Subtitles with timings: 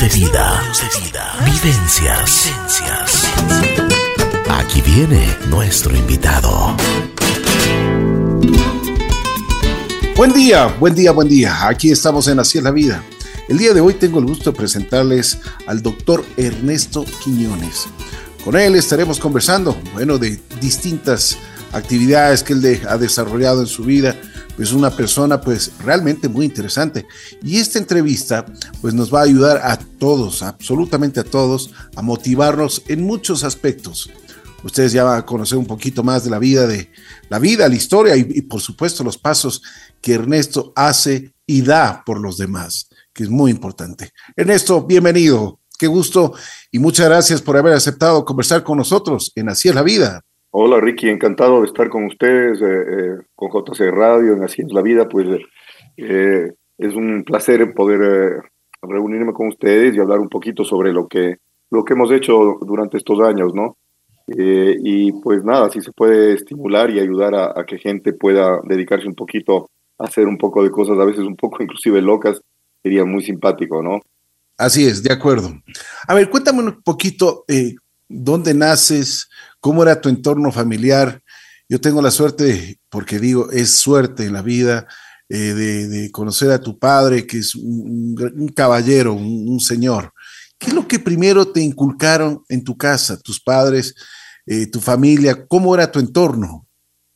[0.00, 0.62] De vida.
[1.44, 2.50] Vivencias.
[4.48, 6.74] Aquí viene nuestro invitado.
[10.16, 11.68] Buen día, buen día, buen día.
[11.68, 13.04] Aquí estamos en Así es la vida.
[13.48, 17.86] El día de hoy tengo el gusto de presentarles al doctor Ernesto Quiñones.
[18.44, 21.36] Con él estaremos conversando, bueno, de distintas
[21.72, 24.16] actividades que él ha desarrollado en su vida,
[24.56, 27.06] pues una persona pues realmente muy interesante.
[27.42, 28.44] Y esta entrevista
[28.80, 34.10] pues nos va a ayudar a todos, absolutamente a todos, a motivarnos en muchos aspectos.
[34.62, 36.90] Ustedes ya van a conocer un poquito más de la vida, de
[37.28, 39.62] la vida, la historia y, y por supuesto los pasos
[40.00, 44.12] que Ernesto hace y da por los demás, que es muy importante.
[44.36, 45.58] Ernesto, bienvenido.
[45.78, 46.34] Qué gusto
[46.70, 50.22] y muchas gracias por haber aceptado conversar con nosotros en Así es la vida.
[50.54, 54.70] Hola Ricky, encantado de estar con ustedes, eh, eh, con JC Radio, en Así es
[54.70, 55.26] la vida, pues
[55.96, 58.42] eh, es un placer poder
[58.82, 61.36] reunirme con ustedes y hablar un poquito sobre lo que,
[61.70, 63.78] lo que hemos hecho durante estos años, ¿no?
[64.28, 69.14] y pues nada, si se puede estimular y ayudar a, que gente pueda dedicarse un
[69.14, 72.40] poquito a hacer un poco de cosas, a veces un poco inclusive locas,
[72.82, 74.00] sería muy simpático, ¿no?
[74.56, 75.50] Así es, de acuerdo.
[76.06, 77.44] A ver, cuéntame un poquito
[78.08, 79.28] dónde naces,
[79.62, 81.22] ¿Cómo era tu entorno familiar?
[81.68, 84.88] Yo tengo la suerte, porque digo, es suerte en la vida,
[85.28, 90.12] eh, de, conocer a tu padre, que es un, caballero, un, señor.
[90.58, 93.94] ¿Qué es lo que primero te inculcaron en tu casa, tus padres,
[94.46, 95.46] eh, tu familia?
[95.46, 96.66] ¿Cómo era tu entorno?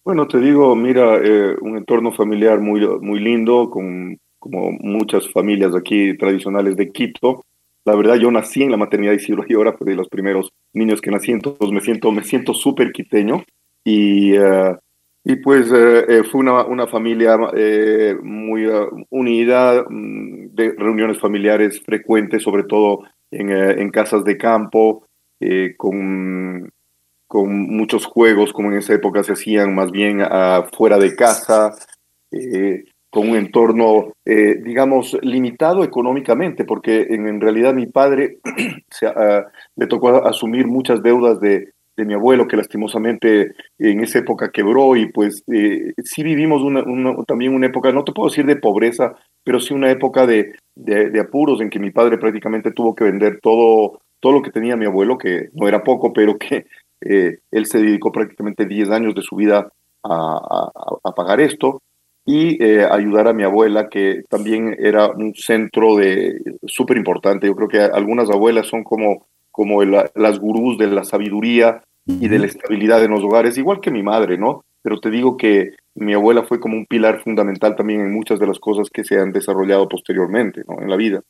[0.05, 5.75] Bueno, te digo, mira, eh, un entorno familiar muy, muy lindo, con, como muchas familias
[5.75, 7.45] aquí tradicionales de Quito.
[7.87, 10.53] La verdad, yo nací en la maternidad de Isidro y ahora fue de los primeros
[10.73, 13.45] niños que nací, entonces me siento me siento súper quiteño
[13.85, 14.77] y, eh,
[15.23, 17.39] y pues eh, eh, fue una, una familia
[18.21, 18.67] muy
[19.11, 25.07] unida, mm, de reuniones familiares frecuentes, sobre todo en, en casas de campo,
[25.77, 26.69] con,
[27.29, 30.23] con muchos juegos, como en esa época se hacían más bien
[30.77, 31.73] fuera de casa
[33.17, 38.41] con un entorno, eh, digamos, limitado económicamente, porque en, realidad mi padre
[38.91, 39.43] se, uh,
[39.75, 44.97] le tocó asumir muchas deudas de, de, mi abuelo, que lastimosamente en esa época quebró,
[44.97, 46.61] y pues eh, sí vivimos
[47.27, 51.19] también una época, no te puedo decir de pobreza, pero sí una época de, de,
[51.19, 54.85] apuros en que mi padre prácticamente tuvo que vender todo, todo lo que tenía mi
[54.85, 56.67] abuelo, que no era poco, pero que
[57.01, 59.73] eh, él se dedicó prácticamente 10 años de su vida
[60.05, 60.71] a,
[61.03, 61.81] a pagar esto
[62.27, 67.47] y eh, ayudar a mi abuela, que también era un centro de súper importante.
[67.47, 72.39] Yo creo que algunas abuelas son como, como las gurús de la sabiduría y de
[72.39, 74.65] la estabilidad en los hogares, igual que mi madre, ¿no?
[74.83, 78.47] Pero te digo que mi abuela fue como un pilar fundamental también en muchas de
[78.47, 80.83] las cosas que se han desarrollado posteriormente, ¿no?
[80.83, 81.23] En la vida.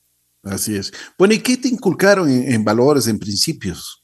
[0.45, 0.93] Así es.
[1.19, 4.03] Bueno, ¿y qué te inculcaron en, valores, en principios?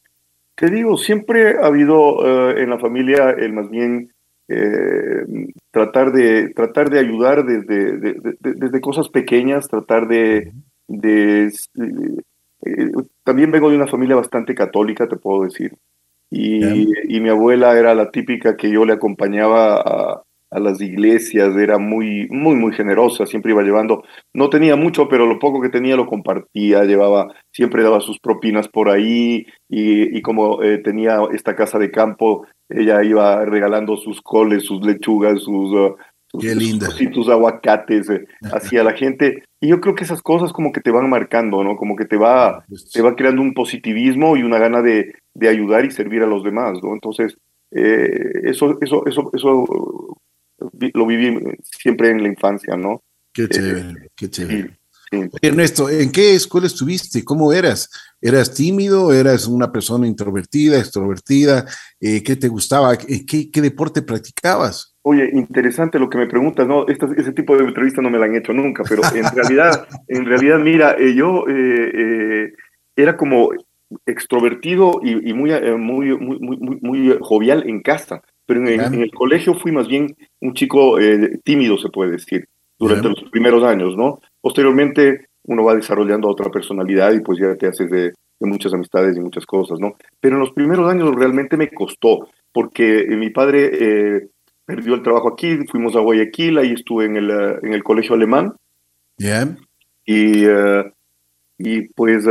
[0.56, 4.11] Te digo, siempre ha habido eh, en la familia el más bien
[4.48, 5.24] eh,
[5.70, 10.52] tratar, de, tratar de ayudar desde, desde cosas pequeñas, tratar de...
[10.88, 11.52] de
[12.64, 12.92] eh,
[13.24, 15.76] también vengo de una familia bastante católica, te puedo decir.
[16.30, 20.22] Y, y, mi abuela era la típica que yo le acompañaba a,
[20.52, 24.04] a las iglesias, era muy, muy, muy generosa, siempre iba llevando,
[24.34, 28.68] no tenía mucho, pero lo poco que tenía lo compartía, llevaba, siempre daba sus propinas
[28.68, 34.20] por ahí y, y como eh, tenía esta casa de campo, ella iba regalando sus
[34.20, 35.96] coles, sus lechugas, sus, uh,
[37.12, 39.44] sus, aguacates eh, hacia la gente.
[39.60, 41.76] Y yo creo que esas cosas como que te van marcando, ¿no?
[41.76, 45.48] Como que te va, pues te va creando un positivismo y una gana de, de
[45.48, 46.92] ayudar y servir a los demás, ¿no?
[46.94, 47.36] Entonces,
[47.70, 50.18] eh, eso, eso, eso, eso
[50.94, 53.02] lo viví siempre en la infancia, ¿no?
[53.32, 54.81] Qué chévere, qué chévere.
[55.42, 57.24] Ernesto, ¿en qué escuela estuviste?
[57.24, 57.90] ¿Cómo eras?
[58.20, 59.12] ¿Eras tímido?
[59.12, 61.66] ¿Eras una persona introvertida, extrovertida?
[62.00, 62.96] Eh, ¿Qué te gustaba?
[62.96, 64.96] ¿Qué, ¿Qué, deporte practicabas?
[65.02, 66.86] Oye, interesante lo que me preguntas, ¿no?
[66.86, 70.58] ese tipo de entrevista no me la han hecho nunca, pero en realidad, en realidad,
[70.60, 72.52] mira, eh, yo eh,
[72.96, 73.50] era como
[74.06, 79.54] extrovertido y, y muy, muy, muy, muy, muy jovial en casa pero en, el colegio
[79.54, 80.98] fui más bien un chico
[81.44, 82.46] tímido, se puede decir,
[82.78, 84.20] durante los primeros años, ¿no?
[84.42, 89.20] Posteriormente uno va desarrollando otra personalidad y pues ya te haces de, muchas amistades y
[89.20, 89.94] muchas cosas, ¿no?
[90.20, 94.28] Pero en los primeros años realmente me costó, porque eh, mi padre eh,
[94.64, 98.56] perdió el trabajo aquí, fuimos a Guayaquil, ahí estuve en el, en el colegio alemán.
[99.16, 99.58] Bien.
[100.04, 100.44] Y,
[101.56, 102.24] y pues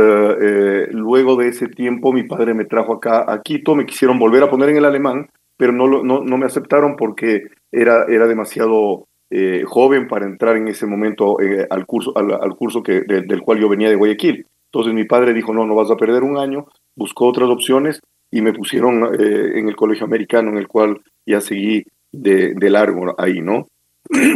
[0.90, 4.50] luego de ese tiempo mi padre me trajo acá a Quito, me quisieron volver a
[4.50, 9.64] poner en el alemán, pero no, no, no me aceptaron porque era, era demasiado eh,
[9.64, 13.68] joven para entrar en ese momento eh, al curso, al, curso que, del cual yo
[13.70, 14.46] venía de Guayaquil.
[14.66, 18.42] Entonces mi padre dijo, no, no vas a perder un año, buscó otras opciones y
[18.42, 21.82] me pusieron eh, en el colegio americano, en el cual ya seguí
[22.12, 23.68] de, de largo ahí, ¿no?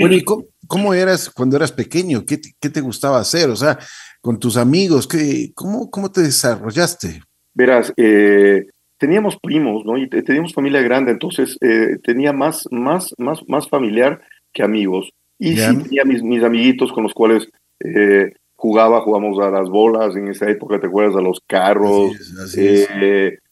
[0.00, 0.24] Bueno, ¿y
[0.66, 2.24] cómo, eras cuando eras pequeño?
[2.24, 3.50] ¿Qué te, ¿Qué te, gustaba hacer?
[3.50, 3.78] O sea,
[4.22, 7.20] con tus amigos, ¿qué, cómo, ¿cómo te desarrollaste?
[7.52, 8.64] Verás, eh,
[8.96, 9.98] teníamos primos, ¿no?
[9.98, 14.22] Y teníamos familia grande, entonces eh, tenía más, más, más, más familiar
[14.56, 15.12] que amigos.
[15.38, 17.46] Y sí tenía mis, mis amiguitos con los cuales
[17.84, 21.16] eh, jugaba, jugamos a las bolas en esa época, ¿te acuerdas?
[21.16, 22.12] A los carros,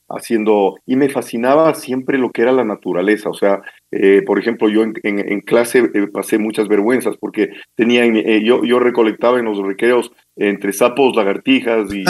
[0.09, 4.69] haciendo, y me fascinaba siempre lo que era la naturaleza, o sea, eh, por ejemplo,
[4.69, 9.59] yo en, clase eh, pasé muchas vergüenzas porque tenía, eh, yo, yo recolectaba en los
[9.59, 12.05] recreos entre sapos, lagartijas y,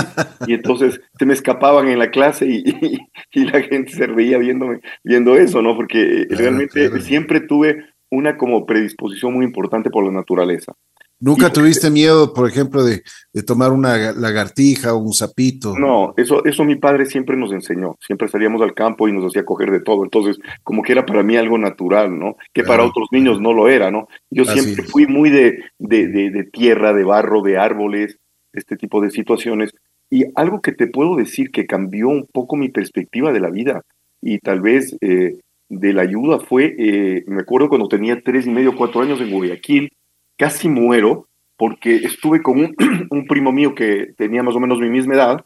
[0.46, 2.98] y entonces se me escapaban en la clase y,
[3.32, 5.76] y, la gente se reía viéndome, viendo eso, ¿no?
[5.76, 10.72] Porque realmente siempre tuve una como predisposición muy importante por la naturaleza.
[11.20, 13.02] ¿Nunca tuviste miedo, por ejemplo, de,
[13.46, 15.74] tomar una lagartija o un sapito?
[15.78, 17.96] No, eso, eso mi padre siempre nos enseñó.
[18.04, 20.04] Siempre salíamos al campo y nos hacía coger de todo.
[20.04, 22.36] Entonces, como que era para mí algo natural, ¿no?
[22.52, 24.06] Que para otros niños no lo era, ¿no?
[24.28, 28.18] Yo siempre fui muy de, de, de, tierra, de barro, de árboles,
[28.52, 29.70] este tipo de situaciones.
[30.10, 33.82] Y algo que te puedo decir que cambió un poco mi perspectiva de la vida
[34.20, 35.38] y tal vez eh,
[35.68, 39.30] de la ayuda fue, eh, me acuerdo cuando tenía tres y medio, cuatro años en
[39.30, 39.92] Guayaquil,
[40.36, 41.26] casi muero
[41.56, 45.44] porque estuve con un, primo mío que tenía más o menos mi misma edad,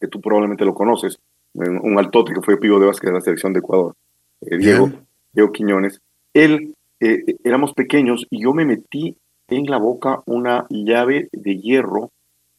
[0.00, 1.18] que tú probablemente lo conoces,
[1.54, 3.94] un altote que fue pivo de básquet de la selección de Ecuador,
[4.40, 4.90] eh, Diego,
[5.32, 6.00] Diego Quiñones.
[6.32, 9.16] Él, eh, éramos pequeños y yo me metí
[9.48, 12.10] en la boca una llave de hierro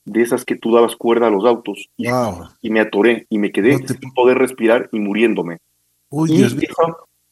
[0.05, 3.77] de esas que tú dabas cuerda a los autos y, me atoré y me quedé
[3.77, 5.57] sin poder respirar y muriéndome.
[6.15, 6.69] Uy, Dios mío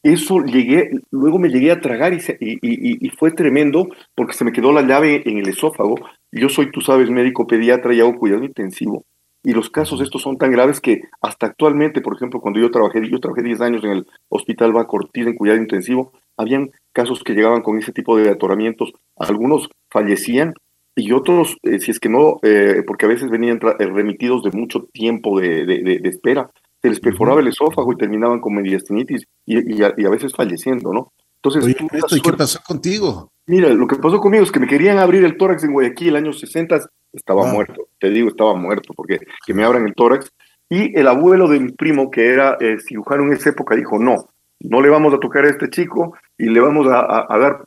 [0.04, 4.70] eso llegué, luego me llegué a tragar y, y, fue tremendo porque se me quedó
[4.70, 5.94] la llave en el esófago.
[6.30, 9.06] Yo soy, tú sabes, médico pediatra y hago cuidado intensivo.
[9.42, 13.08] Y los casos estos son tan graves que hasta actualmente, por ejemplo, cuando yo trabajé,
[13.08, 17.62] yo trabajé 10 años en el Hospital Bacortil en cuidado intensivo, habían casos que llegaban
[17.62, 18.92] con ese tipo de atoramientos.
[19.16, 20.52] Algunos fallecían
[20.94, 24.50] y otros, eh, si es que no, eh, porque a veces venían eh, remitidos de
[24.50, 26.50] mucho tiempo de, de espera,
[26.84, 31.14] se les perforaba el esófago y terminaban con mediastinitis y, y, a, veces falleciendo, ¿no?
[31.36, 31.66] Entonces,
[32.10, 33.32] ¿y qué pasó contigo?
[33.46, 36.16] Mira, lo que pasó conmigo es que me querían abrir el tórax en Guayaquil, el
[36.16, 36.80] año 60,
[37.14, 40.30] estaba muerto, te digo, estaba muerto, porque que me abran el tórax.
[40.68, 44.28] Y el abuelo de mi primo, que era eh, cirujano en esa época, dijo, no,
[44.60, 47.64] no le vamos a tocar a este chico y le vamos a, dar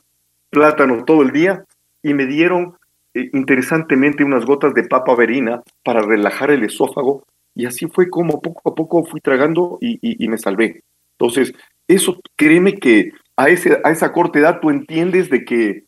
[0.48, 1.64] plátano todo el día.
[2.04, 2.76] Y me dieron,
[3.14, 7.24] eh, interesantemente, unas gotas de papa verina para relajar el esófago
[7.58, 10.84] y así fue como poco a poco fui tragando y, me salvé.
[11.18, 11.52] Entonces,
[11.88, 15.82] eso créeme que a, ese, a esa corta edad tú entiendes de que,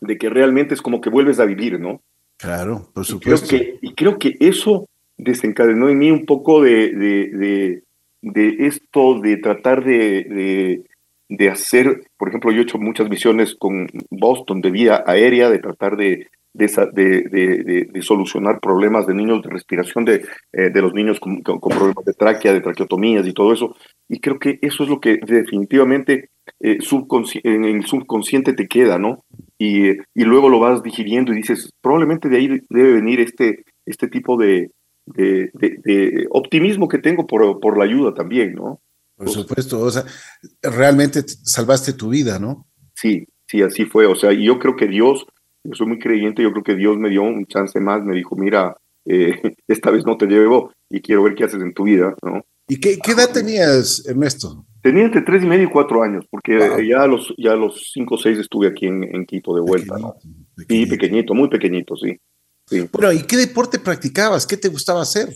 [0.00, 2.00] de que realmente es como que vuelves a vivir, ¿no?
[2.36, 3.56] Claro, por supuesto.
[3.56, 7.82] Y creo que, y creo que eso desencadenó en mí un poco de, de,
[8.22, 10.84] de, esto de tratar de,
[11.30, 15.58] de, hacer, por ejemplo, yo he hecho muchas misiones con Boston de vía aérea, de
[15.58, 21.20] tratar de, de, de, solucionar problemas de niños de respiración, de, eh, de los niños
[21.20, 23.76] con, problemas de tráquea, de traqueotomías y todo eso.
[24.08, 26.30] Y creo que eso es lo que definitivamente
[26.60, 26.78] eh,
[27.44, 29.24] en el subconsciente te queda, ¿no?
[29.58, 34.08] Y, y, luego lo vas digiriendo y dices, probablemente de ahí debe venir este, este
[34.08, 34.70] tipo de,
[35.06, 38.80] de, optimismo que tengo por, por la ayuda también, ¿no?
[39.24, 40.04] Por supuesto, o sea,
[40.62, 42.66] realmente salvaste tu vida, ¿no?
[42.94, 44.06] Sí, sí, así fue.
[44.06, 45.26] O sea, yo creo que Dios
[45.64, 48.36] yo soy muy creyente, yo creo que Dios me dio un chance más, me dijo,
[48.36, 52.14] mira, eh, esta vez no te llevo y quiero ver qué haces en tu vida,
[52.22, 52.44] ¿no?
[52.68, 54.64] ¿Y qué, edad tenías, Ernesto?
[54.80, 56.56] Tenía entre tres y medio y cuatro años, porque
[56.88, 60.14] ya a los, ya los cinco o seis estuve aquí en, Quito de vuelta, ¿no?
[60.68, 62.16] Sí, pequeñito, muy pequeñito, sí.
[62.66, 62.88] sí.
[62.92, 64.46] Bueno, ¿y qué deporte practicabas?
[64.46, 65.34] ¿Qué te gustaba hacer?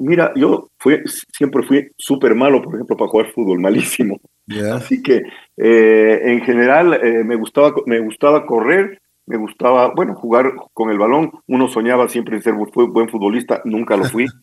[0.00, 4.18] Mira, yo fui, siempre fui súper malo, por ejemplo, para jugar fútbol, malísimo.
[4.72, 5.22] Así que
[5.58, 10.98] eh, en general eh, me, gustaba, me gustaba correr, me gustaba, bueno, jugar con el
[10.98, 11.30] balón.
[11.46, 14.26] Uno soñaba siempre en ser buen futbolista, nunca lo fui.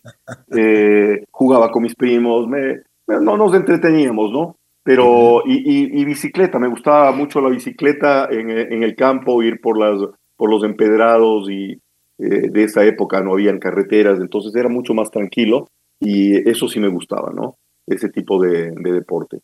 [0.55, 4.55] Eh, jugaba con mis primos, me, no nos entreteníamos, ¿no?
[4.83, 8.49] Pero, y, bicicleta, me gustaba mucho la bicicleta en,
[8.83, 9.99] el campo, ir por, las,
[10.37, 11.77] por los empedrados y
[12.19, 15.67] eh, de esa época no habían carreteras, entonces era mucho más tranquilo
[15.99, 17.57] y eso sí me gustaba, ¿no?
[17.85, 19.39] Ese tipo de, de deporte.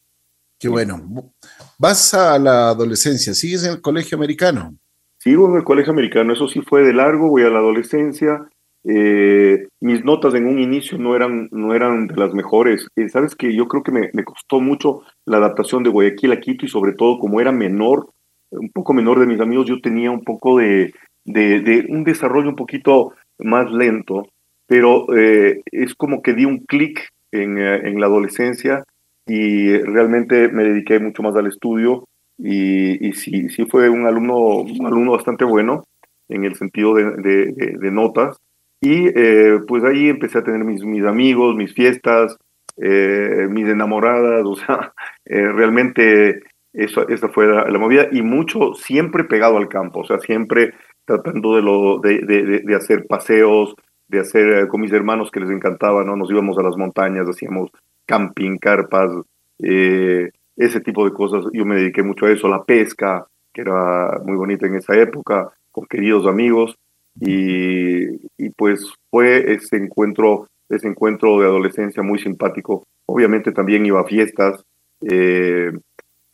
[0.60, 1.32] Qué bueno.
[1.78, 4.76] Vas a la adolescencia, ¿sigues en el colegio americano?
[5.18, 8.48] Sigo en el colegio americano, eso sí fue de largo, voy a la adolescencia.
[8.86, 12.88] Eh, mis notas en un inicio no eran, no eran de las mejores.
[12.96, 16.40] Eh, Sabes que yo creo que me, me, costó mucho la adaptación de Guayaquil a
[16.42, 18.10] Quito y sobre todo como era menor,
[18.52, 20.94] un poco menor de mis amigos, yo tenía un poco de,
[21.26, 24.28] de, de un desarrollo un poquito más lento
[24.66, 28.86] pero es como que di un clic en, en la adolescencia
[29.28, 32.06] y realmente me dediqué mucho más al estudio
[32.38, 35.84] y, y sí, sí fue un alumno, un alumno bastante bueno
[36.30, 38.38] en el sentido de, de, notas.
[38.82, 42.38] Y eh, pues ahí empecé a tener mis, mis amigos, mis fiestas,
[42.78, 44.94] eh, mis enamoradas, o sea,
[45.26, 46.42] eh, realmente
[46.74, 50.74] eso, esa fue la, movida y mucho siempre pegado al campo, o sea, siempre
[51.06, 53.76] tratando de, lo, de, de, de hacer paseos,
[54.08, 56.16] de hacer con mis hermanos que les encantaba, ¿no?
[56.16, 57.70] Nos íbamos a las montañas, hacíamos
[58.06, 59.12] camping, carpas,
[59.60, 61.46] eh, ese tipo de cosas.
[61.54, 65.52] Yo me dediqué mucho a eso, la pesca, que era muy bonita en esa época,
[65.72, 66.78] con queridos amigos,
[67.20, 68.04] y,
[68.38, 72.86] y pues fue ese encuentro, ese encuentro de adolescencia muy simpático.
[73.06, 74.64] Obviamente también iba a fiestas,
[75.02, 75.72] eh,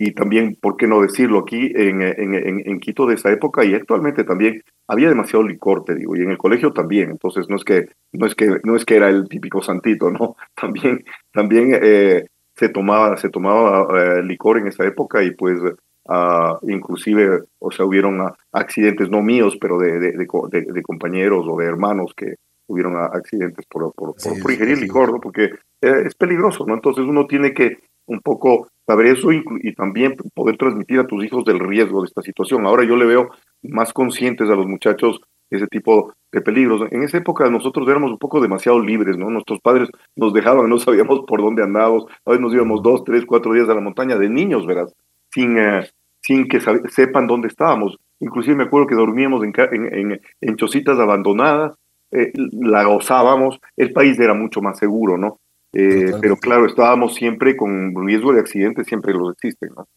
[0.02, 2.34] y también, ¿por qué no decirlo aquí, en, en,
[2.66, 6.32] en, Quito de esa época y actualmente también había demasiado licor, te digo, y en
[6.32, 9.28] el colegio también, entonces no es que, no es que, no es que era el
[9.28, 10.38] típico santito, ¿no?
[10.56, 11.04] También,
[11.34, 13.88] también eh, se tomaba, se tomaba
[14.20, 18.22] eh, licor en esa época y pues uh, inclusive, o sea, hubieron
[18.54, 22.36] accidentes, no míos, pero de, de, de, compañeros o de hermanos que
[22.68, 25.20] hubieron accidentes por, por, por, ingerir licor, ¿no?
[25.20, 25.46] Porque
[25.82, 26.76] eh, es peligroso, ¿no?
[26.76, 27.80] Entonces uno tiene que
[28.10, 29.44] un poco saber eso y,
[29.76, 32.66] también poder transmitir a tus hijos del riesgo de esta situación.
[32.66, 33.30] Ahora yo le veo
[33.62, 36.92] más conscientes a los muchachos ese tipo de peligros.
[36.92, 39.30] En esa época nosotros éramos un poco demasiado libres, ¿no?
[39.30, 43.26] Nuestros padres nos dejaban, no sabíamos por dónde andábamos, a veces nos íbamos dos, tres,
[43.26, 44.92] cuatro días a la montaña de niños, ¿verdad?
[45.32, 45.88] Sin, eh,
[46.22, 47.98] sin que sepan dónde estábamos.
[48.20, 51.76] Inclusive me acuerdo que dormíamos en, en, en chocitas abandonadas,
[52.12, 55.40] eh, la gozábamos, el país era mucho más seguro, ¿no?
[55.74, 59.88] Eh, pero claro, estábamos siempre con riesgo de accidentes, siempre los existen, ¿no?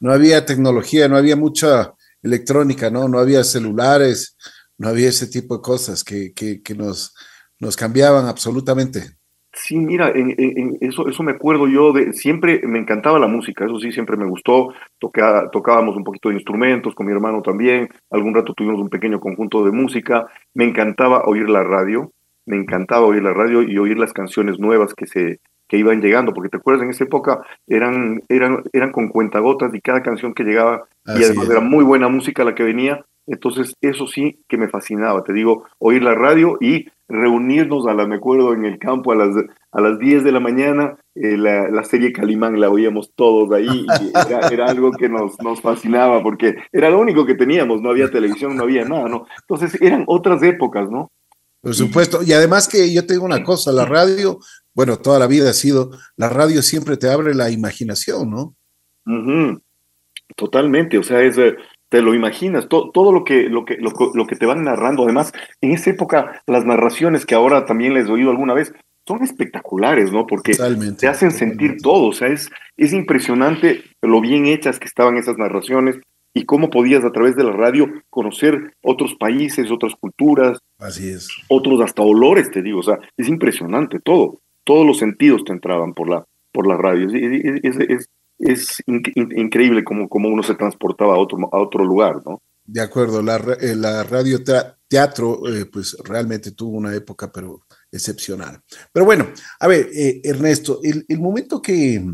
[0.00, 1.92] No había tecnología, no había mucha
[2.22, 3.08] electrónica, ¿no?
[3.08, 4.36] No había celulares,
[4.78, 7.14] no había ese tipo de cosas que, que, nos,
[7.58, 9.02] nos cambiaban absolutamente.
[9.52, 13.78] Sí, mira, en, eso, eso me acuerdo yo de, siempre me encantaba la música, eso
[13.78, 18.54] sí, siempre me gustó, tocábamos un poquito de instrumentos con mi hermano también, algún rato
[18.54, 22.12] tuvimos un pequeño conjunto de música, me encantaba oír la radio,
[22.46, 26.34] me encantaba oír la radio y oír las canciones nuevas que se que iban llegando,
[26.34, 30.44] porque te acuerdas en esa época eran eran eran con cuentagotas y cada canción que
[30.44, 34.68] llegaba y además era muy buena música la que venía entonces, eso sí que me
[34.68, 39.12] fascinaba, te digo, oír la radio y reunirnos a las, me acuerdo, en el campo
[39.12, 39.36] a las,
[39.70, 43.86] a las 10 de la mañana, eh, la, la, serie Calimán la oíamos todos ahí,
[43.86, 48.10] y era, algo que nos, nos fascinaba, porque era lo único que teníamos, no había
[48.10, 49.26] televisión, no había nada, ¿no?
[49.40, 51.12] Entonces, eran otras épocas, ¿no?
[51.62, 54.40] Por supuesto, y además que yo tengo una cosa, la radio,
[54.74, 58.56] bueno, toda la vida ha sido, la radio siempre te abre la imaginación, ¿no?
[60.34, 61.54] Totalmente, o sea, es, eh,
[61.88, 65.04] te lo imaginas, todo lo que, lo, que, lo, que te van narrando.
[65.04, 68.72] Además, en esa época, las narraciones que ahora también les he oído alguna vez
[69.06, 70.26] son espectaculares, ¿no?
[70.26, 70.56] Porque
[70.98, 72.06] te hacen sentir todo.
[72.06, 76.00] O sea, es, es impresionante lo bien hechas que estaban esas narraciones
[76.34, 80.58] y cómo podías a través de la radio conocer otros países, otras culturas.
[80.78, 81.28] Así es.
[81.48, 82.80] Otros hasta olores, te digo.
[82.80, 84.40] O sea, es impresionante todo.
[84.64, 87.08] Todos los sentidos te entraban por la, por la radio.
[87.08, 88.08] Es, es,
[88.38, 92.40] es increíble cómo, cómo, uno se transportaba a otro, a otro lugar, ¿no?
[92.64, 94.38] De acuerdo, la, eh, la radio
[94.88, 98.60] teatro, eh, pues realmente tuvo una época, pero excepcional.
[98.92, 102.04] Pero bueno, a ver, eh, Ernesto, el, el momento que,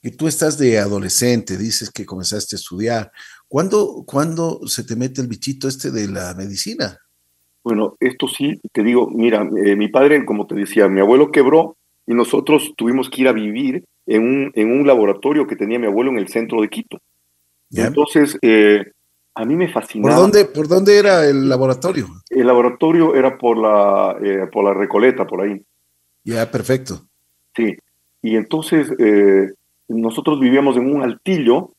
[0.00, 3.12] que, tú estás de adolescente, dices que comenzaste a estudiar,
[3.48, 6.98] ¿cuándo, ¿cuándo se te mete el bichito este de la medicina?
[7.64, 11.76] Bueno, esto sí, te digo, mira, mi padre, como te decía, mi abuelo quebró
[12.06, 15.86] y nosotros tuvimos que ir a vivir en un, en un laboratorio que tenía mi
[15.86, 16.98] abuelo en el centro de Quito.
[17.70, 18.92] Entonces, eh,
[19.34, 20.14] a mí me fascinaba.
[20.14, 22.08] ¿Por dónde, ¿Por dónde era el laboratorio?
[22.30, 25.62] El laboratorio era por la, eh, por la Recoleta, por ahí.
[26.24, 27.02] Ya, perfecto.
[27.54, 27.76] Sí,
[28.22, 29.52] y entonces eh,
[29.88, 31.72] nosotros vivíamos en un altillo,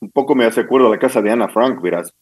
[0.00, 2.12] un poco me hace acuerdo a la casa de Ana Frank, verás.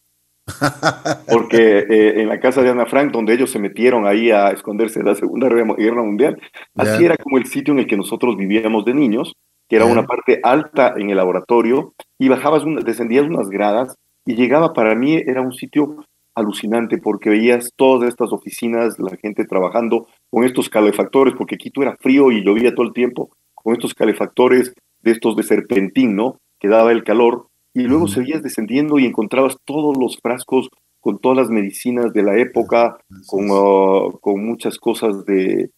[1.30, 5.00] Porque eh, en la casa de Ana Frank, donde ellos se metieron ahí a esconderse
[5.00, 6.38] de la Segunda Guerra Mundial,
[6.76, 9.32] así era como el sitio en el que nosotros vivíamos de niños,
[9.68, 14.72] que era una parte alta en el laboratorio, y bajabas, descendías unas gradas, y llegaba
[14.72, 16.04] para mí, era un sitio
[16.34, 21.96] alucinante, porque veías todas estas oficinas, la gente trabajando con estos calefactores, porque Quito era
[21.96, 26.38] frío y llovía todo el tiempo, con estos calefactores de estos de serpentín, ¿no?
[26.58, 31.36] Que daba el calor, y luego seguías descendiendo y encontrabas todos los frascos con todas
[31.36, 35.70] las medicinas de la época, con, ah, con muchas cosas de,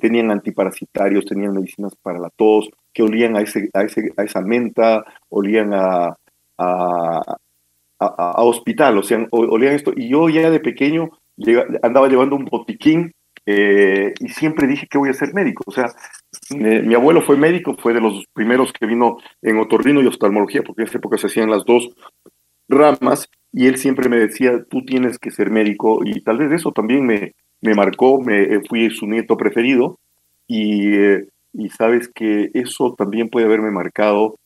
[0.00, 4.40] tenían antiparasitarios, tenían medicinas para la tos, que olían a, ese, a, ese, a esa
[4.40, 6.16] menta, olían a,
[6.58, 7.36] a,
[7.98, 9.92] a, hospital, o sea, olían esto.
[9.94, 11.10] Y yo ya de pequeño
[11.82, 13.12] andaba llevando un botiquín
[13.46, 15.64] eh, y siempre dije que voy a ser médico.
[15.66, 15.86] O sea,
[16.50, 20.82] mi abuelo fue médico, fue de los primeros que vino en otorrino y oftalmología, porque
[20.82, 21.90] en esa época se hacían las dos
[22.68, 26.72] ramas, y él siempre me decía, tú tienes que ser médico, y tal vez eso
[26.72, 29.98] también me, me marcó, me, fui su nieto preferido,
[30.46, 30.94] y,
[31.52, 34.36] y sabes que eso también puede haberme marcado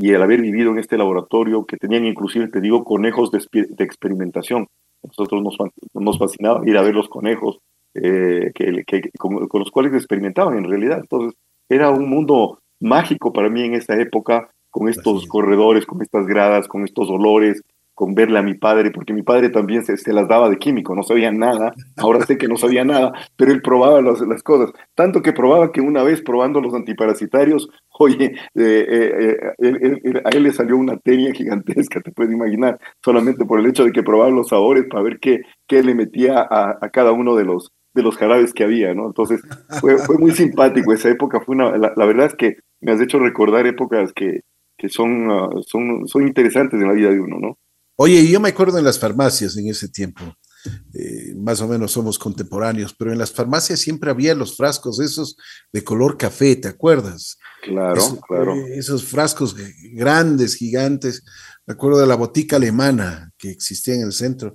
[0.00, 3.40] y el haber vivido en este laboratorio que tenían inclusive, te digo, conejos de,
[3.84, 4.66] experimentación.
[5.02, 5.56] Nosotros nos,
[5.92, 7.58] nos, fascinaba ir a ver los conejos
[7.94, 10.98] eh, que, con, los cuales experimentaban en realidad.
[11.00, 16.26] Entonces, era un mundo mágico para mí en esa época, con estos corredores, con estas
[16.26, 17.62] gradas, con estos olores,
[18.00, 21.02] con verle a mi padre, porque mi padre también se, las daba de químico, no
[21.02, 25.20] sabía nada, ahora sé que no sabía nada, pero él probaba las, las cosas, tanto
[25.20, 27.68] que probaba que una vez probando los antiparasitarios,
[27.98, 33.44] oye, eh, eh, eh, a él le salió una tenia gigantesca, te puedes imaginar, solamente
[33.44, 36.78] por el hecho de que probaba los sabores para ver qué, qué le metía a,
[36.80, 39.06] a cada uno de los, de los jarabes que había, ¿no?
[39.06, 39.40] Entonces,
[39.80, 43.18] fue, fue muy simpático esa época, fue una, la, verdad es que me has hecho
[43.18, 44.40] recordar épocas que,
[44.76, 47.58] que son, ah, son, son interesantes en la vida de uno, ¿no?
[47.96, 50.24] Oye, yo me acuerdo en las farmacias en ese tiempo,
[50.94, 55.36] eh, más o menos somos contemporáneos, pero en las farmacias siempre había los frascos esos
[55.72, 57.36] de color café, ¿te acuerdas?
[57.62, 58.54] Claro, claro.
[58.54, 59.54] Eh, esos frascos
[59.92, 61.24] grandes, gigantes.
[61.66, 64.54] Me acuerdo de la botica alemana que existía en el centro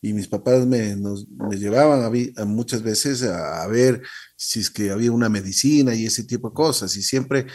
[0.00, 2.10] y mis papás me, me llevaban
[2.46, 4.02] muchas veces a, a, ver
[4.36, 6.96] si es que había una medicina y ese tipo de cosas.
[6.96, 7.46] Y siempre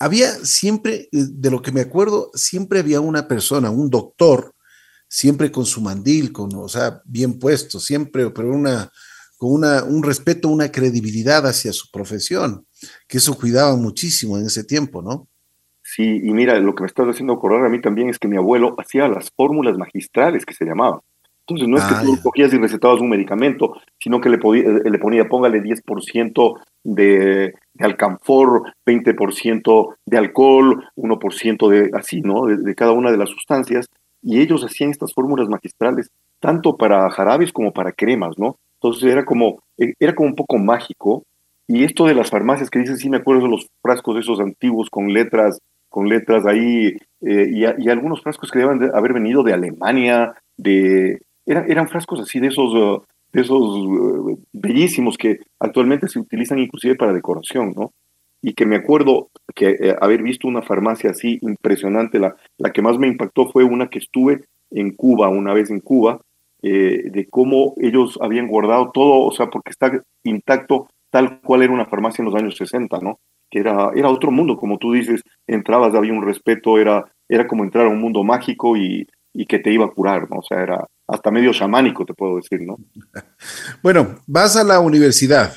[0.00, 4.54] había siempre, de lo que me acuerdo, siempre había una persona, un doctor,
[5.06, 8.90] siempre con su mandil, con, o sea, bien puesto, siempre, pero una,
[9.36, 12.66] con una, un respeto, una credibilidad hacia su profesión,
[13.06, 15.28] que eso cuidaba muchísimo en ese tiempo, ¿no?
[15.92, 18.36] Sí, y mira, lo que me estás haciendo acordar a mí también es que mi
[18.36, 21.00] abuelo hacía las fórmulas magistrales que se llamaban.
[21.40, 24.88] Entonces no es que ah, tú cogías y recetabas un medicamento, sino que le, eh,
[24.88, 32.46] le ponía, póngale 10% de, de alcanfor, 20% de alcohol, 1% de así, ¿no?
[32.46, 33.88] De, cada una de las sustancias.
[34.22, 38.58] Y ellos hacían estas fórmulas magistrales, tanto para jarabes como para cremas, ¿no?
[38.74, 41.24] Entonces era como, eh, era como un poco mágico.
[41.66, 44.38] Y esto de las farmacias que dicen, sí me acuerdo de los frascos de esos
[44.38, 45.58] antiguos con letras,
[45.90, 51.88] con letras ahí, eh, y, algunos frascos que deben haber venido de Alemania, de, eran
[51.88, 57.12] frascos así de esos, uh, de esos uh, bellísimos que actualmente se utilizan inclusive para
[57.12, 57.92] decoración, ¿no?
[58.40, 62.80] Y que me acuerdo que eh, haber visto una farmacia así impresionante, la, la que
[62.80, 66.20] más me impactó fue una que estuve en Cuba, una vez en Cuba,
[66.62, 71.72] eh, de cómo ellos habían guardado todo, o sea, porque está intacto tal cual era
[71.72, 73.18] una farmacia en los años 60, ¿no?
[73.50, 77.64] Que era, era otro mundo, como tú dices, entrabas, había un respeto, era, era como
[77.64, 80.38] entrar a un mundo mágico y, y que te iba a curar, ¿no?
[80.38, 82.76] O sea, era hasta medio chamánico, te puedo decir, ¿no?
[83.82, 85.52] Bueno, vas a la universidad.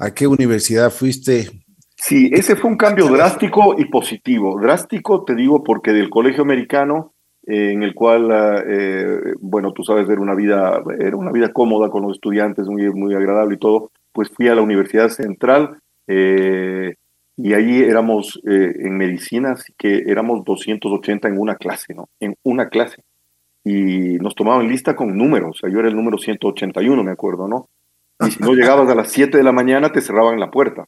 [0.00, 1.50] ¿A qué universidad fuiste?
[1.96, 4.58] Sí, ese fue un cambio drástico y positivo.
[4.60, 7.12] Drástico, te digo, porque del colegio americano,
[7.46, 8.28] eh, en el cual,
[8.66, 12.90] eh, bueno, tú sabes, era una vida, era una vida cómoda con los estudiantes, muy,
[12.90, 16.94] muy agradable y todo, pues fui a la Universidad Central eh,
[17.36, 22.08] y ahí éramos en medicina, así que éramos 280 en una clase, ¿no?
[22.20, 23.02] En una clase
[23.64, 25.56] y nos tomaban lista con números.
[25.56, 27.70] O sea, yo era el número 181, me acuerdo, ¿no?
[28.20, 30.84] Y si no llegabas a las 7 de la mañana, te cerraban la puerta.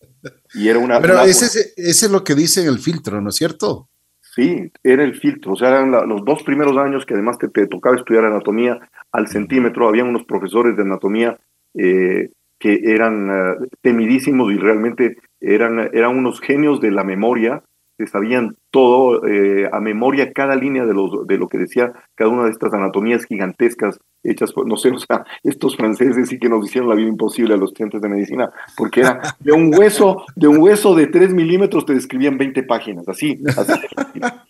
[0.54, 1.00] Y era una.
[1.00, 3.88] Pero ese, ese, es lo que dice el filtro, ¿no es cierto?
[4.20, 5.54] Sí, era el filtro.
[5.54, 8.78] O sea, eran los dos primeros años que además te, te, tocaba estudiar anatomía
[9.10, 9.88] al centímetro.
[9.88, 11.38] Habían unos profesores de anatomía
[11.74, 17.62] eh, que eran uh, temidísimos y realmente eran, eran unos genios de la memoria
[17.98, 22.30] que sabían todo eh, a memoria, cada línea de, los, de lo que decía cada
[22.30, 26.48] una de estas anatomías gigantescas hechas por, no sé, o sea, estos franceses sí que
[26.48, 30.24] nos hicieron la vida imposible a los estudiantes de medicina, porque era de un hueso,
[30.34, 33.40] de un hueso de 3 milímetros te describían 20 páginas, así,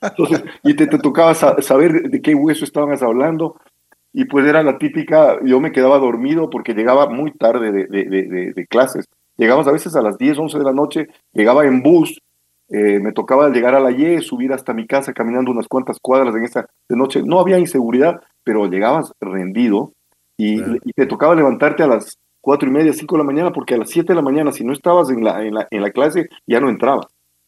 [0.02, 3.56] Entonces, y te, tocaba saber de qué hueso estabas hablando,
[4.12, 8.04] y pues era la típica, yo me quedaba dormido porque llegaba muy tarde de, de,
[8.04, 11.82] de, de clases, llegamos a veces a las 10, 11 de la noche, llegaba en
[11.82, 12.18] bus,
[12.68, 16.34] eh, me tocaba llegar a la Y, subir hasta mi casa caminando unas cuantas cuadras
[16.34, 17.22] en esa de noche.
[17.24, 19.92] No había inseguridad, pero llegabas rendido
[20.36, 20.60] y,
[20.92, 23.90] te tocaba levantarte a las cuatro y media, cinco de la mañana, porque a las
[23.90, 26.60] siete de la mañana, si no estabas en la, en la, en la clase, ya
[26.60, 27.06] no entrabas.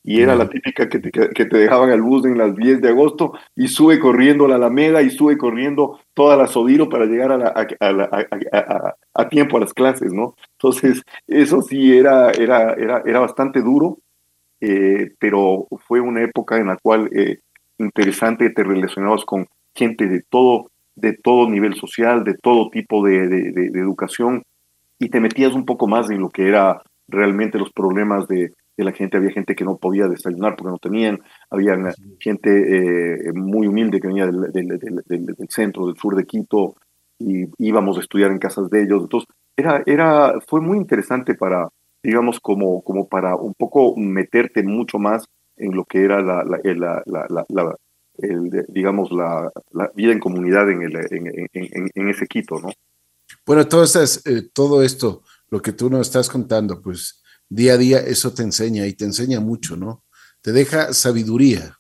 [0.09, 2.89] Y era la típica que te, que te dejaban al bus en las 10 de
[2.89, 7.37] agosto y sube corriendo la Alameda y sube corriendo toda la Sodiro para llegar a,
[7.37, 10.35] la, a, a, tiempo a las clases, ¿no?
[10.53, 13.99] Entonces, eso sí era, era, era, era bastante duro
[14.61, 17.39] eh, pero fue una época en la cual eh,
[17.79, 23.29] interesante te relacionabas con gente de todo, de todo nivel social, de todo tipo de,
[23.29, 24.43] de, educación,
[24.99, 28.53] y te metías un poco más en lo que era realmente los problemas de,
[28.85, 29.17] la gente.
[29.17, 31.77] Había gente que no podía desayunar porque no tenían, había
[32.21, 32.51] gente
[33.29, 36.77] eh, muy humilde que venía del, del, centro, del sur de Quito,
[37.19, 39.03] y íbamos a estudiar en casas de ellos.
[39.03, 41.69] Entonces, era, era, fue muy interesante para,
[42.03, 45.25] digamos, como, como para un poco meterte mucho más
[45.57, 47.03] en lo que era la, la,
[47.49, 47.77] la,
[48.19, 49.51] el, digamos, la,
[49.95, 52.71] vida en comunidad en, el, en, en, ese Quito, ¿no?
[53.45, 57.18] Bueno, todo, eh, todo esto, lo que tú nos estás contando, pues
[57.49, 60.05] día a día eso te enseña y te enseña mucho, ¿no?
[60.43, 61.79] Te deja sabiduría.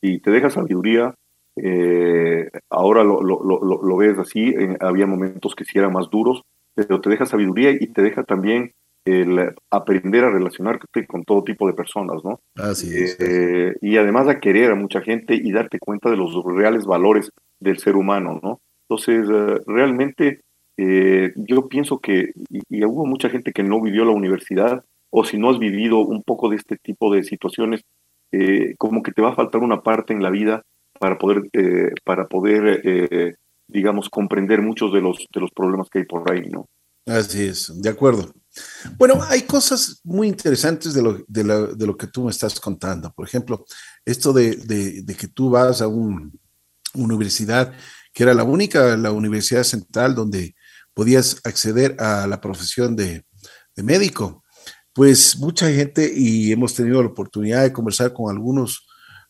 [0.00, 1.14] Y te deja sabiduría.
[1.56, 6.42] Eh, ahora lo, lo, lo, lo, ves así, había momentos que sí eran más duros,
[6.74, 8.72] pero te deja sabiduría y te deja también
[9.04, 12.40] el aprender a relacionarte con todo tipo de personas, ¿no?
[12.56, 13.18] Así es.
[13.20, 17.30] Eh, y además a querer a mucha gente y darte cuenta de los reales valores
[17.58, 18.60] del ser humano, ¿no?
[18.88, 20.42] Entonces, eh, realmente
[20.78, 25.38] eh, yo pienso que, y, hubo mucha gente que no vivió la universidad, o si
[25.38, 27.82] no has vivido un poco de este tipo de situaciones,
[28.76, 30.62] como que te va a faltar una parte en la vida
[31.00, 31.48] para poder,
[32.04, 33.38] para poder
[33.68, 36.68] digamos, comprender muchos de los, de los problemas que hay por ahí, ¿no?
[37.06, 38.32] Así es, de acuerdo.
[38.98, 43.12] Bueno, hay cosas muy interesantes de lo, de, lo que tú me estás contando.
[43.12, 43.64] Por ejemplo,
[44.04, 46.30] esto de, de, que tú vas a una
[46.94, 47.72] universidad
[48.12, 50.54] que era la única, la Universidad Central, donde
[50.98, 53.24] podías acceder a la profesión de,
[53.76, 54.42] médico.
[54.92, 58.84] Pues mucha gente, y hemos tenido la oportunidad de conversar con algunos,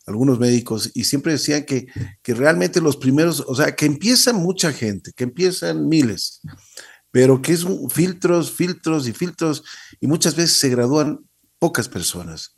[0.07, 1.87] algunos médicos, y siempre decían que,
[2.23, 6.41] que realmente los primeros, o sea, que empiezan mucha gente, que empiezan miles,
[7.11, 9.63] pero que es un, filtros, filtros y filtros,
[10.01, 11.19] y muchas veces se gradúan
[11.59, 12.55] pocas personas.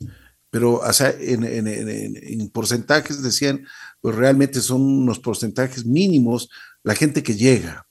[0.49, 3.67] Pero o sea, en, porcentajes decían,
[3.99, 6.47] pues realmente son unos porcentajes mínimos
[6.81, 7.85] la gente que llega.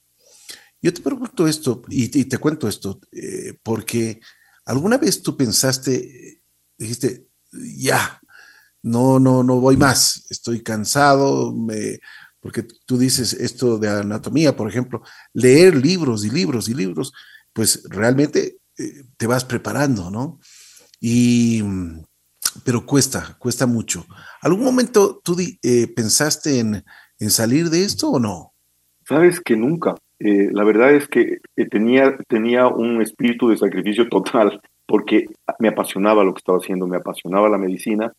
[0.81, 4.19] Yo te pregunto esto y, te cuento esto, eh, porque
[4.65, 6.41] alguna vez tú pensaste,
[6.77, 8.19] dijiste, ya,
[8.81, 11.99] no, no, no voy más, estoy cansado, me,
[12.39, 17.13] porque tú dices esto de anatomía, por ejemplo, leer libros y libros y libros,
[17.53, 20.39] pues realmente eh, te vas preparando, ¿no?
[20.99, 21.63] Y,
[22.63, 24.05] pero cuesta, cuesta mucho.
[24.41, 26.83] ¿Algún momento tú eh, pensaste en,
[27.19, 28.53] en, salir de esto o no?
[29.07, 29.95] Sabes que nunca.
[30.23, 31.39] Eh, la verdad es que
[31.71, 35.25] tenía, tenía un espíritu de sacrificio total, porque
[35.57, 38.13] me apasionaba lo que estaba haciendo, me apasionaba la medicina,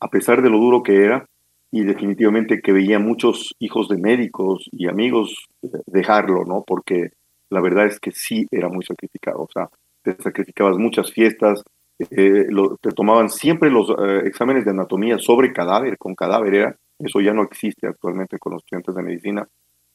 [0.00, 1.24] a pesar de lo duro que era,
[1.70, 5.46] y definitivamente que veía muchos hijos de médicos y amigos
[5.86, 6.64] dejarlo, ¿no?
[6.66, 7.10] Porque
[7.48, 9.70] la verdad es que sí era muy sacrificado, o sea,
[10.02, 11.62] te sacrificabas muchas fiestas,
[11.98, 12.46] eh,
[12.80, 17.32] te tomaban siempre los eh, exámenes de anatomía sobre cadáver, con cadáver era, eso ya
[17.32, 19.48] no existe actualmente con los estudiantes de medicina,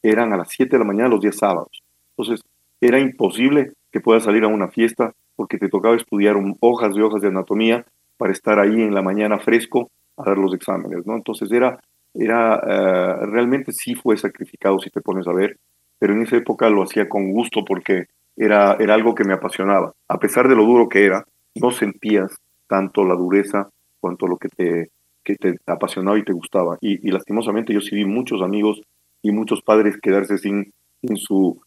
[0.03, 1.81] eran a las 7 de la mañana los días sábados.
[2.15, 2.43] Entonces,
[2.79, 7.21] era imposible que puedas salir a una fiesta porque te tocaba estudiar hojas y hojas
[7.21, 7.85] de anatomía
[8.17, 11.15] para estar ahí en la mañana fresco a dar los exámenes, ¿no?
[11.15, 11.79] Entonces era,
[12.13, 15.57] era eh, realmente sí fue sacrificado si te pones a ver,
[15.97, 19.93] pero en esa época lo hacía con gusto porque era, era algo que me apasionaba.
[20.07, 22.35] A pesar de lo duro que era, no sentías
[22.67, 24.89] tanto la dureza cuanto lo que te,
[25.23, 26.77] que te apasionaba y te gustaba.
[26.81, 28.81] Y, lastimosamente yo sí vi muchos amigos
[29.23, 30.71] y muchos padres quedarse sin,
[31.15, 31.59] su,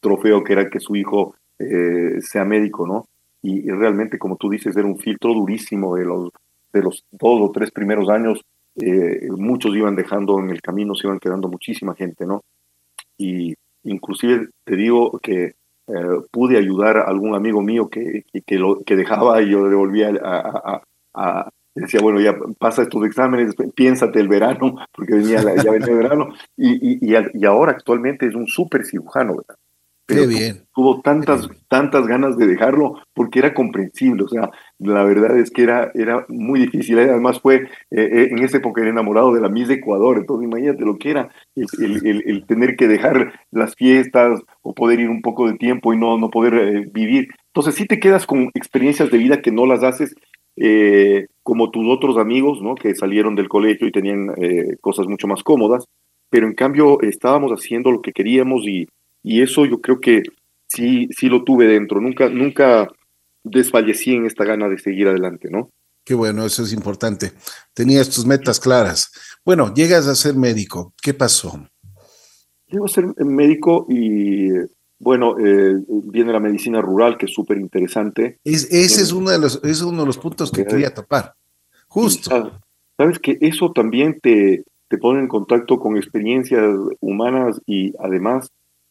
[0.00, 3.06] trofeo, que era que su hijo eh, sea médico, ¿no?
[3.42, 6.30] Y, realmente, como tú dices, era un filtro durísimo de los,
[6.72, 8.40] de los dos o tres primeros años,
[8.76, 12.42] eh, muchos iban dejando en el camino, se iban quedando muchísima gente, ¿no?
[13.18, 15.54] Y inclusive te digo que
[15.88, 19.74] eh, pude ayudar a algún amigo mío que, que, lo, que dejaba y yo le
[19.74, 20.82] volvía a,
[21.14, 25.98] a, decía, bueno, ya pasa estos exámenes, piénsate el verano, porque venía, ya venía el
[25.98, 29.56] verano, y, y, y, ahora actualmente es un súper cirujano, ¿verdad?
[30.06, 30.64] Qué bien.
[30.74, 34.24] Tuvo tantas, tantas ganas de dejarlo porque era comprensible.
[34.24, 36.98] O sea, la verdad es que era, era muy difícil.
[36.98, 40.18] Además fue, eh, eh, en esa época era enamorado de la Miss Ecuador.
[40.18, 45.08] Entonces imagínate lo que era el, el, tener que dejar las fiestas o poder ir
[45.08, 47.28] un poco de tiempo y no, no poder eh, vivir.
[47.46, 50.14] Entonces sí te quedas con experiencias de vida que no las haces
[51.42, 52.74] como tus otros amigos, ¿no?
[52.74, 54.34] Que salieron del colegio y tenían
[54.80, 55.86] cosas mucho más cómodas.
[56.30, 58.86] Pero en cambio estábamos haciendo lo que queríamos y
[59.22, 60.22] y eso yo creo que
[60.66, 62.88] sí, sí lo tuve dentro, nunca, nunca
[63.44, 65.70] desfallecí en esta gana de seguir adelante, ¿no?
[66.04, 67.32] Qué bueno, eso es importante.
[67.74, 69.12] Tenías tus metas claras.
[69.44, 71.68] Bueno, llegas a ser médico, ¿qué pasó?
[72.66, 74.48] Llego a ser médico y
[75.02, 78.38] bueno, eh, viene la medicina rural, que es súper interesante.
[78.44, 81.34] Es, ese es uno, de los, es uno de los puntos que quería tapar.
[81.88, 82.52] Justo.
[82.96, 88.50] Sabes que eso también te, te pone en contacto con experiencias humanas y además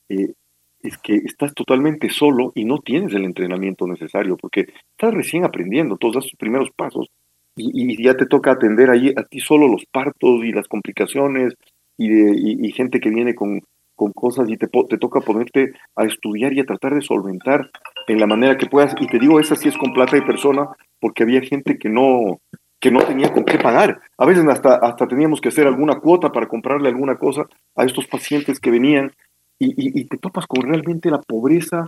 [0.09, 0.33] eh,
[0.81, 5.95] es que estás totalmente solo y no tienes el entrenamiento necesario porque estás recién aprendiendo,
[5.95, 7.07] todos esos primeros pasos
[7.55, 11.53] y, ya te toca atender ahí a ti solo los partos y las complicaciones
[11.97, 13.61] y, de, gente que viene con,
[14.01, 17.69] con cosas y te, te toca ponerte a estudiar y a tratar de solventar
[18.07, 18.95] en la manera que puedas.
[18.99, 22.39] Y te digo, esa sí es con plata y persona porque había gente que no,
[22.79, 24.01] que no tenía con qué pagar.
[24.17, 28.07] A veces hasta, hasta teníamos que hacer alguna cuota para comprarle alguna cosa a estos
[28.07, 29.11] pacientes que venían
[29.59, 31.87] y, te topas con realmente la pobreza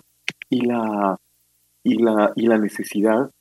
[0.51, 1.17] y la,
[1.83, 3.31] y la, y la necesidad,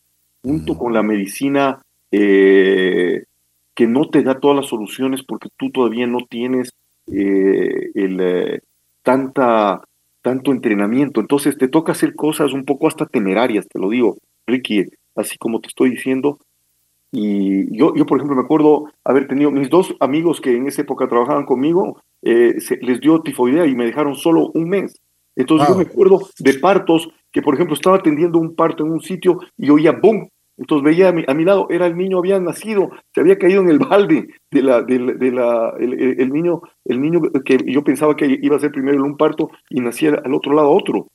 [0.42, 3.24] junto con la medicina eh,
[3.74, 6.72] que no te da todas las soluciones porque tú todavía no tienes
[7.06, 8.60] eh, el, eh,
[9.02, 9.82] tanta,
[10.20, 11.20] tanto entrenamiento.
[11.20, 15.60] Entonces te toca hacer cosas un poco hasta temerarias, te lo digo, Ricky, así como
[15.60, 16.38] te estoy diciendo,
[17.14, 20.80] y yo, yo, por ejemplo, me acuerdo haber tenido mis dos amigos que en esa
[20.80, 24.98] época trabajaban conmigo, eh, se, les dio tifoidea y me dejaron solo un mes.
[25.36, 29.00] Entonces yo me acuerdo de partos que, por ejemplo, estaba atendiendo un parto en un
[29.00, 30.28] sitio y oía boom.
[30.56, 33.62] Entonces veía a mi, a mi lado, era el niño, había nacido, se había caído
[33.62, 34.98] en el balde de la, de,
[35.32, 39.04] la, el, el, niño, el niño que yo pensaba que iba a ser primero en
[39.04, 41.08] un parto y nacía al otro lado otro.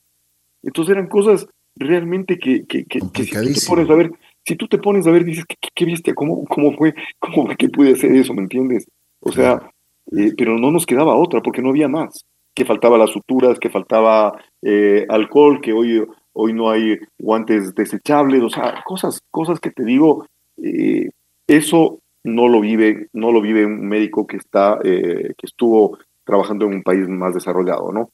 [0.64, 4.12] Entonces eran cosas realmente que, que, que, que si tú te pones a ver,
[4.46, 6.14] si tú te pones a ver, dices, ¿qué, qué viste?
[6.14, 6.94] ¿Cómo, ¿Cómo fue?
[7.20, 8.34] ¿Cómo fue que pude hacer eso?
[8.34, 8.88] ¿Me entiendes?
[9.20, 9.70] O sea,
[10.16, 12.26] eh, pero no nos quedaba otra porque no había más.
[12.54, 16.04] Que faltaba las suturas, que faltaba eh, alcohol, que hoy,
[16.38, 20.26] hoy no hay guantes desechables, o sea, cosas, cosas que te digo,
[20.62, 21.10] eh,
[21.48, 26.76] eso no lo vive, no lo vive un médico que está, que estuvo trabajando en
[26.76, 28.12] un país más desarrollado, ¿no?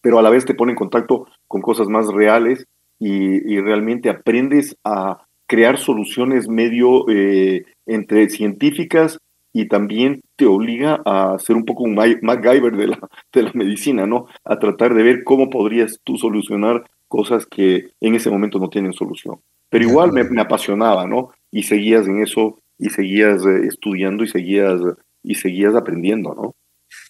[0.00, 2.66] Pero a la vez te pone en contacto con cosas más reales
[2.98, 9.18] y, realmente aprendes a crear soluciones medio eh, entre científicas
[9.52, 12.98] y también te obliga a ser un poco un MacGyver de la,
[13.32, 14.26] de la medicina, ¿no?
[14.44, 16.84] A tratar de ver cómo podrías tú solucionar
[17.16, 19.36] cosas que en ese momento no tienen solución.
[19.68, 21.30] Pero igual me, apasionaba, ¿no?
[21.50, 24.80] Y seguías en eso, y seguías eh, estudiando, y seguías,
[25.22, 26.54] y seguías aprendiendo, ¿no?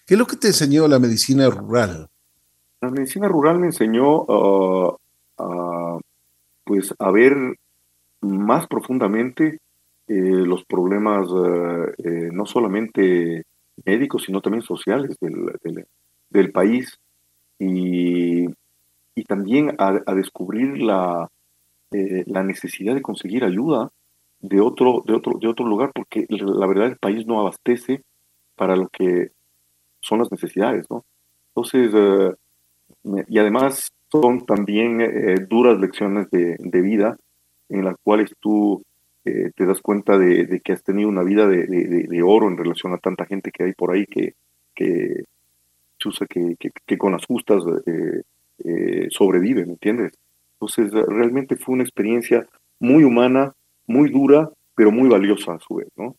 [0.05, 2.09] ¿Qué es lo que te enseñó la medicina rural?
[2.81, 4.97] La medicina rural me enseñó uh,
[6.65, 7.35] pues a ver
[8.21, 9.59] más profundamente
[10.07, 13.43] eh, los problemas eh, eh, no solamente
[13.85, 15.85] médicos, sino también sociales del,
[16.29, 16.99] del, país
[17.57, 18.45] y,
[19.15, 21.29] y, también a, descubrir la,
[21.91, 23.91] la necesidad de conseguir ayuda
[24.39, 28.03] de otro, de otro, de otro lugar, porque la verdad el país no abastece
[28.55, 29.31] para lo que
[30.01, 31.05] son las necesidades, ¿no?
[31.55, 31.91] Entonces,
[33.27, 37.17] y además son también eh, duras lecciones de, vida
[37.69, 38.83] en las cuales tú
[39.25, 42.97] eh, te das cuenta de, que has tenido una vida de, oro en relación a
[42.97, 44.35] tanta gente que hay por ahí que,
[44.75, 45.23] que
[46.29, 48.23] que, que, con las justas eh,
[49.09, 50.13] sobrevive, ¿me entiendes?
[50.53, 52.47] Entonces realmente fue una experiencia
[52.79, 53.53] muy humana,
[53.85, 56.15] muy dura, pero muy valiosa a su vez, ¿no?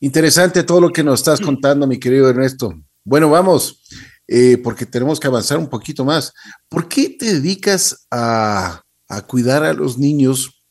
[0.00, 2.74] Interesante todo lo que nos estás contando, mi querido Ernesto.
[3.02, 3.82] Bueno, vamos.
[4.28, 6.32] Eh, porque tenemos que avanzar un poquito más.
[6.68, 8.82] ¿Por qué te dedicas a,
[9.26, 10.64] cuidar a los niños,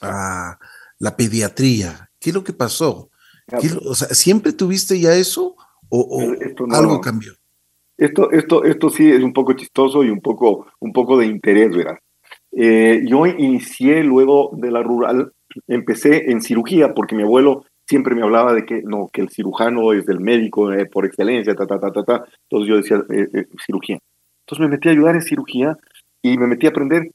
[0.00, 0.58] a
[0.98, 2.10] la pediatría?
[2.18, 3.10] ¿Qué es lo que pasó?
[4.10, 5.56] ¿Siempre tuviste ya eso
[5.88, 6.22] o,
[6.72, 7.34] algo cambió?
[7.98, 11.76] Esto, esto, esto sí es un poco chistoso y un poco, un poco de interés,
[11.76, 11.98] ¿verdad?
[12.52, 15.32] Eh, yo inicié luego de la rural,
[15.66, 19.92] empecé en cirugía porque mi abuelo siempre me hablaba de que no, que el cirujano
[19.92, 22.24] es del médico eh, por excelencia, ta, ta, ta, ta, ta.
[22.42, 23.98] Entonces yo decía, eh, eh, cirugía.
[24.40, 25.76] Entonces me metí a ayudar en cirugía
[26.22, 27.10] y me metí a aprender.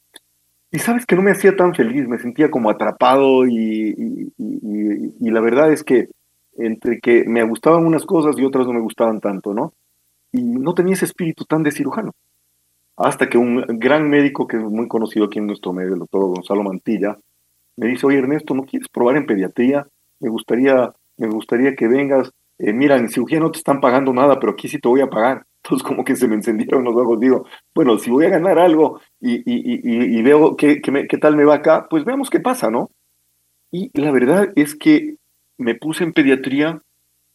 [0.72, 5.40] Y sabes que no me hacía tan feliz, me sentía como atrapado y, y, la
[5.40, 6.08] verdad es que
[6.58, 9.74] entre que me gustaban unas cosas y otras no me gustaban tanto, ¿no?
[10.34, 12.12] Y no tenía ese espíritu tan de cirujano.
[12.98, 16.26] Hasta que un gran médico que es muy conocido aquí en nuestro medio, el doctor
[16.26, 17.18] Gonzalo Mantilla,
[17.78, 19.88] me dice, oye Ernesto, ¿no quieres probar en pediatría?
[20.24, 24.40] me gustaría, me gustaría que vengas, eh, mira, en cirugía no te están pagando nada,
[24.40, 25.46] pero aquí sí te voy a pagar.
[25.64, 29.00] Entonces como que se me encendieron los ojos, digo, bueno, si voy a ganar algo
[29.22, 32.90] y, veo qué, qué, tal me va acá, pues veamos qué pasa, ¿no?
[33.72, 35.16] Y la verdad es que
[35.58, 36.82] me puse en pediatría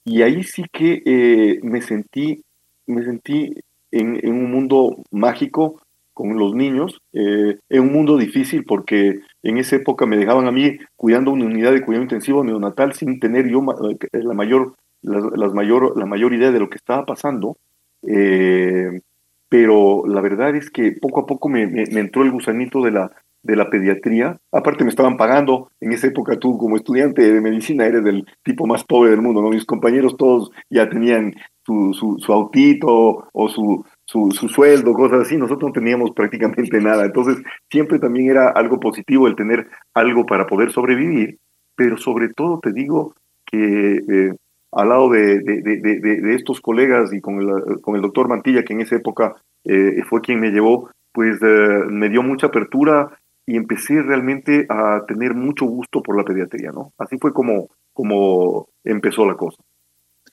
[0.05, 2.43] y ahí sí que eh, me sentí,
[2.89, 3.55] me sentí
[3.91, 5.81] en, un mundo mágico
[6.13, 10.51] con los niños, eh, en un mundo difícil porque en esa época me dejaban a
[10.51, 15.55] mí cuidando una unidad de cuidado intensivo neonatal sin tener yo eh, la mayor, las,
[15.55, 17.57] mayor, la mayor idea de lo que estaba pasando.
[18.03, 19.01] Eh,
[19.49, 23.13] pero la verdad es que poco a poco me, me, entró el gusanito de la,
[23.43, 24.37] de la pediatría.
[24.53, 25.71] Aparte me estaban pagando.
[25.81, 29.43] En esa época tú como estudiante de medicina eres el tipo más pobre del mundo.
[29.43, 29.51] ¿no?
[29.51, 35.21] Mis compañeros todos ya tenían su, su, su autito o su, su, su, sueldo, cosas
[35.21, 37.05] así, nosotros no teníamos prácticamente nada.
[37.05, 37.37] Entonces,
[37.71, 41.39] siempre también era algo positivo el tener algo para poder sobrevivir,
[41.77, 44.35] pero sobre todo te digo que eh,
[44.73, 48.63] al lado de, de, de, de, estos colegas y con el, con el doctor Mantilla,
[48.63, 53.19] que en esa época eh, fue quien me llevó, pues eh, me dio mucha apertura
[53.49, 56.93] y empecé realmente a tener mucho gusto por la pediatría, ¿no?
[56.99, 59.57] Así fue como, como empezó la cosa.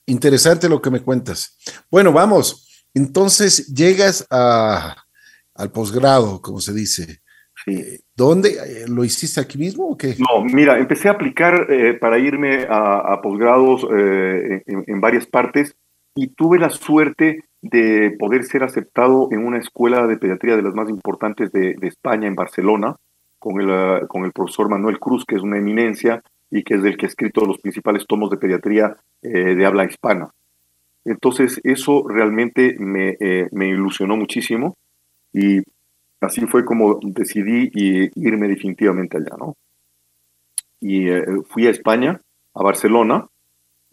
[0.06, 1.58] Interesante lo que me cuentas.
[1.90, 2.86] Bueno, vamos.
[2.94, 4.98] Entonces llegas a,
[5.54, 7.22] al posgrado, como se dice.
[7.64, 8.02] Sí.
[8.14, 8.50] ¿Dónde?
[8.50, 10.18] Eh, ¿Lo hiciste aquí mismo o qué?
[10.20, 15.74] No, mira, empecé a aplicar eh, para irme a, posgrados eh, en, varias partes
[16.16, 20.76] y tuve la suerte de poder ser aceptado en una escuela de pediatría de las
[20.76, 22.96] más importantes de, España, en Barcelona,
[23.40, 26.96] con el, con el profesor Manuel Cruz, que es una eminencia y que es el
[26.96, 30.30] que ha escrito los principales tomos de pediatría eh, de habla hispana.
[31.06, 34.78] Entonces, eso realmente me, eh, me, ilusionó muchísimo
[35.34, 35.62] y
[36.22, 37.72] así fue como decidí
[38.16, 39.56] irme definitivamente allá, ¿no?
[40.80, 42.22] Y eh, fui a España,
[42.54, 43.28] a Barcelona,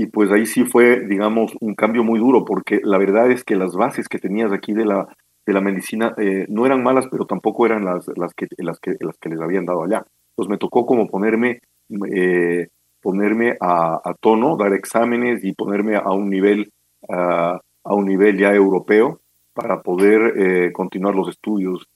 [0.02, 3.54] y pues ahí sí fue, digamos, un cambio muy duro, porque la verdad es que
[3.54, 5.06] las bases que tenías aquí de la,
[5.46, 8.96] de la medicina eh, no eran malas, pero tampoco eran las, las, que, las, que,
[8.98, 10.04] las que les habían dado allá.
[10.30, 11.60] Entonces me tocó como ponerme,
[12.12, 12.66] eh,
[13.00, 16.72] ponerme a, tono, dar exámenes y ponerme a un nivel,
[17.08, 19.20] a un nivel ya europeo
[19.54, 21.86] para poder eh, continuar los estudios.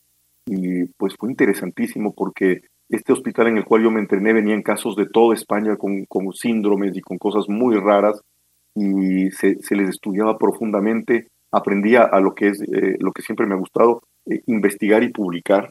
[0.47, 4.97] Y pues fue interesantísimo porque este hospital en el cual yo me entrené venían casos
[4.97, 8.21] de toda España con, con síndromes y con cosas muy raras
[8.75, 13.47] y se, se les estudiaba profundamente aprendí a, lo que es eh, lo que siempre
[13.47, 15.71] me ha gustado, eh, investigar y publicar.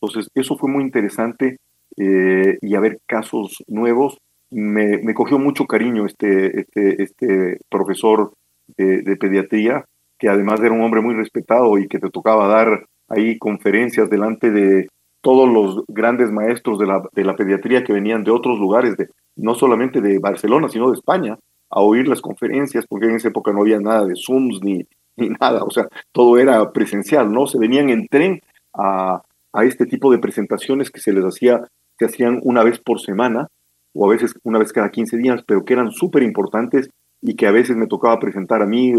[0.00, 1.58] Entonces, eso fue muy interesante
[1.96, 4.18] eh, y a ver casos nuevos.
[4.50, 8.32] Me, me, cogió mucho cariño este, este, este profesor
[8.76, 9.84] de, pediatría,
[10.18, 14.50] que además era un hombre muy respetado y que te tocaba dar ahí conferencias delante
[14.50, 14.88] de
[15.20, 19.08] todos los grandes maestros de la, de la pediatría que venían de otros lugares, de,
[19.36, 21.38] no solamente de Barcelona, sino de España,
[21.70, 24.84] a oír las conferencias, porque en esa época no había nada de Zooms ni,
[25.16, 27.46] ni nada, o sea, todo era presencial, ¿no?
[27.46, 28.40] Se venían en tren
[28.74, 31.62] a, a este tipo de presentaciones que se les hacía,
[31.98, 33.48] se hacían una vez por semana,
[33.92, 36.88] o a veces una vez cada 15 días, pero que eran súper importantes
[37.20, 38.94] y que a veces me tocaba presentar a mí,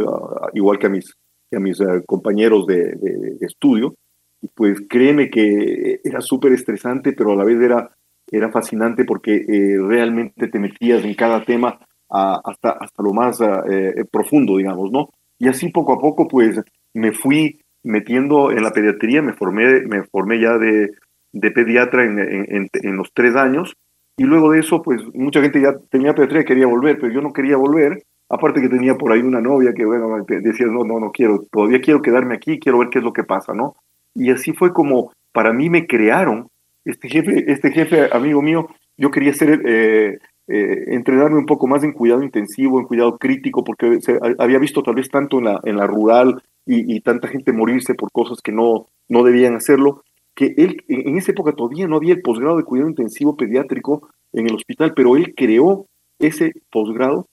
[0.54, 1.14] igual que a mis,
[1.56, 3.96] a mis eh, compañeros de, de, estudio.
[4.56, 7.90] Pues créeme que era súper estresante, pero a la vez era,
[8.30, 14.04] era fascinante porque eh, realmente te metías en cada tema hasta, hasta lo más eh,
[14.12, 15.10] profundo, digamos, ¿no?
[15.40, 16.62] Y así poco a poco, pues
[16.94, 20.92] me fui metiendo en la pediatría, me formé, me formé ya de,
[21.32, 23.76] de pediatra en, en, en, los tres años.
[24.18, 27.22] Y luego de eso, pues mucha gente ya tenía pediatría y quería volver, pero yo
[27.22, 28.04] no quería volver.
[28.30, 31.82] Aparte que tenía por ahí una novia que, bueno, decía, no, no, no quiero, todavía
[31.82, 33.76] quiero quedarme aquí, quiero ver qué es lo que pasa, ¿no?
[34.14, 36.48] Y así fue como para mí me crearon,
[36.84, 41.84] este jefe, este jefe amigo mío, yo quería ser eh, eh, entrenarme un poco más
[41.84, 44.00] en cuidado intensivo, en cuidado crítico, porque
[44.40, 48.12] había visto tal vez tanto en la, en la rural y, tanta gente morirse por
[48.12, 50.04] cosas que no, no debían hacerlo,
[50.36, 54.48] que él en esa época todavía no había el posgrado de cuidado intensivo pediátrico en
[54.48, 55.86] el hospital, pero él creó
[56.20, 57.28] ese posgrado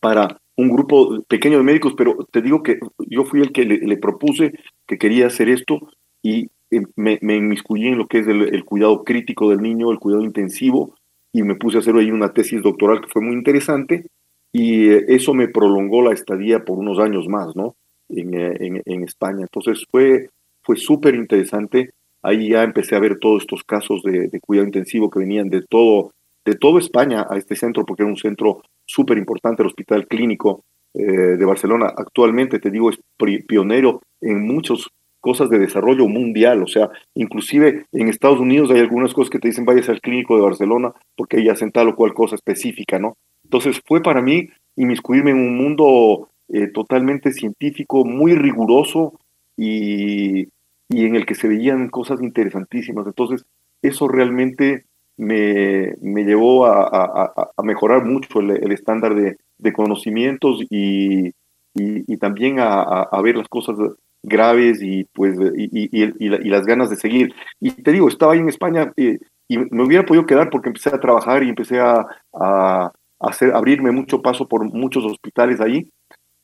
[0.00, 3.96] para un grupo pequeño de médicos, pero te digo que yo fui el que le,
[3.96, 4.52] propuse
[4.86, 5.78] que quería hacer esto
[6.22, 9.98] y eh, me, me inmiscuí en lo que es el, cuidado crítico del niño, el
[9.98, 10.94] cuidado intensivo,
[11.32, 14.06] y me puse a hacer ahí una tesis doctoral que fue muy interesante
[14.52, 17.76] y eh, eso me prolongó la estadía por unos años más, ¿no?
[18.08, 19.42] En, eh, en, España.
[19.42, 20.30] Entonces fue,
[20.62, 21.90] fue súper interesante.
[22.22, 26.12] Ahí ya empecé a ver todos estos casos de, cuidado intensivo que venían de todo,
[26.44, 30.64] de todo España a este centro, porque era un centro súper importante, el Hospital Clínico
[30.94, 31.92] eh, de Barcelona.
[31.96, 32.98] Actualmente, te digo, es
[33.46, 39.12] pionero en muchos cosas de desarrollo mundial, o sea, inclusive en Estados Unidos hay algunas
[39.12, 42.14] cosas que te dicen vayas al clínico de Barcelona porque ahí hacen tal o cual
[42.14, 43.16] cosa específica, ¿no?
[43.44, 49.18] Entonces fue para mí inmiscuirme en un mundo eh, totalmente científico, muy riguroso
[49.56, 50.48] y,
[50.88, 53.06] y, en el que se veían cosas interesantísimas.
[53.06, 53.44] Entonces
[53.82, 54.84] eso realmente
[55.16, 61.32] me, me llevó a, a, a, mejorar mucho el, estándar de, de conocimientos y, y,
[61.74, 63.76] y también a, ver las cosas
[64.22, 67.34] graves y pues y, y, las ganas de seguir.
[67.60, 69.18] Y te digo, estaba ahí en España eh,
[69.48, 73.90] y me hubiera podido quedar porque empecé a trabajar y empecé a, a, hacer, abrirme
[73.90, 75.90] mucho paso por muchos hospitales ahí.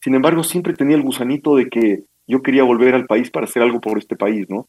[0.00, 3.62] Sin embargo, siempre tenía el gusanito de que yo quería volver al país para hacer
[3.62, 4.66] algo por este país, ¿no?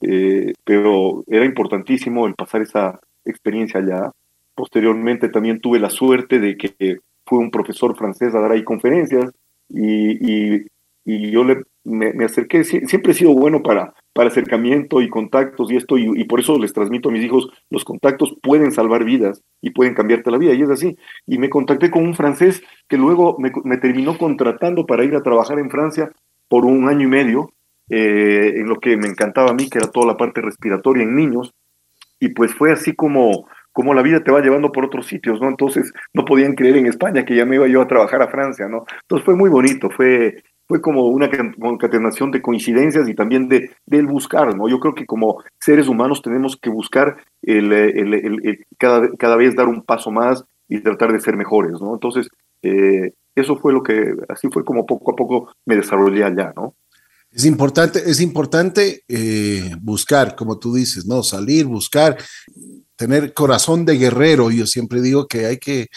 [0.00, 4.10] Eh, pero era importantísimo el pasar esa experiencia allá.
[4.54, 9.30] Posteriormente también tuve la suerte de que fue un profesor francés a dar ahí conferencias
[9.68, 10.66] y, y
[11.08, 15.76] y yo le, me, acerqué, siempre he sido bueno para, para acercamiento y contactos y
[15.76, 19.70] esto, y, por eso les transmito a mis hijos, los contactos pueden salvar vidas y
[19.70, 20.96] pueden cambiarte la vida, y es así.
[21.26, 25.58] Y me contacté con un francés que luego me, terminó contratando para ir a trabajar
[25.58, 26.10] en Francia
[26.48, 27.52] por un año y medio,
[27.90, 31.16] eh, en lo que me encantaba a mí, que era toda la parte respiratoria en
[31.16, 31.52] niños,
[32.20, 33.46] y pues fue así como
[33.78, 35.46] como la vida te va llevando por otros sitios, ¿no?
[35.48, 38.66] Entonces no podían creer en España que ya me iba yo a trabajar a Francia,
[38.66, 38.84] ¿no?
[39.02, 44.06] Entonces fue muy bonito, fue, fue como una concatenación de coincidencias y también de del
[44.06, 44.68] buscar, ¿no?
[44.68, 49.66] Yo creo que como seres humanos tenemos que buscar el, el, cada, cada, vez dar
[49.66, 51.94] un paso más y tratar de ser mejores, ¿no?
[51.94, 52.28] Entonces,
[52.62, 56.74] eh, eso fue lo que, así fue como poco a poco me desarrollé allá, ¿no?
[57.30, 61.22] Es importante, es importante eh, buscar, como tú dices, ¿no?
[61.22, 62.18] Salir, buscar,
[62.96, 64.50] tener corazón de guerrero.
[64.50, 65.88] Yo siempre digo que hay que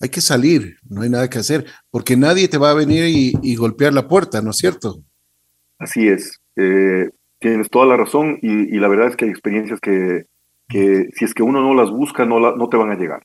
[0.00, 3.56] hay que salir, no hay nada que hacer, porque nadie te va a venir y,
[3.56, 5.02] golpear la puerta, ¿no es cierto?
[5.78, 10.24] Así es, eh, tienes toda la razón y, la verdad es que hay experiencias que,
[10.68, 13.22] si es que uno no las busca, no, la, no te van a llegar.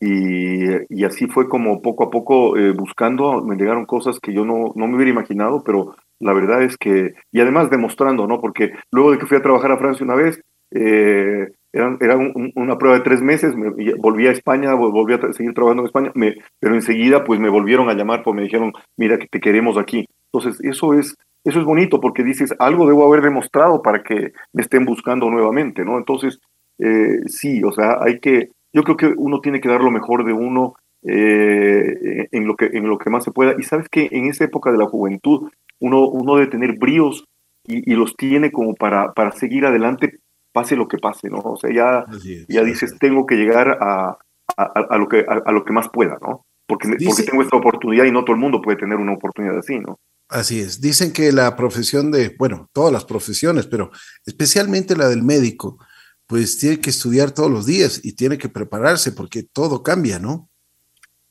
[0.00, 4.72] Y, así fue como poco a poco eh, buscando, me llegaron cosas que yo no,
[4.74, 8.40] no me hubiera imaginado, pero la verdad es que, y además demostrando, ¿no?
[8.40, 10.40] Porque luego de que fui a trabajar a Francia una vez,
[10.72, 12.16] eh, era,
[12.54, 16.12] una prueba de tres meses, me, volví a España, volví a seguir trabajando en España,
[16.58, 20.06] pero enseguida pues me volvieron a llamar, pues me dijeron, mira que te queremos aquí.
[20.32, 24.62] Entonces, eso es, eso es bonito porque dices, algo debo haber demostrado para que me
[24.62, 25.98] estén buscando nuevamente, ¿no?
[25.98, 26.38] Entonces,
[26.78, 30.24] eh, sí, o sea, hay que, yo creo que uno tiene que dar lo mejor
[30.24, 33.54] de uno eh, en, lo que, en lo que más se pueda.
[33.58, 37.24] Y sabes que en esa época de la juventud, uno, uno debe tener bríos
[37.66, 40.18] y, y los tiene como para, para seguir adelante
[40.56, 41.40] pase lo que pase, ¿no?
[41.40, 42.06] O sea, ya,
[42.48, 44.16] ya dices, tengo que llegar a,
[44.56, 46.46] a, lo que, a, lo que más pueda, ¿no?
[46.66, 49.78] Porque, porque tengo esta oportunidad y no todo el mundo puede tener una oportunidad así,
[49.78, 49.98] ¿no?
[50.30, 50.80] Así es.
[50.80, 53.90] Dicen que la profesión de, bueno, todas las profesiones, pero
[54.24, 55.78] especialmente la del médico,
[56.26, 60.48] pues tiene que estudiar todos los días y tiene que prepararse porque todo cambia, ¿no?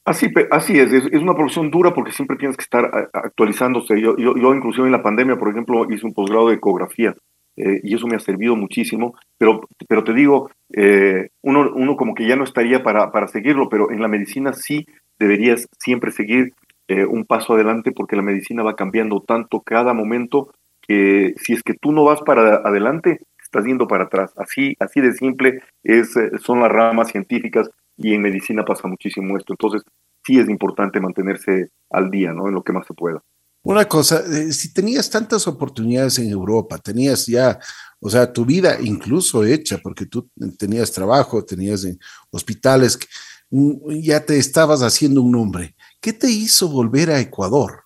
[0.05, 3.99] Así, así es, es, una profesión dura porque siempre tienes que estar actualizándose.
[3.99, 7.15] Yo, yo, yo inclusive en la pandemia, por ejemplo, hice un posgrado de ecografía
[7.57, 12.13] eh, y eso me ha servido muchísimo, pero, pero te digo, eh, uno, uno como
[12.13, 14.85] que ya no estaría para, para seguirlo, pero en la medicina sí
[15.17, 16.53] deberías siempre seguir
[16.87, 21.63] eh, un paso adelante porque la medicina va cambiando tanto cada momento que si es
[21.63, 24.33] que tú no vas para adelante, estás yendo para atrás.
[24.35, 29.53] Así, así de simple es, son las ramas científicas y en medicina pasa muchísimo esto.
[29.53, 29.83] Entonces,
[30.25, 32.47] sí es importante mantenerse al día, ¿no?
[32.47, 33.21] En lo que más se pueda.
[33.65, 37.57] Una cosa, eh, si tenías tantas oportunidades en Europa, tenías ya,
[37.99, 41.97] o sea, tu vida incluso hecha, porque tú tenías trabajo, tenías en
[42.29, 42.99] hospitales,
[43.49, 45.73] mm, ya te estabas haciendo un nombre.
[45.99, 47.85] ¿Qué te hizo volver a Ecuador?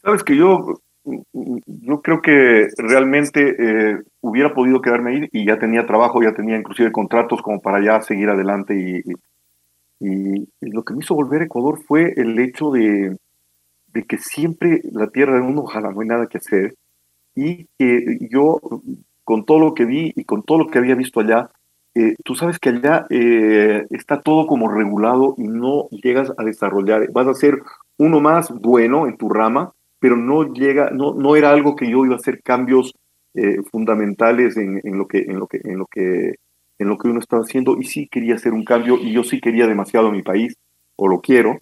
[0.00, 5.88] Sabes que yo, yo creo que realmente eh, hubiera podido quedarme ahí y ya tenía
[5.88, 9.02] trabajo, ya tenía inclusive contratos como para ya seguir adelante
[9.98, 13.16] y, y lo que me hizo volver a Ecuador fue el hecho de,
[13.92, 16.74] de que siempre la tierra de uno, ojalá no hay nada que hacer,
[17.34, 18.60] y que yo,
[19.24, 21.50] con todo lo que vi y con todo lo que había visto allá,
[21.94, 27.10] eh, tú sabes que allá eh, está todo como regulado y no llegas a desarrollar,
[27.12, 27.62] vas a ser
[27.96, 32.04] uno más bueno en tu rama, pero no llega, no, no era algo que yo
[32.04, 32.94] iba a hacer cambios
[33.34, 36.34] eh, fundamentales en, en, lo que, en lo que, en lo que,
[36.78, 39.40] en lo que uno estaba haciendo, y sí quería hacer un cambio, y yo sí
[39.40, 40.56] quería demasiado a mi país,
[40.96, 41.58] o lo quiero,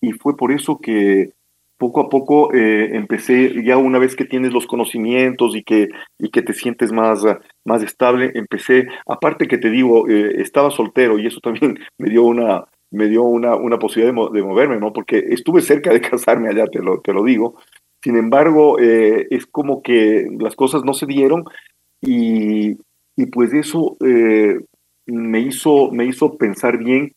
[0.00, 1.32] y fue por eso que
[1.80, 6.28] poco a poco eh, empecé, ya una vez que tienes los conocimientos y que, y
[6.28, 7.24] que te sientes más,
[7.64, 12.24] más estable, empecé, aparte que te digo, eh, estaba soltero y eso también me dio
[12.24, 14.92] una, me dio una, una posibilidad de, moverme, ¿no?
[14.92, 17.56] Porque estuve cerca de casarme allá, te lo, te lo digo.
[18.04, 21.44] Sin embargo, eh, es como que las cosas no se dieron
[22.02, 22.76] y,
[23.16, 23.96] y pues eso
[25.06, 27.12] me, hizo, me hizo pensar bien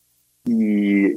[0.46, 1.16] y,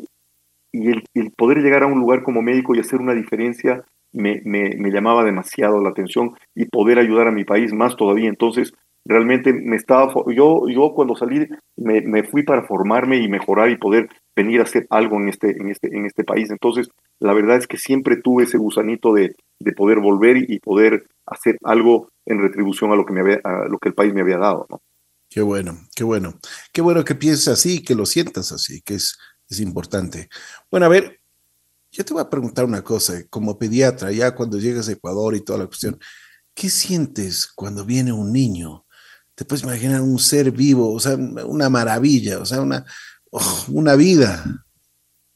[0.71, 4.91] y el, poder llegar a un lugar como médico y hacer una diferencia me, me,
[4.91, 8.29] llamaba demasiado la atención y poder ayudar a mi país más todavía.
[8.29, 8.73] Entonces,
[9.05, 13.77] realmente me estaba, yo, yo cuando salí me, me, fui para formarme y mejorar y
[13.77, 16.49] poder venir a hacer algo en este, en este, en este país.
[16.49, 16.89] Entonces,
[17.19, 21.57] la verdad es que siempre tuve ese gusanito de, de poder volver y poder hacer
[21.63, 24.37] algo en retribución a lo que me había, a lo que el país me había
[24.37, 24.67] dado.
[25.29, 26.35] Qué bueno, qué bueno.
[26.71, 29.17] Qué bueno que pienses así, que lo sientas así, que es
[29.49, 30.29] es importante.
[30.69, 31.19] Bueno, a ver,
[31.91, 35.41] yo te voy a preguntar una cosa, como pediatra, ya cuando llegas a Ecuador y
[35.41, 35.99] toda la cuestión,
[36.53, 38.85] ¿qué sientes cuando viene un niño?
[39.35, 42.85] Te puedes imaginar un ser vivo, o sea, una maravilla, o sea, una,
[43.31, 44.43] oh, una vida.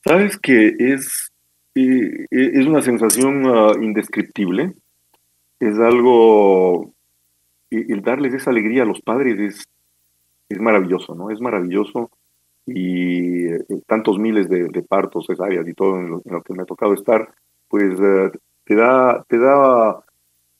[0.03, 1.32] Sabes que es,
[1.76, 4.74] es una sensación ah, indescriptible.
[5.59, 6.93] es algo,
[7.70, 9.64] el darles esa alegría a los padres es,
[10.49, 11.30] es maravilloso, ¿no?
[11.30, 12.12] Es maravilloso
[12.66, 16.93] y eh, tantos miles de, partos, cesáreas y todo en lo, que me ha tocado
[16.93, 17.34] estar,
[17.68, 18.32] pues eh,
[18.66, 20.03] te da, te da,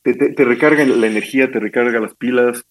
[0.02, 2.64] te, te, recarga la energía, te recarga las pilas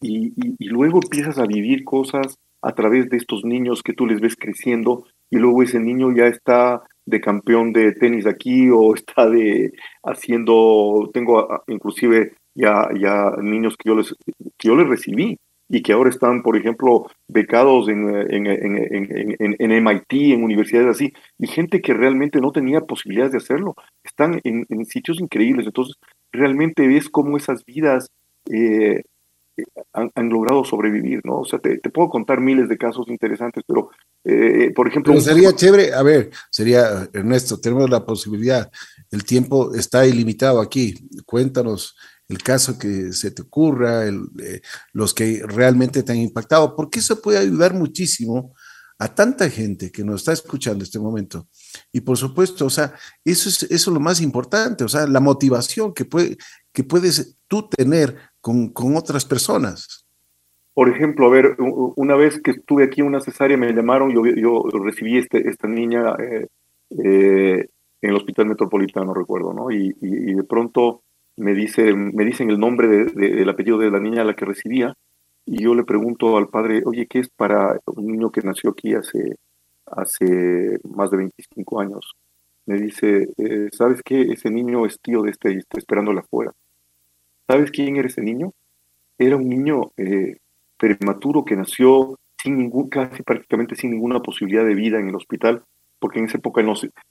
[0.00, 4.20] y, y, luego empiezas a vivir cosas a través de estos niños que tú les
[4.20, 9.28] ves creciendo y luego ese niño ya está de campeón de tenis aquí o está
[9.28, 9.72] de
[10.02, 14.14] haciendo, tengo inclusive ya, ya niños que yo les,
[14.56, 15.38] que yo les recibí
[15.68, 21.12] y que ahora están, por ejemplo, becados en, en, en, en, MIT, en universidades así,
[21.38, 25.66] y gente que realmente no tenía posibilidades de hacerlo, están en, sitios increíbles.
[25.66, 25.96] Entonces,
[26.32, 28.10] realmente ves cómo esas vidas
[28.50, 29.02] eh,
[29.92, 31.40] han, logrado sobrevivir, ¿no?
[31.40, 33.90] O sea, te, puedo contar miles de casos interesantes, pero,
[34.24, 35.20] eh, por ejemplo...
[35.20, 38.70] Sería chévere, a ver, sería, Ernesto, tenemos la posibilidad,
[39.10, 40.94] el tiempo está ilimitado aquí,
[41.26, 41.94] cuéntanos
[42.28, 44.60] el caso que se te ocurra, eh,
[44.92, 48.54] los que realmente te han impactado, porque eso puede ayudar muchísimo
[48.98, 51.46] a tanta gente que nos está escuchando en este momento.
[51.92, 55.94] Y por supuesto, o sea, eso es, eso lo más importante, o sea, la motivación
[55.94, 56.36] que, puede,
[56.72, 60.06] que puedes tú tener con, con otras personas.
[60.74, 64.24] Por ejemplo, a ver, una vez que estuve aquí en una cesárea, me llamaron, yo,
[64.24, 66.46] yo recibí este, esta niña eh,
[66.90, 67.68] eh,
[68.00, 69.70] en el hospital metropolitano, recuerdo, ¿no?
[69.70, 71.02] Y, de pronto
[71.38, 74.44] me, dice, me dicen el nombre de, del apellido de la niña a la que
[74.44, 74.94] recibía
[75.50, 78.94] y yo le pregunto al padre, oye, ¿qué es para un niño que nació aquí
[78.94, 79.36] hace,
[79.86, 82.14] hace más de 25 años?
[82.66, 84.20] Me dice, eh, ¿sabes qué?
[84.20, 86.52] Ese niño es tío de este y está esperándola afuera.
[87.46, 88.52] ¿Sabes quién era ese niño?
[89.16, 90.36] Era un niño eh,
[90.76, 95.62] prematuro que nació sin ningún, casi prácticamente sin ninguna posibilidad de vida en el hospital,
[95.98, 96.62] porque en esa época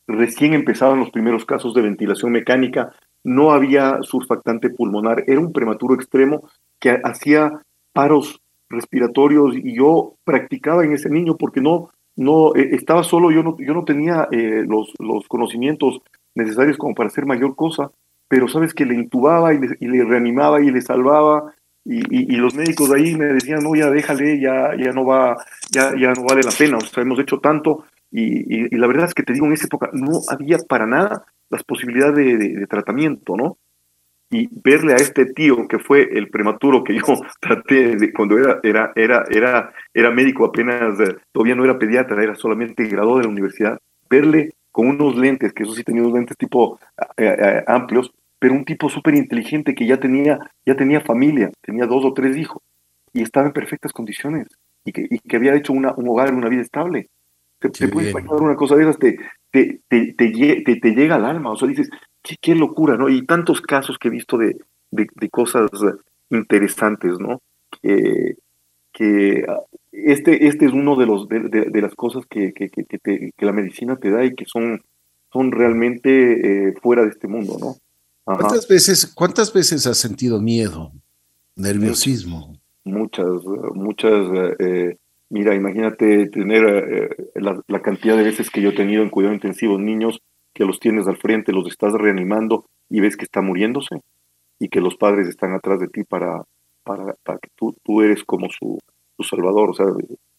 [0.05, 2.93] recién empezaban los primeros casos de ventilación mecánica,
[3.28, 6.49] no había surfactante pulmonar, era un prematuro extremo
[6.80, 7.61] que hacía
[7.91, 13.43] paros respiratorios y yo practicaba en ese niño porque no, no eh, estaba solo, yo
[13.43, 15.99] no, yo no tenía eh, los, los conocimientos
[16.36, 17.91] necesarios como para hacer mayor cosa,
[18.30, 21.53] pero sabes que le intubaba y le, reanimaba y le salvaba
[21.84, 25.38] y, los médicos ahí me decían, no, ya déjale, ya, ya no va,
[25.69, 29.13] ya, ya no vale la pena, o sea, hemos hecho tanto y, la verdad es
[29.13, 33.58] que te digo, en esa época no había para nada las posibilidades de, tratamiento, ¿no?
[34.30, 37.04] Y verle a este tío que fue el prematuro que yo
[37.39, 42.22] traté de, cuando era, era, era, era, era médico apenas, eh, todavía no era pediatra,
[42.22, 43.80] era solamente graduado de la universidad,
[44.10, 46.80] verle con unos lentes, que eso sí tenía unos lentes tipo
[47.18, 51.86] eh, eh, amplios, pero un tipo súper inteligente que ya tenía, ya tenía familia, tenía
[51.86, 52.62] dos o tres hijos
[53.14, 54.48] y estaba en perfectas condiciones
[54.86, 57.10] y que, y que había hecho una, un hogar, una vida estable.
[57.60, 59.18] Te, te puedes imaginar una cosa de esas, te,
[59.51, 61.89] te, te, te, llega al alma, o sea, dices,
[62.22, 63.10] qué, qué, locura, ¿no?
[63.10, 64.58] Y tantos casos que he visto de,
[64.91, 65.70] de, cosas
[66.30, 67.41] interesantes, ¿no?
[67.82, 68.36] Que,
[68.91, 72.86] que ah, este, este es uno de los de, de las cosas que, que, que,
[72.86, 74.84] que, la medicina te da y que son,
[75.34, 77.76] son realmente eh, fuera de este mundo, ¿no?
[78.24, 80.91] ¿Cuántas veces, ¿Cuántas veces has sentido miedo,
[81.55, 82.60] nerviosismo?
[82.84, 83.43] Muchas,
[83.74, 84.28] muchas.
[84.60, 84.97] Eh,
[85.30, 89.78] Mira, imagínate tener eh, la, cantidad de veces que yo he tenido en cuidado intensivo
[89.78, 90.21] niños
[90.53, 94.01] que los tienes al frente, los estás reanimando y ves que está muriéndose
[94.59, 96.43] y que los padres están atrás de ti para,
[96.84, 98.80] para, para que tú, tú eres como su,
[99.17, 99.69] su salvador.
[99.69, 99.86] O sea,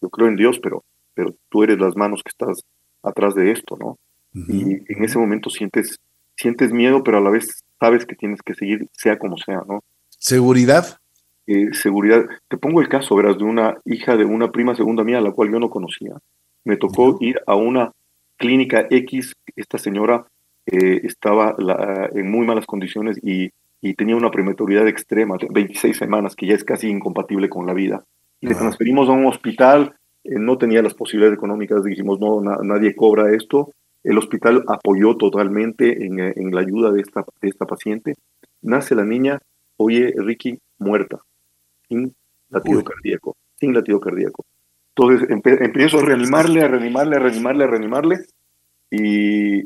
[0.01, 0.83] yo creo en Dios, pero,
[1.15, 2.65] pero tú eres las manos que estás
[3.03, 3.99] atrás de esto, ¿no?
[4.35, 5.99] Y en ese momento sientes,
[6.37, 9.83] sientes miedo, pero a la vez sabes que tienes que seguir, sea como sea, ¿no?
[10.11, 10.99] ¿Seguridad?
[11.51, 12.27] Eh, seguridad.
[12.47, 15.51] Te pongo el caso, verás, de una hija de una prima segunda mía, la cual
[15.51, 16.15] yo no conocía.
[16.65, 17.91] Me tocó ir a una
[18.37, 19.33] clínica X.
[19.57, 20.27] Esta señora
[20.67, 21.57] eh, estaba
[22.15, 23.51] en muy malas condiciones y,
[23.97, 28.05] tenía una prematuridad extrema, 26 semanas, que ya es casi incompatible con la vida.
[28.43, 29.95] Y le transferimos a un hospital,
[30.25, 33.73] eh, no tenía las posibilidades económicas, dijimos, no, nadie cobra esto.
[34.05, 38.17] El hospital apoyó totalmente en, en la ayuda de esta, de esta paciente.
[38.61, 39.39] Nace la niña,
[39.79, 41.23] oye, Ricky, muerta
[41.89, 42.15] sin
[42.51, 44.45] latido cardíaco, sin latido cardíaco.
[44.95, 48.17] Entonces empiezo a reanimarle, a reanimarle, a reanimarle, a reanimarle
[48.91, 49.63] y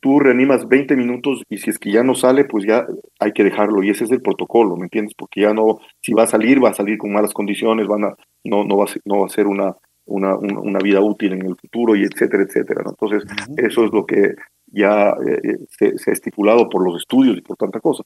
[0.00, 2.86] tú reanimas 20 minutos y si es que ya no sale, pues ya
[3.18, 5.14] hay que dejarlo y ese es el protocolo, ¿me entiendes?
[5.16, 8.14] Porque ya no, si va a salir, va a salir con malas condiciones, van a,
[8.44, 9.74] no, no, va, a ser, no va a ser una,
[10.06, 12.82] una, una, vida útil en el futuro y etcétera, etcétera.
[12.86, 13.24] Entonces,
[13.56, 14.34] eso es lo que
[14.66, 18.04] ya eh, eh, se, se, ha estipulado por los estudios y por tanta cosa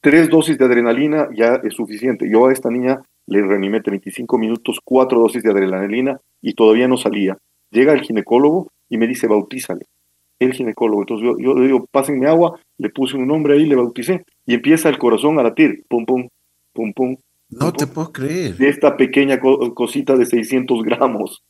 [0.00, 2.28] tres dosis de adrenalina ya es suficiente.
[2.30, 6.96] Yo a esta niña le reanimé 35 minutos, cuatro dosis de adrenalina y todavía no
[6.96, 7.36] salía.
[7.70, 9.86] Llega el ginecólogo y me dice, bautízale.
[10.38, 11.02] el ginecólogo.
[11.02, 14.54] Entonces yo, yo le digo, pásenme agua, le puse un nombre ahí, le bauticé, y
[14.54, 16.28] empieza el corazón a latir, pum, pum,
[16.72, 17.16] pum, pum.
[17.50, 18.56] No te puedo creer.
[18.56, 21.42] De esta pequeña cosita de 600 gramos.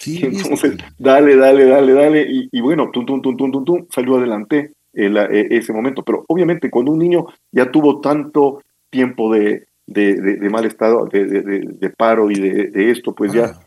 [0.00, 4.16] Sí, Entonces, dale, dale, dale, dale, y, bueno, tum, tum, tum, tum, tum, tum, salió
[4.16, 6.02] adelante eh, ese momento.
[6.02, 12.30] Pero obviamente cuando un niño ya tuvo tanto tiempo de, de, mal estado, de, paro
[12.30, 13.60] y de, esto, pues ya ah.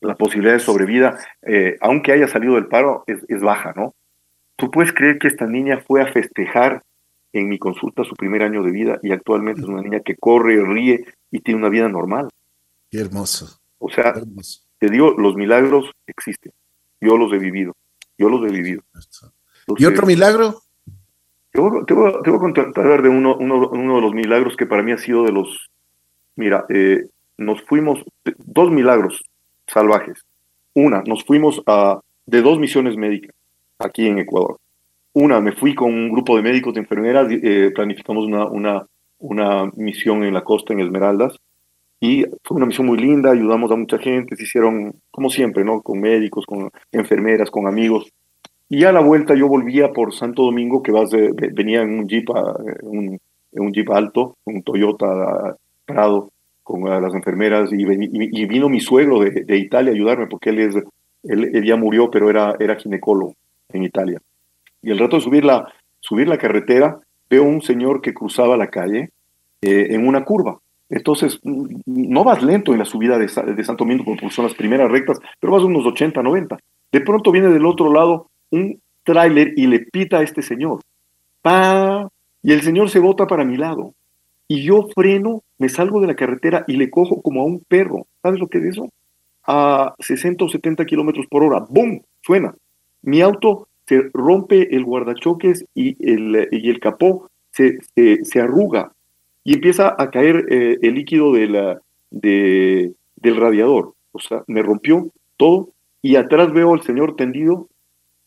[0.00, 3.94] la posibilidad de sobrevida, eh, aunque haya salido del paro, es, es baja, ¿no?
[4.56, 6.82] ¿Tú puedes creer que esta niña fue a festejar
[7.32, 10.62] en mi consulta su primer año de vida y actualmente es una niña que corre,
[10.64, 12.28] ríe y tiene una vida normal?
[12.90, 13.58] Qué hermoso.
[13.78, 14.14] O sea,
[14.78, 16.52] te digo, los milagros existen.
[17.00, 17.74] Yo los he vivido.
[18.18, 18.82] Yo los he vivido.
[19.78, 20.62] ¿Y otro milagro?
[21.52, 24.98] Te voy, a contar de uno, uno, uno, de los milagros que para mí ha
[24.98, 25.70] sido de los...
[26.34, 27.06] Mira, eh,
[27.36, 28.02] nos fuimos,
[28.38, 29.22] dos milagros
[29.66, 30.24] salvajes.
[30.74, 33.34] Una, nos fuimos a, de dos misiones médicas
[33.78, 34.58] aquí en Ecuador.
[35.12, 38.86] Una, me fui con un grupo de médicos, de enfermeras, eh, planificamos una, una,
[39.18, 41.36] una misión en la costa, en Esmeraldas,
[42.00, 45.82] y fue una misión muy linda, ayudamos a mucha gente, se hicieron, como siempre, ¿no?
[45.82, 48.10] Con médicos, con enfermeras, con amigos.
[48.74, 52.30] Y a la vuelta yo volvía por Santo Domingo, que vas venía en un jeep,
[52.80, 53.20] un,
[53.52, 55.54] en un jeep alto, un Toyota
[55.84, 56.30] Prado,
[56.62, 60.60] con las enfermeras, y, y, vino mi suegro de, de, Italia a ayudarme, porque él,
[60.60, 60.76] es,
[61.24, 63.34] él, ya murió, pero era, era ginecólogo
[63.68, 64.22] en Italia.
[64.80, 65.70] Y el rato de subir la,
[66.00, 66.98] subir la carretera,
[67.28, 69.10] veo un señor que cruzaba la calle
[69.60, 70.58] eh, en una curva.
[70.88, 74.90] Entonces, no vas lento en la subida de, de Santo Domingo, porque son las primeras
[74.90, 76.58] rectas, pero vas unos 80, 90.
[76.90, 80.80] De pronto viene del otro lado un tráiler y le pita a este señor.
[81.42, 82.08] ¡Pa!
[82.42, 83.94] Y el señor se bota para mi lado.
[84.46, 88.06] Y yo freno, me salgo de la carretera y le cojo como a un perro.
[88.22, 88.90] ¿Sabes lo que es eso?
[89.44, 91.64] A 60 o 70 kilómetros por hora.
[91.68, 92.00] ¡Bum!
[92.20, 92.54] Suena.
[93.02, 98.92] Mi auto se rompe el guardachoques y el, y el capó se, se, arruga
[99.44, 101.80] y empieza a caer eh, el líquido de la,
[102.10, 103.94] de, del radiador.
[104.12, 107.68] O sea, me rompió todo y atrás veo al señor tendido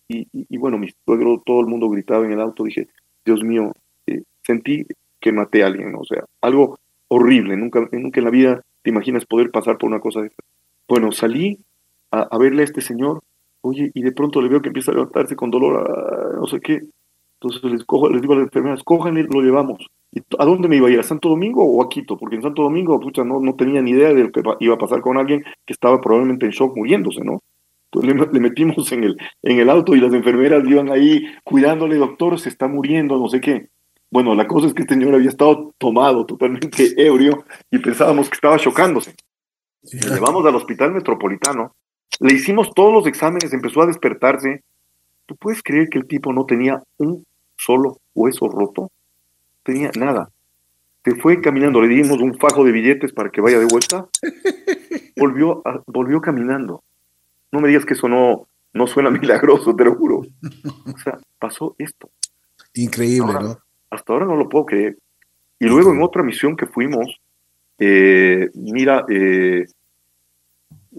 [0.07, 2.87] y, bueno, mi suegro, todo el mundo gritaba en el auto, dije,
[3.25, 3.73] Dios mío,
[4.07, 4.85] eh, sentí
[5.19, 6.77] que maté a alguien, o sea, algo
[7.07, 10.43] horrible, nunca, nunca en la vida te imaginas poder pasar por una cosa de esta.
[10.87, 11.59] Bueno, salí
[12.11, 13.21] a, verle a este señor,
[13.61, 16.59] oye, y de pronto le veo que empieza a levantarse con dolor, a, no sé
[16.59, 16.81] qué,
[17.41, 19.87] entonces les, cojo, les digo a las enfermeras, cójanle, lo llevamos.
[20.11, 20.99] ¿Y ¿A dónde me iba a ir?
[20.99, 22.17] ¿A Santo Domingo o a Quito?
[22.17, 24.77] Porque en Santo Domingo, pucha, no, no tenía ni idea de lo que iba a
[24.77, 27.41] pasar con alguien que estaba probablemente en shock muriéndose, ¿no?
[28.01, 32.49] Le, metimos en el, en el auto y las enfermeras iban ahí cuidándole, doctor, se
[32.49, 33.69] está muriendo, no sé qué.
[34.11, 38.35] Bueno, la cosa es que este señor había estado tomado, totalmente ebrio, y pensábamos que
[38.35, 39.15] estaba chocándose.
[39.83, 41.75] Le llevamos al hospital metropolitano,
[42.19, 44.63] le hicimos todos los exámenes, empezó a despertarse.
[45.25, 47.25] ¿Tú puedes creer que el tipo no tenía un
[47.57, 48.91] solo hueso roto?
[49.63, 50.29] Tenía nada.
[51.03, 54.07] Se fue caminando, le dimos un fajo de billetes para que vaya de vuelta.
[55.17, 56.83] Volvió, volvió caminando.
[57.55, 60.23] No me digas que eso no, no suena milagroso, te lo juro.
[60.93, 62.09] O sea, pasó esto.
[62.73, 63.57] Increíble, ¿no?
[63.89, 64.97] Hasta ahora no lo puedo creer.
[65.57, 67.21] Y luego en otra misión que fuimos,
[67.79, 69.65] eh, mira, eh,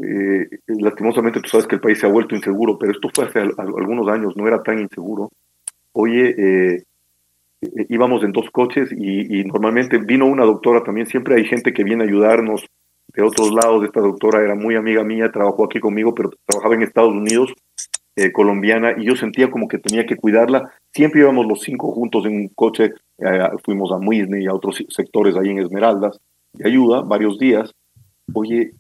[0.03, 3.41] eh, lastimosamente tú sabes que el país se ha vuelto inseguro, pero esto fue hace
[3.59, 5.31] algunos años, no era tan inseguro.
[5.93, 6.87] Oye,
[7.91, 11.85] íbamos en dos coches y, y, normalmente vino una doctora también, siempre hay gente que
[11.85, 12.67] viene a ayudarnos
[13.17, 13.83] de otros lados.
[13.85, 17.53] Esta doctora era muy amiga mía, trabajó aquí conmigo, pero trabajaba en Estados Unidos,
[18.15, 20.71] eh, colombiana, y yo sentía como que tenía que cuidarla.
[20.93, 24.85] Siempre íbamos los cinco juntos en un coche, eh, fuimos a Muisne y a otros
[24.89, 26.19] sectores ahí en Esmeraldas,
[26.53, 27.73] de ayuda, varios días.
[28.33, 28.73] Oye,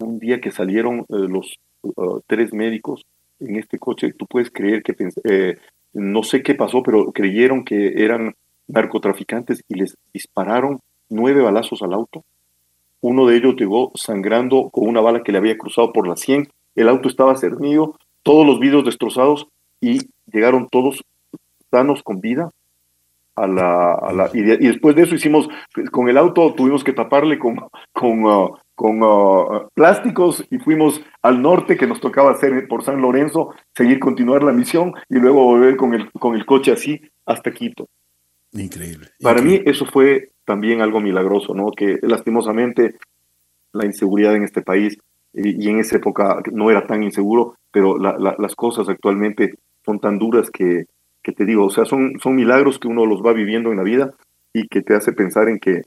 [0.00, 1.58] un día que salieron eh, los
[2.26, 3.04] tres médicos
[3.40, 5.56] en este coche, tú puedes creer que
[5.92, 8.34] no sé qué pasó, pero creyeron que eran
[8.68, 10.78] narcotraficantes y les dispararon
[11.10, 12.24] nueve balazos al auto.
[13.02, 16.48] Uno de ellos llegó sangrando con una bala que le había cruzado por la sien.
[16.76, 19.48] El auto estaba cernido, todos los vidrios destrozados
[19.80, 19.98] y
[20.32, 21.02] llegaron todos
[21.70, 22.50] sanos con vida.
[23.34, 25.48] A la, a la y, después de eso hicimos,
[25.90, 31.40] con el auto tuvimos que taparle con, con, uh, con uh, plásticos y fuimos al
[31.40, 35.76] norte que nos tocaba hacer por San Lorenzo, seguir continuar la misión y luego volver
[35.76, 37.88] con el, con el coche así hasta Quito.
[38.52, 39.08] Increíble.
[39.20, 41.70] Para mí eso fue también algo milagroso, ¿no?
[41.72, 42.96] Que lastimosamente
[43.72, 44.98] la inseguridad en este país
[45.32, 50.50] y, en esa época no era tan inseguro, pero las cosas actualmente son tan duras
[50.50, 50.84] que,
[51.22, 53.82] que te digo, o sea, son, son milagros que uno los va viviendo en la
[53.82, 54.14] vida
[54.52, 55.82] y que te hace pensar en que,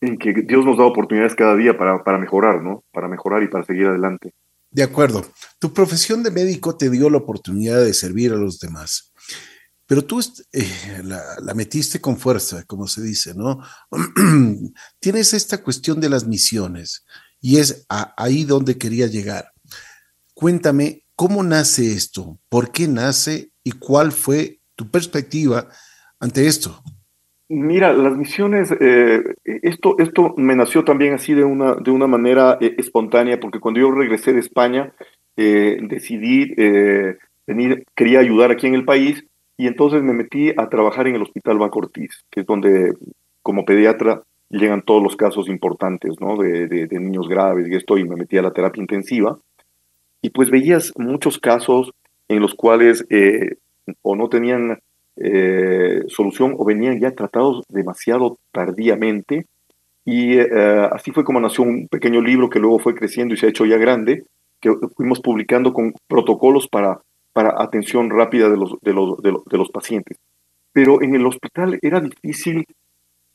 [0.00, 2.82] en que Dios nos da oportunidades cada día para, para mejorar, ¿no?
[2.92, 4.32] Para mejorar y para seguir adelante.
[4.70, 5.22] De acuerdo.
[5.58, 9.12] Tu profesión de médico te dio la oportunidad de servir a los demás.
[9.88, 10.20] Pero tú
[10.52, 13.62] eh, la, metiste con fuerza, como se dice, ¿no?
[15.00, 17.06] Tienes esta cuestión de las misiones
[17.40, 19.46] y es ahí donde quería llegar.
[20.34, 22.38] Cuéntame, ¿cómo nace esto?
[22.50, 23.50] ¿Por qué nace?
[23.64, 25.68] ¿Y cuál fue tu perspectiva
[26.20, 26.82] ante esto?
[27.48, 32.58] Mira, las misiones, eh, esto, esto me nació también así de una, de una manera
[32.60, 34.92] eh, espontánea, porque cuando yo regresé de España,
[35.34, 36.52] decidí
[37.46, 39.24] venir, quería ayudar aquí en el país
[39.58, 42.94] y entonces me metí a trabajar en el Hospital Bacortiz, que es donde
[43.42, 46.36] como pediatra llegan todos los casos importantes, ¿no?
[46.36, 49.36] De, niños graves y esto, y me metí a la terapia intensiva.
[50.22, 51.92] Y pues veías muchos casos
[52.28, 53.56] en los cuales eh,
[54.02, 54.78] o no tenían
[55.16, 59.46] eh, solución o venían ya tratados demasiado tardíamente.
[60.04, 63.46] Y eh, así fue como nació un pequeño libro que luego fue creciendo y se
[63.46, 64.24] ha hecho ya grande,
[64.60, 67.00] que fuimos publicando con protocolos para
[67.38, 70.18] para atención rápida de los, de los, de los, pacientes.
[70.72, 72.66] Pero en el hospital era difícil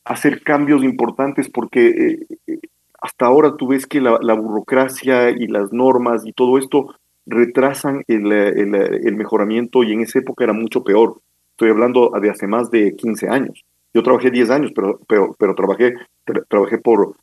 [0.04, 2.58] hacer cambios importantes porque eh,
[3.00, 6.94] hasta ahora tú ves que la, burocracia y las normas y todo esto
[7.24, 11.22] retrasan el, el, mejoramiento y en esa época era mucho peor.
[11.52, 13.64] Estoy hablando de hace más de 15 años.
[13.94, 15.94] Yo trabajé 10 años, pero, pero, pero trabajé,
[16.50, 17.16] trabajé por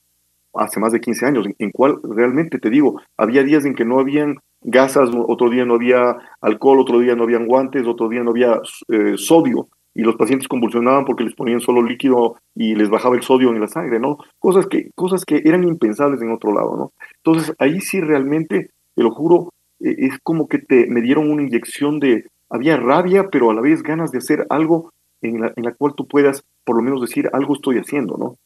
[0.54, 4.00] hace más de 15 años, en, cual realmente te digo, había días en que no
[4.00, 8.32] habían gasas, otro día no había alcohol, otro día no habían guantes, otro día no
[8.32, 13.16] había eh, sodio y los pacientes convulsionaban porque les ponían solo líquido y les bajaba
[13.16, 14.18] el sodio en la sangre, ¿no?
[14.40, 16.94] Cosas que, cosas que eran impensables en otro lado, ¿no?
[17.18, 19.50] Entonces ahí sí realmente, te lo juro,
[19.80, 23.62] eh, es como que te me dieron una inyección de, había rabia, pero a la
[23.62, 24.92] vez ganas de hacer algo
[25.22, 28.38] en la, en la cual tú puedas por lo menos decir algo estoy haciendo, ¿no?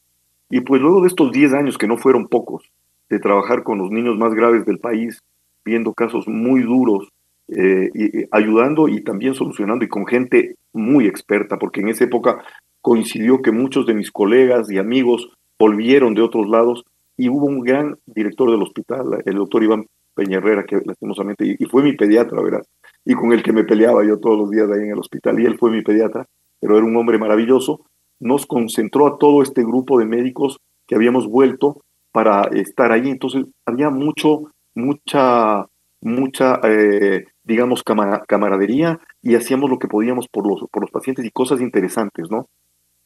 [0.50, 2.70] Y pues luego de estos 10 años, que no fueron pocos,
[3.08, 5.20] de trabajar con los niños más graves del país,
[5.64, 7.08] viendo casos muy duros,
[7.48, 12.42] eh, y, ayudando y también solucionando y con gente muy experta, porque en esa época
[12.80, 15.28] coincidió que muchos de mis colegas y amigos
[15.58, 16.84] volvieron de otros lados
[17.16, 21.82] y hubo un gran director del hospital, el doctor Iván Peña que lastimosamente, y, fue
[21.82, 22.62] mi pediatra, ¿verdad?
[23.04, 25.44] Y con el que me peleaba yo todos los días ahí en el hospital, y
[25.44, 26.26] él fue mi pediatra,
[26.58, 27.84] pero era un hombre maravilloso,
[28.20, 33.08] nos concentró a todo este grupo de médicos que habíamos vuelto para estar ahí.
[33.08, 35.66] Entonces había mucho mucha,
[36.00, 41.30] mucha, eh, digamos, camaradería y hacíamos lo que podíamos por los, por los pacientes y
[41.30, 42.48] cosas interesantes, ¿no?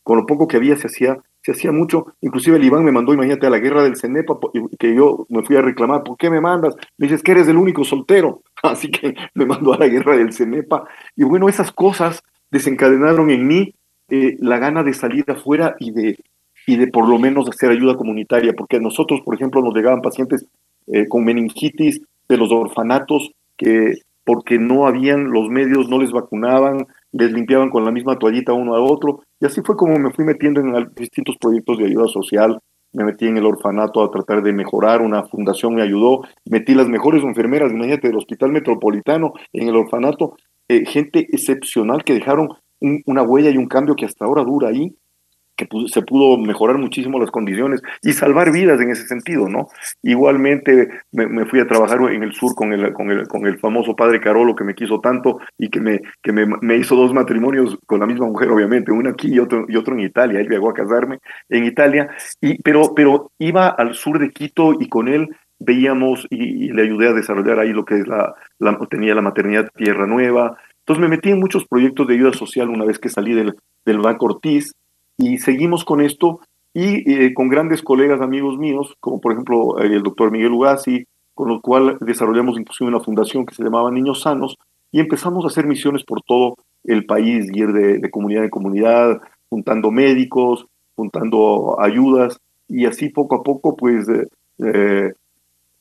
[0.02, 2.06] Con lo poco que había se hacía, se hacía mucho.
[2.20, 4.38] Inclusive el Iván me mandó, imagínate, a la guerra del CENEPA,
[4.78, 6.74] que yo me fui a reclamar, ¿por qué me mandas?
[6.98, 8.42] Me dices que eres el único soltero.
[8.62, 10.84] Así que me mandó a la guerra del CENEPA.
[11.16, 13.74] Y bueno, esas cosas desencadenaron en mí
[14.10, 16.18] eh, la gana de salir afuera y de,
[16.66, 20.46] y de por lo menos hacer ayuda comunitaria, porque nosotros, por ejemplo, nos llegaban pacientes
[20.86, 23.94] eh, con meningitis de los orfanatos que
[24.24, 28.74] porque no habían los medios, no les vacunaban, les limpiaban con la misma toallita uno
[28.74, 29.22] a otro.
[29.40, 32.60] Y así fue como me fui metiendo en distintos proyectos de ayuda social.
[32.92, 36.88] Me metí en el orfanato a tratar de mejorar, una fundación me ayudó, metí las
[36.88, 40.36] mejores enfermeras, imagínate, del Hospital Metropolitano, en el orfanato,
[40.68, 42.50] eh, gente excepcional que dejaron
[42.80, 44.94] una huella y un cambio que hasta ahora dura ahí
[45.60, 49.68] que se pudo mejorar muchísimo las condiciones y salvar vidas en ese sentido, ¿no?
[50.02, 53.94] Igualmente me, fui a trabajar en el sur con el, con el, con el famoso
[53.94, 58.00] padre Carolo que me quiso tanto y que, me, que me, hizo dos matrimonios con
[58.00, 60.74] la misma mujer, obviamente, uno aquí y otro, y otro en Italia, él llegó a
[60.74, 61.18] casarme
[61.48, 62.08] en Italia,
[62.40, 65.28] y, pero, pero iba al sur de Quito y con él
[65.60, 68.34] veíamos y, le ayudé a desarrollar ahí lo que es la,
[68.88, 70.56] tenía la maternidad Tierra Nueva,
[70.90, 73.98] entonces me metí en muchos proyectos de ayuda social una vez que salí del, del
[73.98, 74.74] Banco Ortiz,
[75.18, 76.40] y seguimos con esto.
[76.74, 81.04] Y eh, con grandes colegas, amigos míos, como por ejemplo eh, el doctor Miguel Ugasi,
[81.34, 84.56] con lo cual desarrollamos inclusive una fundación que se llamaba Niños Sanos
[84.90, 89.92] y empezamos a hacer misiones por todo el país, ir de, comunidad en comunidad, juntando
[89.92, 90.66] médicos,
[90.96, 95.12] juntando ayudas y así poco a poco pues eh,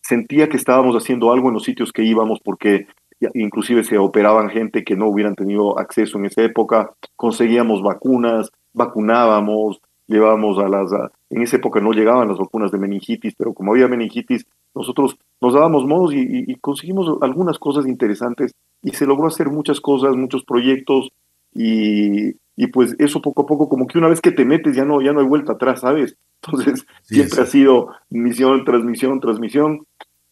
[0.01, 2.87] sentía que estábamos haciendo algo en los sitios que íbamos porque
[3.33, 9.81] inclusive se operaban gente que no hubieran tenido acceso en esa época, conseguíamos vacunas, vacunábamos,
[10.07, 10.91] llevábamos a las...
[11.29, 15.53] en esa época no llegaban las vacunas de meningitis, pero como había meningitis, nosotros nos
[15.53, 21.11] dábamos modos y, conseguimos algunas cosas interesantes y se logró hacer muchas cosas, muchos proyectos
[21.53, 24.85] y, y, pues eso poco a poco, como que una vez que te metes ya
[24.85, 26.15] no, ya no hay vuelta atrás, ¿sabes?
[26.43, 29.85] Entonces siempre ha sido misión, transmisión, transmisión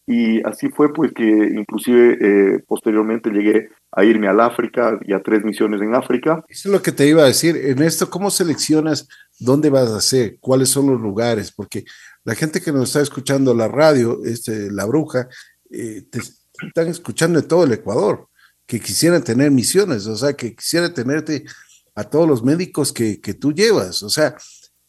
[0.10, 5.22] y así fue pues que inclusive eh, posteriormente llegué a irme al África y a
[5.22, 6.46] tres misiones en África.
[6.48, 7.58] Eso es lo que te iba a decir.
[7.58, 10.38] En esto, ¿cómo seleccionas dónde vas a hacer?
[10.40, 11.52] ¿Cuáles son los lugares?
[11.52, 11.84] Porque
[12.24, 15.28] la gente que nos está escuchando la radio, este, La Bruja,
[15.70, 16.20] eh, te
[16.66, 18.30] están escuchando de todo el Ecuador,
[18.66, 21.44] que quisieran tener misiones, o sea, que quisieran tenerte
[21.96, 24.04] a todos los médicos que, que tú llevas.
[24.04, 24.38] O sea,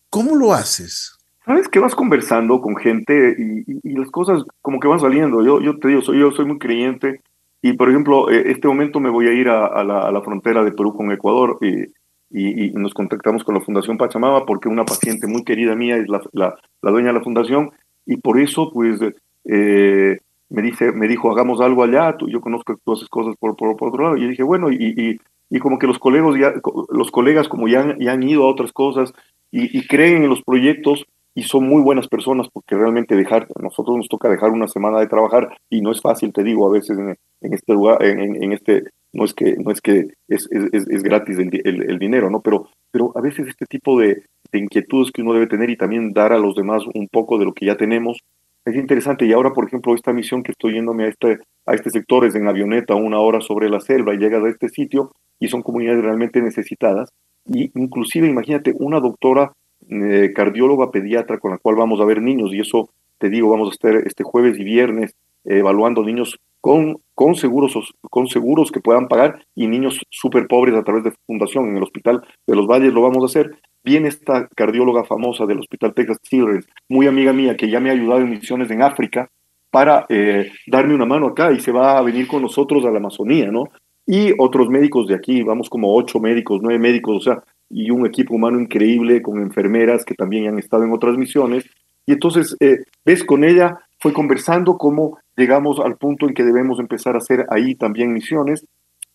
[0.08, 1.17] ¿cómo lo haces?
[1.48, 5.42] Sabes que vas conversando con gente y, las cosas como que van saliendo.
[5.42, 7.22] Yo, yo te digo, soy, yo soy muy creyente
[7.62, 10.94] y, por ejemplo, eh, este momento me voy a ir a, la, frontera de Perú
[10.94, 11.86] con Ecuador y,
[12.30, 16.20] y, nos contactamos con la Fundación Pachamama porque una paciente muy querida mía es la,
[16.34, 17.70] la, dueña de la fundación
[18.04, 19.00] y por eso, pues,
[19.46, 20.18] eh,
[20.50, 23.56] me, dice, me dijo, hagamos algo allá, tú, yo conozco que tú haces cosas por,
[23.56, 24.18] por, otro lado.
[24.18, 25.18] Y dije, bueno, y,
[25.50, 26.52] y, como que los colegas, ya,
[26.90, 29.14] los colegas como ya han, ya han ido a otras cosas
[29.50, 31.06] y, creen en los proyectos
[31.38, 34.98] y son muy buenas personas porque realmente dejar, a nosotros nos toca dejar una semana
[34.98, 38.42] de trabajar y no es fácil, te digo, a veces en, en este lugar, en,
[38.42, 38.82] en, este,
[39.12, 42.40] no es que, no es, que es, es, es gratis el, el, dinero, ¿no?
[42.40, 46.12] Pero, pero a veces este tipo de, de inquietudes que uno debe tener y también
[46.12, 48.18] dar a los demás un poco de lo que ya tenemos,
[48.64, 49.24] es interesante.
[49.24, 52.34] Y ahora, por ejemplo, esta misión que estoy yéndome a este, a este sector es
[52.34, 56.02] en avioneta, una hora sobre la selva, y llegas a este sitio y son comunidades
[56.02, 57.10] realmente necesitadas.
[57.46, 59.52] Y inclusive, imagínate, una doctora
[59.88, 63.68] eh, cardióloga pediatra con la cual vamos a ver niños, y eso te digo, vamos
[63.70, 65.14] a estar este jueves y viernes
[65.44, 70.84] evaluando niños con, con, seguros, con seguros que puedan pagar y niños súper pobres a
[70.84, 71.68] través de fundación.
[71.68, 73.58] En el Hospital de los Valles lo vamos a hacer.
[73.84, 77.92] Viene esta cardióloga famosa del Hospital Texas Children's, muy amiga mía, que ya me ha
[77.92, 79.30] ayudado en misiones en África
[79.70, 82.98] para eh, darme una mano acá y se va a venir con nosotros a la
[82.98, 83.64] Amazonía, ¿no?
[84.06, 88.06] Y otros médicos de aquí, vamos como ocho médicos, nueve médicos, o sea, y un
[88.06, 91.64] equipo humano increíble con enfermeras que también han estado en otras misiones.
[92.06, 96.78] Y entonces, eh, ves, con ella fue conversando cómo llegamos al punto en que debemos
[96.78, 98.64] empezar a hacer ahí también misiones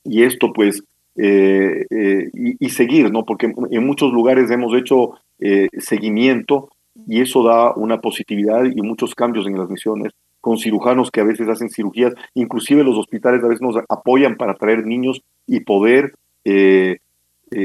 [0.03, 0.83] y esto pues
[1.15, 3.23] eh, eh, y, seguir, ¿no?
[3.23, 6.69] Porque en muchos lugares hemos hecho eh, seguimiento
[7.07, 11.23] y eso da una positividad y muchos cambios en las misiones con cirujanos que a
[11.23, 16.15] veces hacen cirugías, inclusive los hospitales a veces nos apoyan para traer niños y poder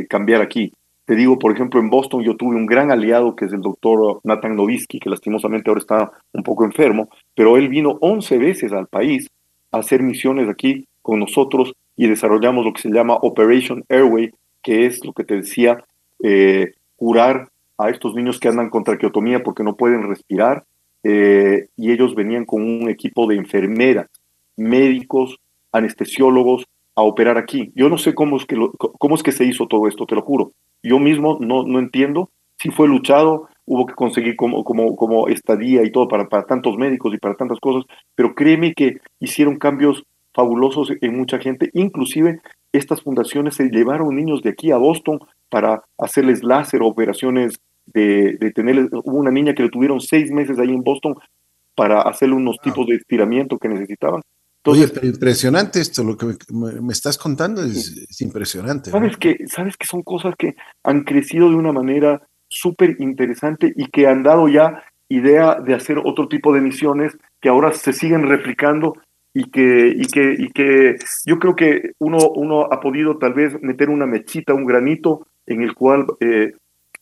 [0.09, 0.73] cambiar aquí.
[1.09, 4.21] Te digo, por ejemplo, en Boston yo tuve un gran aliado que es el doctor
[4.25, 8.89] Nathan Novisky, que lastimosamente ahora está un poco enfermo, pero él vino 11 veces al
[8.89, 9.27] país
[9.73, 14.33] a hacer misiones aquí con nosotros y desarrollamos lo que se llama Operation Airway,
[14.63, 15.83] que es lo que te decía,
[16.23, 20.65] eh, curar a estos niños que andan con traqueotomía porque no pueden respirar,
[21.05, 24.11] eh, y ellos venían con un equipo de enfermeras,
[24.57, 25.39] médicos,
[25.73, 26.67] anestesiólogos
[26.99, 27.71] a operar aquí.
[27.77, 30.23] Yo no sé cómo es que, cómo es que se hizo todo esto, te lo
[30.23, 30.53] juro.
[30.83, 32.31] Yo mismo no, no entiendo
[32.61, 36.77] si fue luchado, hubo que conseguir como, como, como estadía y todo para, para tantos
[36.77, 37.85] médicos y para tantas cosas,
[38.17, 40.03] pero créeme que hicieron cambios
[40.35, 42.41] fabulosos en mucha gente, inclusive
[42.73, 48.51] estas fundaciones se llevaron niños de aquí a Boston para hacerles láser, operaciones de, de
[48.51, 51.15] tener, hubo una niña que le tuvieron seis meses ahí en Boston
[51.77, 54.21] para hacerle unos tipos de estiramiento que necesitaban.
[54.71, 58.91] Oye, pero impresionante esto, lo que me, estás contando es, impresionante.
[58.91, 63.87] Sabes que, sabes que son cosas que han crecido de una manera súper interesante y
[63.87, 68.29] que han dado ya idea de hacer otro tipo de misiones que ahora se siguen
[68.29, 68.95] replicando
[69.35, 73.61] y que, y que, y que yo creo que uno, uno ha podido tal vez
[73.63, 76.53] meter una mechita, un granito en el cual eh,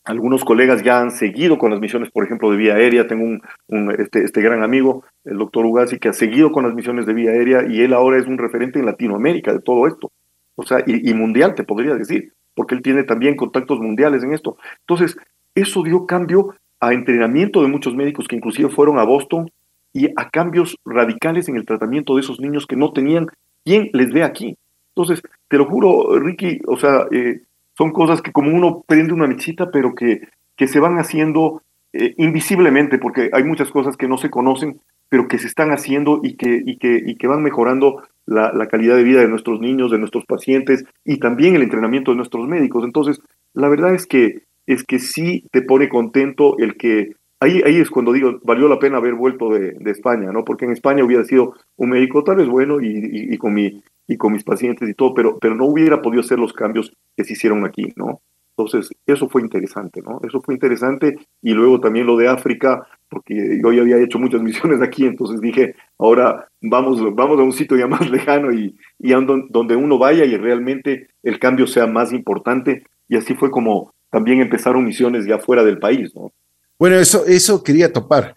[0.07, 3.09] algunos colegas ya han seguido con las misiones, por ejemplo, de vía aérea.
[3.09, 7.07] Tengo un, este, este, gran amigo, el doctor Ugasi, que ha seguido con las misiones
[7.07, 10.13] de vía aérea y él ahora es un referente en Latinoamérica de todo esto.
[10.55, 14.57] O sea, y, mundial, te podría decir, porque él tiene también contactos mundiales en esto.
[14.81, 15.17] Entonces,
[15.55, 19.51] eso dio cambio a entrenamiento de muchos médicos que inclusive fueron a Boston
[19.93, 23.27] y a cambios radicales en el tratamiento de esos niños que no tenían
[23.65, 24.57] quien les ve aquí.
[24.95, 27.41] Entonces, te lo juro, Ricky, o sea, eh,
[27.77, 31.63] son cosas que como uno prende una mechita, pero que, que se van haciendo
[31.93, 36.21] eh, invisiblemente, porque hay muchas cosas que no se conocen, pero que se están haciendo
[36.23, 39.61] y que, y que, y que van mejorando la, la, calidad de vida de nuestros
[39.61, 42.85] niños, de nuestros pacientes y también el entrenamiento de nuestros médicos.
[42.85, 43.21] Entonces,
[43.55, 47.15] la verdad es que, es que sí te pone contento el que...
[47.39, 50.45] Ahí, ahí es cuando digo, valió la pena haber vuelto de, España, ¿no?
[50.45, 54.45] Porque en España hubiera sido un médico tal vez bueno y, con mi y mis
[54.45, 57.93] pacientes y todo, pero, pero no hubiera podido hacer los cambios que se hicieron aquí,
[57.97, 58.21] ¿no?
[58.57, 60.19] Entonces, eso fue interesante, ¿no?
[60.27, 61.17] Eso fue interesante.
[61.43, 65.41] Y luego también lo de África, porque yo ya había hecho muchas misiones aquí, entonces
[65.41, 70.25] dije, ahora vamos, vamos a un sitio ya más lejano y, y donde uno vaya
[70.25, 72.85] y realmente el cambio sea más importante.
[73.09, 76.33] Y así fue como también empezaron misiones ya fuera del país, ¿no?
[76.79, 78.35] Bueno, eso, eso quería topar.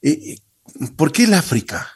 [0.00, 0.38] Eh, eh,
[0.96, 1.88] ¿Por qué el África?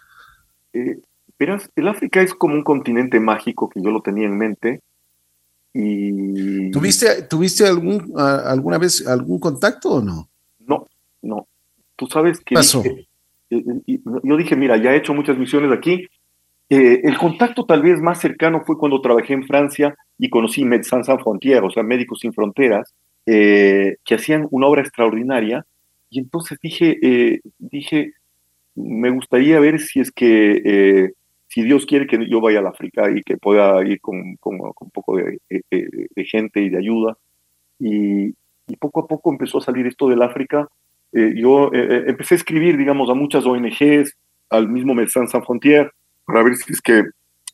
[0.73, 0.99] Eh,
[1.39, 4.81] Verás, el África es como un continente mágico que yo lo tenía en mente.
[5.75, 6.71] Y...
[6.71, 10.29] ¿Tuviste, ¿tuviste algún, alguna vez algún contacto o no?
[10.67, 10.87] No,
[11.21, 11.47] no.
[11.95, 12.83] Tú sabes que pasó?
[13.51, 16.07] yo dije, mira, ya he hecho muchas misiones aquí.
[16.71, 21.23] el contacto tal vez más cercano fue cuando trabajé en Francia y conocí Médecins Sans
[21.23, 22.95] Frontières, o sea, Médicos Sin Fronteras,
[23.27, 25.67] que hacían una obra extraordinaria.
[26.11, 28.13] Y entonces dije, dije,
[28.75, 31.13] me gustaría ver si es que
[31.49, 34.91] si Dios quiere que yo vaya al África y que pueda ir con, con, un
[34.91, 35.39] poco de,
[36.27, 37.17] gente y de ayuda.
[37.79, 38.35] Y,
[38.81, 40.69] poco a poco empezó a salir esto del África.
[41.13, 44.17] Eh, yo eh, eh, empecé a escribir, digamos, a muchas ONGs,
[44.51, 45.91] al mismo Médecins Sans Frontières,
[46.25, 47.05] para ver si es que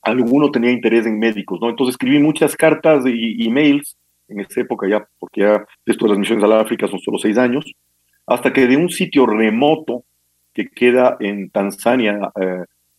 [0.00, 1.68] alguno tenía interés en médicos, ¿no?
[1.68, 3.96] Entonces escribí muchas cartas y emails
[4.28, 7.36] en esa época ya, porque ya esto de las misiones al África son solo seis
[7.36, 7.64] años,
[8.32, 10.04] hasta que de un sitio remoto
[10.52, 12.32] que queda en Tanzania,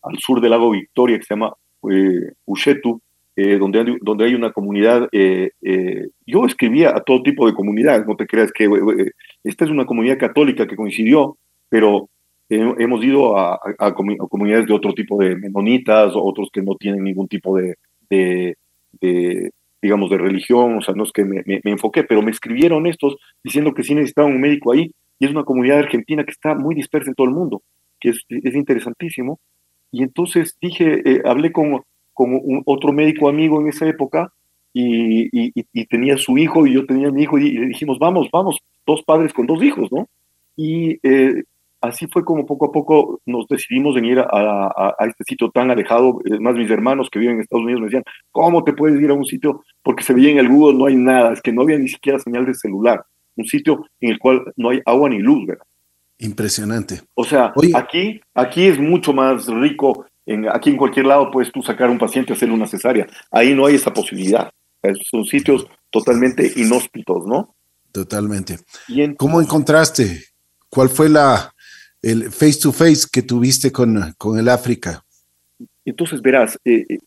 [0.04, 1.54] al sur del lago Victoria, que se llama
[1.90, 3.02] eh, Ushetu,
[3.36, 5.08] eh, donde, hay, donde hay una comunidad.
[5.12, 5.52] Eh,
[6.26, 8.70] yo escribía a todo tipo de comunidades, no te creas que
[9.44, 11.38] esta es una comunidad católica que coincidió,
[11.70, 12.10] pero
[12.50, 13.60] hemos ido a,
[14.30, 17.76] comunidades de otro tipo de menonitas, otros que no tienen ningún tipo de,
[18.10, 22.86] de, digamos, de religión, o sea, no es que me, me, enfoqué, pero me escribieron
[22.86, 26.56] estos diciendo que sí necesitaban un médico ahí, y es una comunidad argentina que está
[26.56, 27.62] muy dispersa en todo el mundo,
[28.00, 29.40] que es, es interesantísimo,
[29.94, 31.82] y entonces dije, eh, hablé con,
[32.14, 34.34] con un, otro médico amigo en esa época
[34.74, 35.52] y,
[35.86, 39.32] tenía su hijo y yo tenía mi hijo y, le dijimos, vamos, vamos, dos padres
[39.34, 40.08] con dos hijos, ¿no?
[40.56, 41.44] Y eh,
[41.80, 45.52] así fue como poco a poco nos decidimos en ir a, a, a, este sitio
[45.52, 46.20] tan alejado.
[46.40, 49.14] Más mis hermanos que viven en Estados Unidos me decían, ¿cómo te puedes ir a
[49.14, 49.64] un sitio?
[49.84, 52.18] Porque se veía en el Google, no hay nada, es que no había ni siquiera
[52.18, 53.06] señal de celular.
[53.36, 55.66] Un sitio en el cual no hay agua ni luz, ¿verdad?
[56.20, 57.02] Impresionante.
[57.16, 60.06] O sea, aquí, aquí es mucho más rico.
[60.26, 63.08] En, aquí en cualquier lado puedes tú sacar a un paciente y hacerle una cesárea.
[63.32, 64.52] Ahí no hay esa posibilidad.
[65.10, 67.56] Son sitios totalmente inhóspitos, ¿no?
[67.92, 68.60] Totalmente.
[69.18, 70.24] ¿Cómo encontraste?
[70.70, 71.54] ¿Cuál fue la
[72.02, 75.04] el face to face que tuviste con, con el África?
[75.86, 77.00] Entonces verás, eh, eh,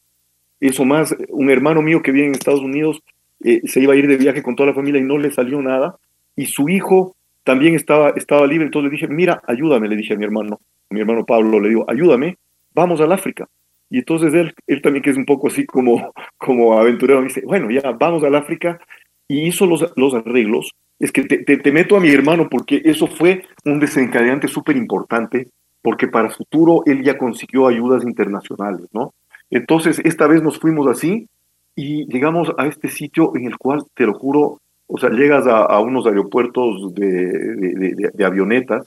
[0.61, 3.03] eso más, un hermano mío que vive en Estados Unidos
[3.45, 5.61] eh, se iba a ir de viaje con toda la familia y no le salió
[5.61, 5.97] nada.
[6.37, 10.17] Y su hijo también estaba, estaba libre, entonces le dije, mira, ayúdame, le dije a
[10.17, 10.61] mi hermano,
[10.91, 12.37] mi hermano Pablo, le digo, ayúdame,
[12.75, 13.49] vamos al África.
[13.89, 17.43] Y entonces él, él también que es un poco así como, como aventurero, me dice,
[17.45, 18.81] bueno, ya vamos al África,
[19.29, 20.75] y hizo los, los arreglos.
[20.99, 25.49] Es que te, te, meto a mi hermano porque eso fue un desencadenante súper importante,
[25.83, 29.13] porque para futuro él ya consiguió ayudas internacionales, ¿no?
[29.51, 31.29] Entonces, esta vez nos fuimos así
[31.75, 35.79] y llegamos a este sitio en el cual, te lo juro, o sea, llegas a,
[35.81, 38.87] unos aeropuertos de, de, avionetas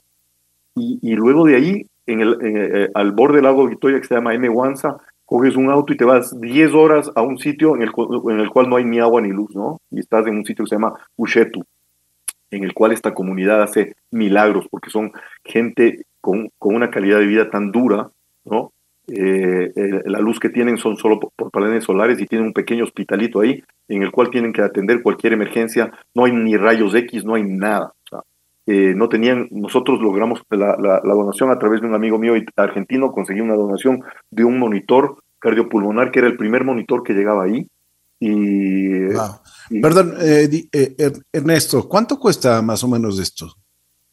[0.74, 4.34] y, luego de ahí, en el, eh, al borde del lago Victoria, que se llama
[4.34, 4.48] M.
[4.48, 4.96] Wanza,
[5.26, 7.90] coges un auto y te vas 10 horas a un sitio en el,
[8.30, 9.78] en el cual no hay ni agua ni luz, ¿no?
[9.90, 11.62] Y estás en un sitio que se llama Ushetu,
[12.50, 15.12] en el cual esta comunidad hace milagros, porque son
[15.44, 18.10] gente con, con una calidad de vida tan dura,
[18.44, 18.72] ¿no?
[19.12, 19.72] Eh,
[20.06, 23.62] la luz que tienen son solo por, paneles solares y tienen un pequeño hospitalito ahí
[23.88, 25.92] en el cual tienen que atender cualquier emergencia.
[26.14, 27.92] No hay ni rayos X, no hay nada.
[28.66, 33.40] Eh, no tenían, nosotros logramos la, donación a través de un amigo mío argentino, conseguí
[33.40, 37.66] una donación de un monitor cardiopulmonar que era el primer monitor que llegaba ahí.
[38.20, 39.08] Y,
[39.80, 40.68] Perdón, eh,
[41.32, 43.56] Ernesto, ¿cuánto cuesta más o menos esto?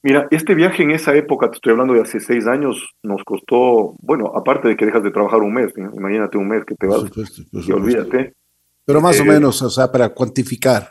[0.08, 3.94] Mira, este viaje en esa época, te estoy hablando de hace seis años, nos costó,
[4.00, 7.04] bueno, aparte de que dejas de trabajar un mes, imagínate un mes que te vas
[7.52, 8.34] y olvídate.
[8.86, 10.90] Pero más o eh, menos, o sea, para cuantificar.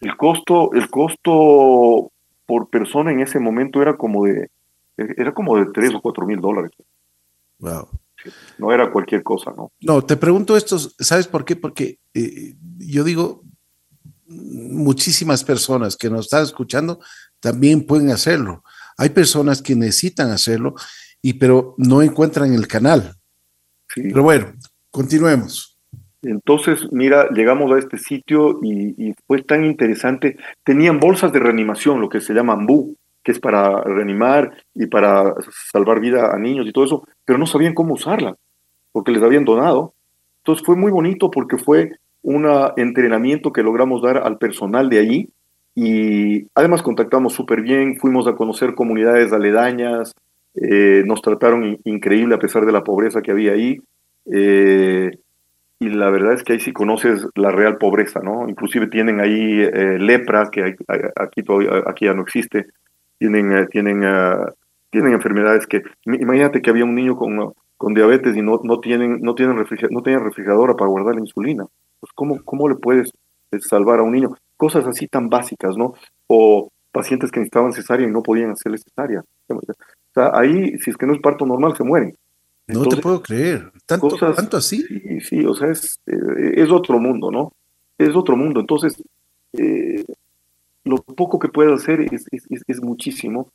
[0.00, 2.10] El costo, el costo
[2.44, 4.50] por persona en ese momento era como de,
[4.96, 6.72] era como de tres o cuatro mil dólares.
[7.60, 7.86] Wow.
[8.58, 9.70] No era cualquier cosa, ¿no?
[9.80, 11.54] No, te pregunto esto, ¿sabes por qué?
[11.54, 13.44] Porque eh, yo digo,
[14.26, 16.98] muchísimas personas que nos están escuchando
[17.40, 18.62] también pueden hacerlo.
[18.96, 20.74] Hay personas que necesitan hacerlo,
[21.22, 23.14] y pero no encuentran el canal.
[23.94, 24.52] Pero bueno,
[24.90, 25.78] continuemos.
[26.22, 30.36] Entonces, mira, llegamos a este sitio y, fue tan interesante.
[30.64, 35.34] Tenían bolsas de reanimación, lo que se llama AMBU, que es para reanimar y para
[35.72, 38.36] salvar vida a niños y todo eso, pero no sabían cómo usarla,
[38.92, 39.94] porque les habían donado.
[40.38, 45.30] Entonces fue muy bonito porque fue un entrenamiento que logramos dar al personal de allí
[45.74, 50.12] y además contactamos súper bien, fuimos a conocer comunidades aledañas,
[50.54, 53.80] eh, nos trataron increíble a pesar de la pobreza que había ahí.
[54.26, 55.10] Eh,
[55.78, 58.48] y la verdad es que ahí sí conoces la real pobreza, ¿no?
[58.48, 60.76] Inclusive tienen ahí eh, lepra, que
[61.16, 61.44] aquí,
[61.86, 62.66] aquí ya no existe.
[63.18, 64.02] Tienen, tienen,
[64.90, 65.82] tienen enfermedades que...
[66.04, 70.02] Imagínate que había un niño con, con diabetes y no, no, tienen, no, tienen no
[70.02, 71.64] tienen refrigeradora para guardar la insulina.
[72.00, 73.10] Pues ¿cómo, ¿Cómo le puedes
[73.60, 74.36] salvar a un niño?
[74.60, 75.94] Cosas así tan básicas, ¿no?
[76.26, 79.24] O pacientes que necesitaban cesárea y no podían hacerle cesárea.
[79.48, 79.60] O
[80.12, 82.14] sea, ahí, si es que no es parto normal, se mueren.
[82.66, 83.72] no te puedo creer.
[83.86, 84.82] ¿Tanto, ¿tanto así?
[84.82, 87.52] Sí, sí, o sea, es, eh, es otro mundo, ¿no?
[87.96, 88.60] Es otro mundo.
[88.60, 89.02] Entonces,
[89.54, 90.04] eh,
[90.84, 93.50] lo poco que puedo hacer es, es, es, muchísimo.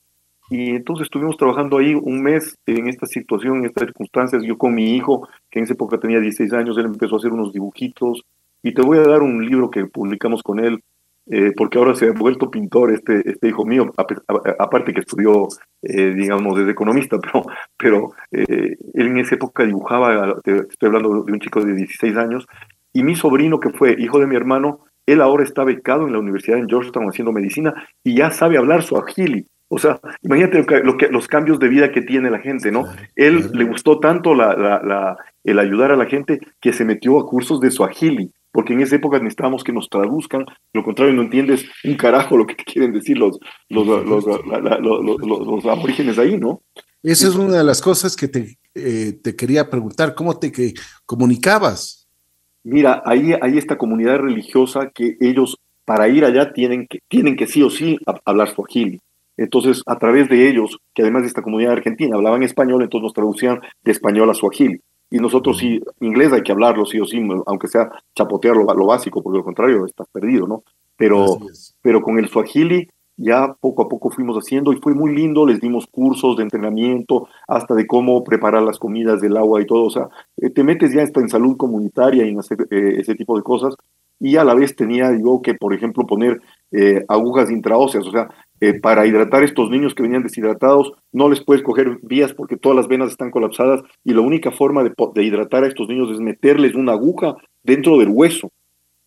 [0.49, 4.41] Y entonces estuvimos trabajando ahí un mes en esta situación, en estas circunstancias.
[4.41, 7.31] Yo con mi hijo, que en esa época tenía 16 años, él empezó a hacer
[7.31, 8.23] unos dibujitos.
[8.63, 10.81] Y te voy a dar un libro que publicamos con él,
[11.27, 13.91] eh, porque ahora se ha vuelto pintor este, este hijo mío,
[14.59, 15.47] aparte que estudió,
[15.81, 17.45] eh, digamos, desde economista, pero,
[17.77, 22.45] pero eh, él en esa época dibujaba, estoy hablando de un chico de 16 años,
[22.93, 26.19] y mi sobrino, que fue hijo de mi hermano, él ahora está becado en la
[26.19, 27.73] universidad en Georgetown haciendo medicina
[28.03, 29.45] y ya sabe hablar su agili.
[29.67, 32.85] O sea, imagínate lo que, los cambios de vida que tiene la gente, ¿no?
[33.15, 37.25] Él le gustó tanto la, la, el ayudar a la gente que se metió a
[37.25, 41.23] cursos de su agili porque en esa época necesitábamos que nos traduzcan, lo contrario no
[41.23, 43.37] entiendes un carajo lo que te quieren decir los,
[43.67, 46.61] los, los, los, aborígenes ahí, ¿no?
[47.03, 50.73] Esa es una de las cosas que te, eh, te quería preguntar, ¿cómo te que
[51.05, 52.07] comunicabas?
[52.63, 57.47] Mira, ahí hay esta comunidad religiosa que ellos para ir allá tienen que, tienen que
[57.47, 59.01] sí o sí hablar swahili.
[59.35, 63.13] Entonces, a través de ellos, que además de esta comunidad argentina hablaban español, entonces nos
[63.13, 64.79] traducían de español a swahili
[65.09, 69.21] y nosotros sí, inglés hay que hablarlo sí o sí, aunque sea chapotear lo, básico,
[69.21, 70.63] porque lo contrario estás perdido, ¿no?
[70.97, 71.39] Pero,
[71.81, 75.61] pero con el Swahili ya poco a poco fuimos haciendo y fue muy lindo, les
[75.61, 79.89] dimos cursos de entrenamiento, hasta de cómo preparar las comidas del agua y todo, o
[79.89, 83.43] sea, eh, te metes ya en salud comunitaria y en hacer eh, ese tipo de
[83.43, 83.75] cosas,
[84.19, 86.41] y a la vez tenía, digo, que por ejemplo poner
[86.71, 88.29] eh, agujas intraóseas, o sea,
[88.61, 92.57] eh, para hidratar a estos niños que venían deshidratados, no les puedes coger vías porque
[92.57, 96.11] todas las venas están colapsadas y la única forma de, de hidratar a estos niños
[96.11, 98.51] es meterles una aguja dentro del hueso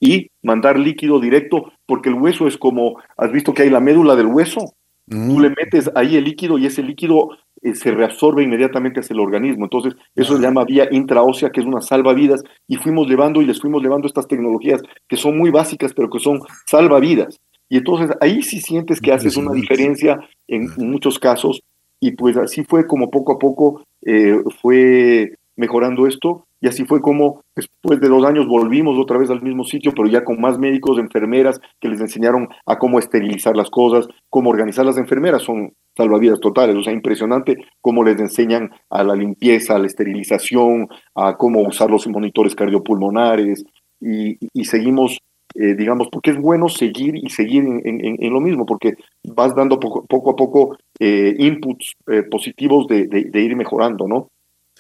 [0.01, 4.17] y mandar líquido directo, porque el hueso es como, has visto que hay la médula
[4.17, 4.75] del hueso,
[5.09, 5.41] tú mm.
[5.41, 7.31] le metes ahí el líquido y ese líquido
[7.63, 9.65] eh, se reabsorbe inmediatamente hacia el organismo.
[9.65, 13.61] Entonces, eso se llama vía intraósea, que es una salvavidas, y fuimos llevando y les
[13.61, 17.41] fuimos llevando estas tecnologías que son muy básicas, pero que son salvavidas.
[17.69, 21.61] Y entonces ahí sí sientes que haces una diferencia en muchos casos,
[22.01, 27.01] y pues así fue como poco a poco eh, fue mejorando esto y así fue
[27.01, 30.59] como después de dos años volvimos otra vez al mismo sitio, pero ya con más
[30.59, 35.73] médicos, enfermeras que les enseñaron a cómo esterilizar las cosas, cómo organizar las enfermeras, son
[35.97, 41.37] salvavidas totales, o sea, impresionante cómo les enseñan a la limpieza, a la esterilización, a
[41.37, 43.65] cómo usar los monitores cardiopulmonares
[44.01, 45.19] y, y seguimos
[45.61, 48.95] eh, digamos, porque es bueno seguir y seguir en, lo mismo, porque
[49.25, 54.31] vas dando poco, a poco eh, inputs eh, positivos de, de, ir mejorando, ¿no?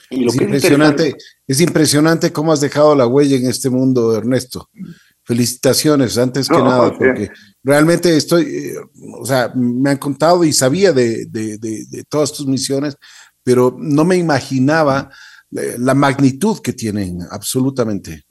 [0.08, 1.16] Y lo es, impresionante,
[1.48, 4.68] es impresionante cómo has dejado la huella en este mundo, Ernesto.
[5.24, 7.28] Felicitaciones, antes que nada, porque
[7.64, 8.72] realmente estoy,
[9.18, 12.96] o sea, me han contado y sabía de, de, todas tus misiones,
[13.42, 15.10] pero no me imaginaba
[15.50, 18.22] la magnitud que tienen, absolutamente.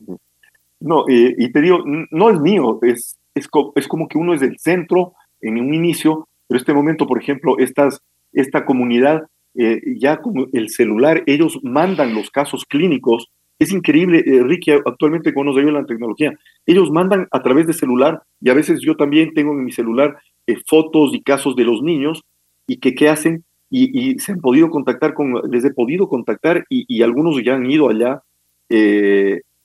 [0.79, 4.59] No, y te digo, no es mío, es, es, es como que uno es del
[4.59, 8.01] centro en un inicio, pero este momento, por ejemplo, estas,
[8.31, 9.23] esta comunidad
[9.59, 13.31] eh, ya como el celular, ellos mandan los casos clínicos.
[13.57, 16.37] Es increíble, eh, Ricky, actualmente con nos la tecnología.
[16.67, 20.17] Ellos mandan a través de celular, y a veces yo también tengo en mi celular
[20.45, 22.23] eh, fotos y casos de los niños,
[22.67, 27.01] y que qué hacen, y, se han podido contactar con, les he podido contactar, y,
[27.01, 28.21] algunos ya han ido allá,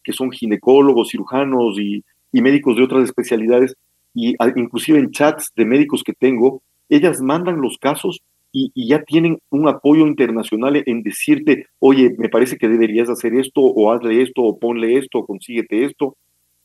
[0.03, 3.75] que son ginecólogos, cirujanos y, médicos de otras especialidades,
[4.15, 8.21] y inclusive en chats de médicos que tengo, ellas mandan los casos
[8.53, 13.61] y, ya tienen un apoyo internacional en decirte, oye, me parece que deberías hacer esto,
[13.61, 16.17] o hazle esto, o ponle esto, o consíguete esto.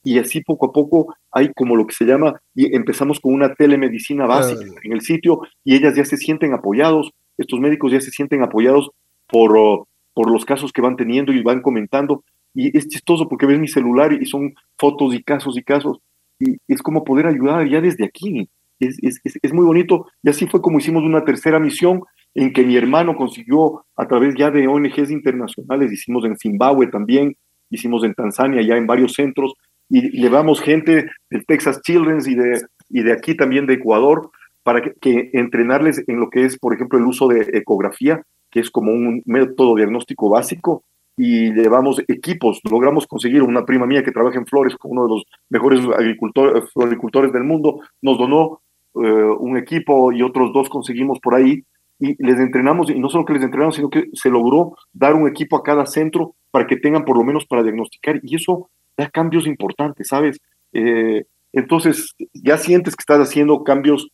[0.04, 3.54] Y así poco a poco hay como lo que se llama, y empezamos con una
[3.54, 8.12] telemedicina básica en el sitio, y ellas ya se sienten apoyados, estos médicos ya se
[8.12, 8.90] sienten apoyados
[9.28, 12.24] por, oh, por los casos que van teniendo y van comentando.
[12.58, 16.00] Y es chistoso porque ves mi celular y son fotos y casos y casos.
[16.40, 20.08] Y es como poder ayudar ya desde aquí es, es, es, muy bonito.
[20.24, 22.04] Y así fue como hicimos una tercera misión
[22.36, 27.36] en que mi hermano consiguió a través ya de ONGs internacionales, hicimos en Zimbabue también,
[27.70, 29.54] hicimos en Tanzania, ya en varios centros,
[29.90, 34.30] y llevamos gente del Texas Children's y de, y de aquí también de Ecuador
[34.64, 38.22] para que, entrenarles en lo que es, por ejemplo, el uso de ecografía,
[38.52, 40.84] que es como un método diagnóstico básico,
[41.18, 42.62] y llevamos equipos.
[42.70, 47.34] Logramos conseguir una prima mía que trabaja en Flores, uno de los mejores agricultores, agricultores
[47.34, 48.62] del mundo, nos donó
[48.96, 49.00] eh,
[49.40, 51.64] un equipo y otros dos conseguimos por ahí
[52.00, 55.28] y les entrenamos, y no solo que les entrenamos, sino que se logró dar un
[55.28, 59.10] equipo a cada centro para que tengan por lo menos para diagnosticar y eso da
[59.10, 60.40] cambios importantes, ¿sabes?
[60.74, 64.10] Eh, entonces ya sientes que estás haciendo cambios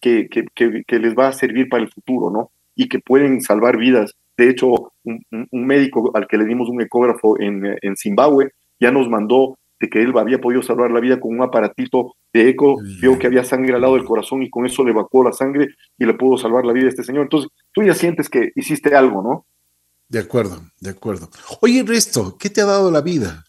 [0.00, 0.44] que, que,
[0.84, 2.50] que, les va a servir para el futuro, ¿no?
[2.78, 4.14] y que pueden salvar vidas.
[4.38, 9.08] De hecho, un, médico al que le dimos un ecógrafo en, en Zimbabue ya nos
[9.08, 13.18] mandó de que él había podido salvar la vida con un aparatito de eco, vio
[13.18, 16.04] que había sangre al lado del corazón y con eso le evacuó la sangre y
[16.04, 17.22] le pudo salvar la vida a este señor.
[17.24, 19.44] Entonces, tú ya sientes que hiciste algo, ¿no?
[20.08, 21.28] De acuerdo, de acuerdo.
[21.60, 23.44] Oye, Resto, ¿qué te ha dado la vida?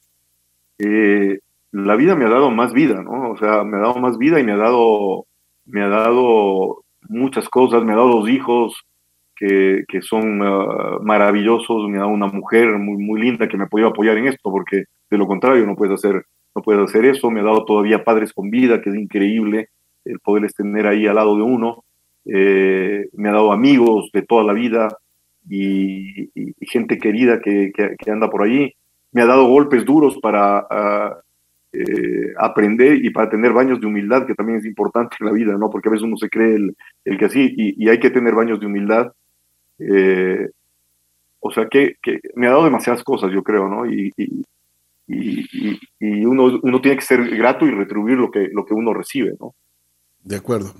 [0.78, 1.40] Eh,
[1.72, 3.32] la vida me ha dado más vida, ¿no?
[3.32, 5.26] O sea, me ha dado más vida y me ha dado,
[5.66, 8.86] me ha dado muchas cosas, me ha dado dos hijos
[9.40, 13.68] que, son ah, maravillosos, me ha dado una mujer muy, muy linda que me ha
[13.68, 16.26] podido apoyar en esto, porque de lo contrario no puedes hacer,
[16.56, 19.70] no puedes hacer eso, me ha dado todavía padres con vida, que es increíble
[20.06, 21.84] el poderles tener ahí al lado de uno,
[22.26, 24.90] eh, me ha dado amigos de toda la vida
[25.50, 26.30] y,
[26.62, 28.74] gente querida que, que, anda por allí,
[29.12, 30.68] me ha dado golpes duros para...
[30.70, 31.18] Ah,
[31.72, 35.56] eh, aprender y para tener baños de humildad, que también es importante en la vida,
[35.56, 35.70] ¿no?
[35.70, 36.76] Porque a veces uno se cree el,
[37.06, 39.12] el que así, y, hay que tener baños de humildad.
[39.80, 40.50] Eh,
[41.40, 43.86] o sea, que, que, me ha dado demasiadas cosas, yo creo, ¿no?
[43.86, 44.44] Y, y,
[46.00, 49.36] y, uno, uno tiene que ser grato y retribuir lo que, lo que uno recibe,
[49.40, 49.56] ¿no?
[50.22, 50.74] De acuerdo.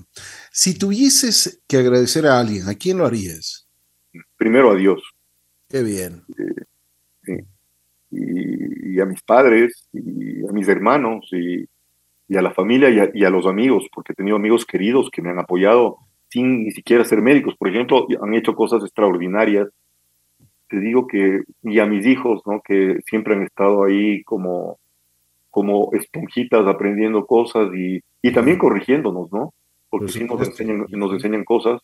[0.52, 3.66] Si tuvieses que agradecer a alguien, ¿a quién lo harías?
[4.36, 5.02] Primero a Dios.
[5.68, 6.24] Qué bien.
[6.38, 6.64] Eh,
[7.22, 7.32] sí
[8.10, 11.68] y, a mis padres y a mis hermanos y,
[12.36, 15.40] a la familia y a, los amigos, porque he tenido amigos queridos que me han
[15.40, 15.98] apoyado
[16.30, 17.56] sin ni siquiera ser médicos.
[17.56, 19.68] Por ejemplo, han hecho cosas extraordinarias.
[20.68, 22.62] Te digo que, y a mis hijos, ¿no?
[22.62, 24.78] que siempre han estado ahí como,
[25.50, 29.52] como esponjitas aprendiendo cosas y, y también corrigiéndonos, ¿no?
[29.90, 31.80] Porque sí nos enseñan, nos enseñan cosas.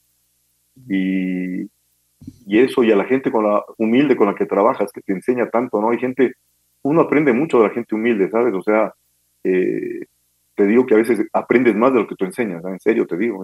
[0.88, 1.62] Y,
[2.46, 5.12] y eso, y a la gente con la humilde con la que trabajas, que te
[5.12, 5.90] enseña tanto, ¿no?
[5.90, 6.34] Hay gente,
[6.82, 8.54] uno aprende mucho de la gente humilde, ¿sabes?
[8.54, 8.92] O sea,
[9.42, 10.06] eh,
[10.54, 13.16] te digo que a veces aprendes más de lo que tú enseñas, en serio te
[13.16, 13.42] digo.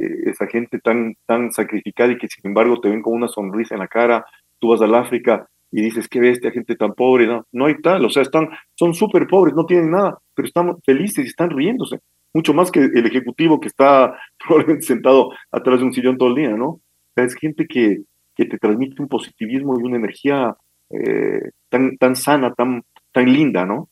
[0.00, 3.74] Eh, esa gente tan, tan sacrificada y que sin embargo te ven con una sonrisa
[3.74, 4.24] en la cara,
[4.58, 8.04] tú vas al África y dices, qué bestia, gente tan pobre, no, no hay tal,
[8.04, 12.00] o sea, están, son súper pobres, no tienen nada, pero están felices y están riéndose,
[12.32, 16.36] mucho más que el ejecutivo que está probablemente sentado atrás de un sillón todo el
[16.36, 16.80] día, ¿no?
[17.16, 18.00] es gente que,
[18.34, 20.56] que te transmite un positivismo y una energía
[20.88, 22.82] eh, tan, tan sana, tan,
[23.12, 23.90] tan linda, ¿no?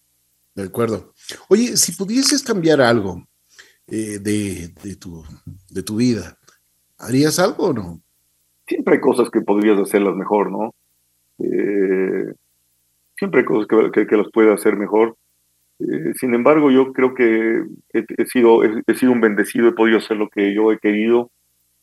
[0.55, 1.13] De acuerdo.
[1.51, 3.28] Oye, si pudieses cambiar algo
[3.91, 5.25] eh, de, de, tu,
[5.71, 6.37] de tu vida,
[6.99, 8.01] ¿harías algo o no?
[8.67, 10.75] Siempre hay cosas que podrías hacerlas mejor, ¿no?
[11.39, 12.35] Eh,
[13.17, 15.17] siempre hay cosas que, que, las puedes hacer mejor.
[16.17, 20.29] sin embargo, yo creo que he, sido, he, sido un bendecido, he podido hacer lo
[20.29, 21.31] que yo he querido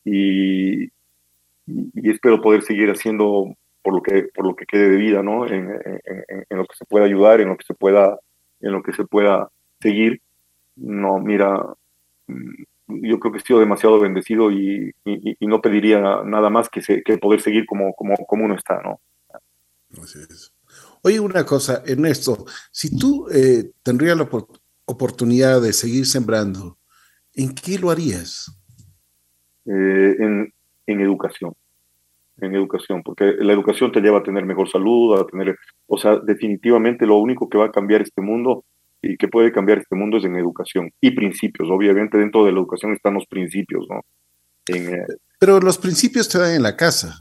[0.03, 0.89] y,
[1.95, 5.47] espero poder seguir haciendo por lo que por lo que quede de vida, ¿no?
[5.47, 5.67] En,
[6.49, 8.19] lo que se pueda ayudar, en lo que se pueda
[8.61, 9.49] en lo que se pueda
[9.79, 10.21] seguir.
[10.75, 11.65] No, mira,
[12.87, 14.93] yo creo que he sido demasiado bendecido y,
[15.41, 18.99] no pediría nada más que, que poder seguir como, como, como uno está, ¿no?
[20.01, 20.53] Así es.
[21.03, 24.27] Oye, una cosa, Ernesto, si tú eh, tendrías la
[24.85, 26.77] oportunidad de seguir sembrando,
[27.33, 28.51] ¿en qué lo harías?
[29.65, 30.53] Eh, en,
[30.87, 31.53] en educación,
[32.41, 35.57] en educación, porque la educación te lleva a tener mejor salud, a tener,
[35.87, 38.65] o sea, definitivamente lo único que va a cambiar este mundo
[39.05, 41.69] y que puede cambiar este mundo es en educación y principios.
[41.69, 44.01] Obviamente dentro de la educación están los principios, ¿no?
[44.67, 45.05] Eh,
[45.39, 47.19] Pero los principios te dan en la casa,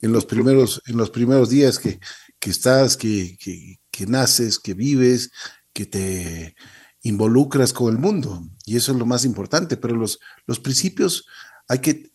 [0.00, 1.98] en los primeros, en los primeros días que,
[2.38, 5.32] que estás, que, que, que naces, que vives,
[5.72, 6.54] que te
[7.02, 8.42] involucras con el mundo.
[8.64, 9.76] Y eso es lo más importante.
[9.76, 11.26] Pero los, los principios
[11.68, 12.10] hay que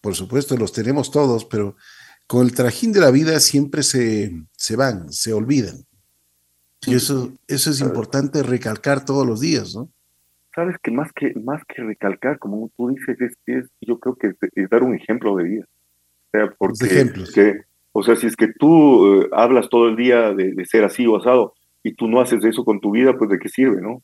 [0.00, 1.76] por supuesto los tenemos todos, pero
[2.26, 5.86] con el trajín de la vida siempre se, se van, se olvidan.
[6.84, 9.88] Y eso, eso es importante recalcar todos los días, ¿no?
[10.54, 14.70] Sabes que más que, más que recalcar, como tú dices, es, yo creo que es,
[14.70, 15.64] dar un ejemplo de vida.
[15.64, 17.34] O sea, porque, ejemplos.
[17.92, 21.18] o sea, si es que tú eh, hablas todo el día de, ser así o
[21.18, 24.02] asado y tú no haces eso con tu vida, pues de qué sirve, ¿no?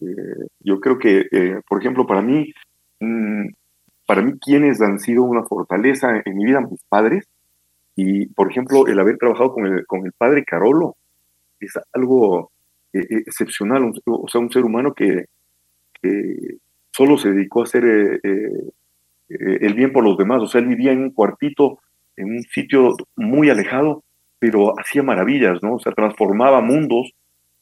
[0.00, 2.52] Eh, yo creo que, eh, por ejemplo, para mí,
[3.00, 3.48] mm,
[4.06, 7.28] para mí quienes han sido una fortaleza en mi vida, mis padres,
[7.94, 10.96] y por ejemplo, el haber trabajado con el, con el padre Carolo
[11.60, 12.50] es algo
[12.92, 15.26] eh, eh, excepcional, o sea, un ser humano que,
[16.92, 18.50] solo se dedicó a hacer eh,
[19.28, 21.80] el bien por los demás, o sea, él vivía en un cuartito,
[22.16, 24.04] en un sitio muy alejado,
[24.38, 25.74] pero hacía maravillas, ¿no?
[25.74, 27.10] O sea, transformaba mundos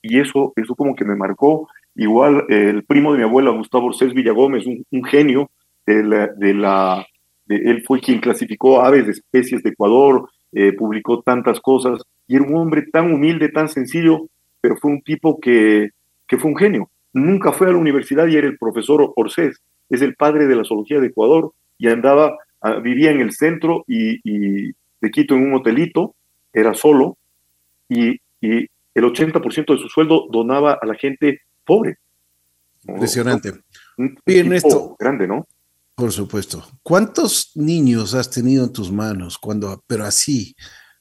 [0.02, 1.68] y eso, eso como que me marcó.
[1.94, 5.50] Igual el primo de mi abuela, Gustavo Orsés Villagómez, un, un genio,
[5.86, 7.06] de la,
[7.48, 10.28] él fue quien clasificó aves de especies de Ecuador,
[10.78, 14.28] publicó tantas cosas, y era un hombre tan humilde, tan sencillo,
[14.60, 15.90] pero fue un tipo que,
[16.26, 16.90] que fue un genio.
[17.12, 20.64] Nunca fue a la universidad y era el profesor Orsés, es el padre de la
[20.64, 25.46] zoología de Ecuador, y andaba ah, vivía en el centro y, y, de Quito en
[25.46, 26.14] un hotelito,
[26.52, 27.16] era solo,
[27.88, 31.98] y, y el 80% de su sueldo donaba a la gente pobre.
[32.88, 33.52] Impresionante.
[34.24, 35.46] Bien, esto grande, ¿no?
[35.94, 36.64] Por supuesto.
[36.82, 40.54] ¿Cuántos niños has tenido en tus manos cuando, pero así,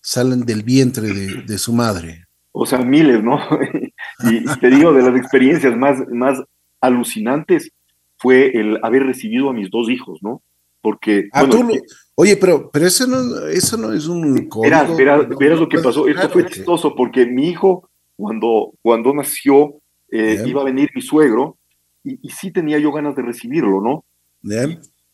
[0.06, 2.28] salen del vientre de, de su madre?
[2.52, 3.40] O sea, miles, ¿no?
[4.32, 6.42] y, te digo, de las experiencias más, más
[6.80, 7.72] alucinantes
[8.18, 10.42] fue el haber recibido a mis dos hijos, ¿no?
[10.82, 11.28] Porque...
[11.34, 11.68] Ah, tú
[12.14, 14.48] oye, pero, pero eso, no, eso no es un...
[14.62, 16.08] Verás, verás, verás lo que pasó.
[16.08, 21.58] Esto fue chistoso porque mi hijo, cuando, cuando nació, eh, iba a venir mi suegro
[22.04, 24.06] y, y, sí tenía yo ganas de recibirlo, ¿no?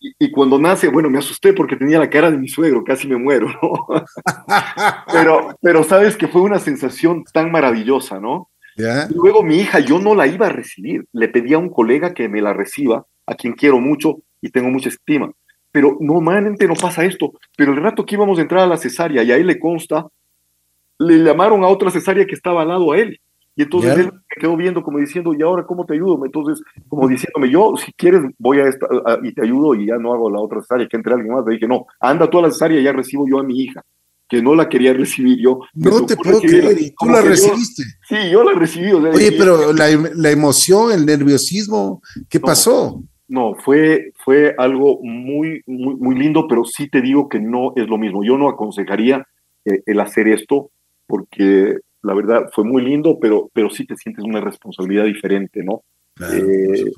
[0.03, 3.07] Y, y, cuando nace, bueno, me asusté porque tenía la cara de mi suegro, casi
[3.07, 3.85] me muero, ¿no?
[5.13, 8.49] pero, pero sabes que fue una sensación tan maravillosa, ¿no?
[9.09, 12.13] Y luego mi hija, yo no la iba a recibir, le pedí a un colega
[12.13, 15.31] que me la reciba, a quien quiero mucho y tengo mucha estima.
[15.71, 17.33] Pero normalmente no pasa esto.
[17.55, 20.07] Pero el rato que íbamos a entrar a la cesárea y a él le consta,
[20.99, 23.19] le llamaron a otra cesárea que estaba al lado a él.
[23.55, 26.25] Y entonces él me quedó viendo como diciendo, ¿y ahora cómo te ayudo?
[26.25, 28.87] Entonces, como diciéndome, yo si quieres voy a esta
[29.23, 31.45] y te ayudo y ya no hago la otra cesárea, que entre alguien más.
[31.45, 33.83] Le dije, no, anda tú a la cesárea y ya recibo yo a mi hija,
[34.29, 35.59] que no la quería recibir yo.
[35.73, 37.83] No te puedo creer, y tú la recibiste.
[37.83, 38.91] Yo, sí, yo la recibí.
[38.93, 43.03] O sea, Oye, pero la, la, emoción, el nerviosismo, ¿qué no, pasó?
[43.27, 47.87] No, fue, fue algo muy, muy, muy lindo, pero sí te digo que no es
[47.89, 48.23] lo mismo.
[48.23, 49.27] Yo no aconsejaría
[49.65, 50.71] eh, el hacer esto
[51.05, 55.83] porque la verdad fue muy lindo, pero, pero sí te sientes una responsabilidad diferente, ¿no?
[56.15, 56.91] Claro, eh,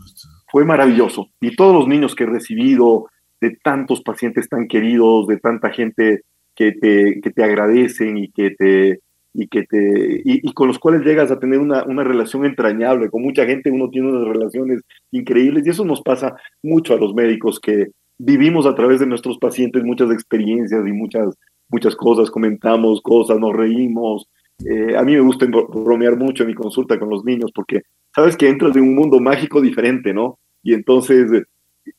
[0.52, 1.28] fue maravilloso.
[1.42, 3.08] Y todos los niños que he recibido,
[3.42, 6.22] de tantos pacientes tan queridos, de tanta gente
[6.56, 9.00] que te, que te agradecen y que te
[9.36, 13.10] y que te y, y, con los cuales llegas a tener una, una relación entrañable.
[13.10, 14.82] Con mucha gente uno tiene unas relaciones
[15.12, 17.88] increíbles y eso nos pasa mucho a los médicos que
[18.20, 21.36] vivimos a través de nuestros pacientes muchas experiencias y muchas
[21.70, 24.28] muchas cosas, comentamos cosas, nos reímos,
[24.60, 27.82] eh, a mí me gusta bromear mucho en mi consulta con los niños porque
[28.16, 30.40] sabes que entras en un mundo mágico diferente, ¿no?
[30.62, 31.44] Y entonces eh,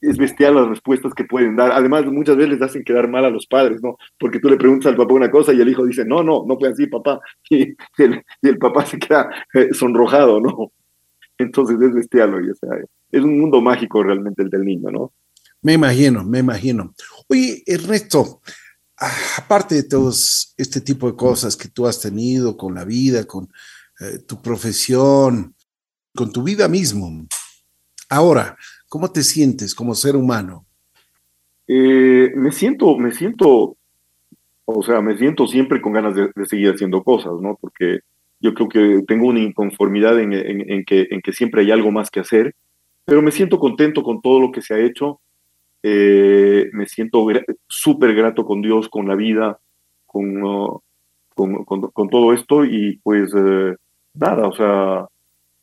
[0.00, 1.72] es bestial las respuestas que pueden dar.
[1.72, 3.96] Además, muchas veces les hacen quedar mal a los padres, ¿no?
[4.18, 6.58] Porque tú le preguntas al papá una cosa y el hijo dice, no, no, no
[6.58, 7.20] fue así, papá.
[7.50, 10.72] Y el, y el papá se queda eh, sonrojado, ¿no?
[11.38, 12.70] Entonces es bestial, oye, o sea,
[13.10, 15.12] es un mundo mágico realmente el del niño, ¿no?
[15.62, 16.94] Me imagino, me imagino.
[17.28, 18.40] Oye, Ernesto,
[18.96, 23.48] aparte de todos este tipo de cosas que tú has tenido con la vida, con
[24.00, 25.54] eh, tu profesión,
[26.14, 27.26] con tu vida mismo,
[28.08, 28.56] ahora,
[28.88, 30.66] ¿cómo te sientes como ser humano?
[31.66, 33.76] Eh, me siento, me siento,
[34.64, 37.58] o sea, me siento siempre con ganas de, seguir haciendo cosas, ¿no?
[37.60, 38.00] Porque
[38.40, 42.20] yo creo que tengo una inconformidad en, que, en que siempre hay algo más que
[42.20, 42.54] hacer,
[43.04, 45.20] pero me siento contento con todo lo que se ha hecho
[45.86, 47.26] eh, me siento
[47.68, 49.58] súper grato con Dios, con la vida,
[50.06, 50.80] con, uh,
[51.34, 53.76] con, todo esto y pues eh,
[54.14, 55.06] nada, o sea,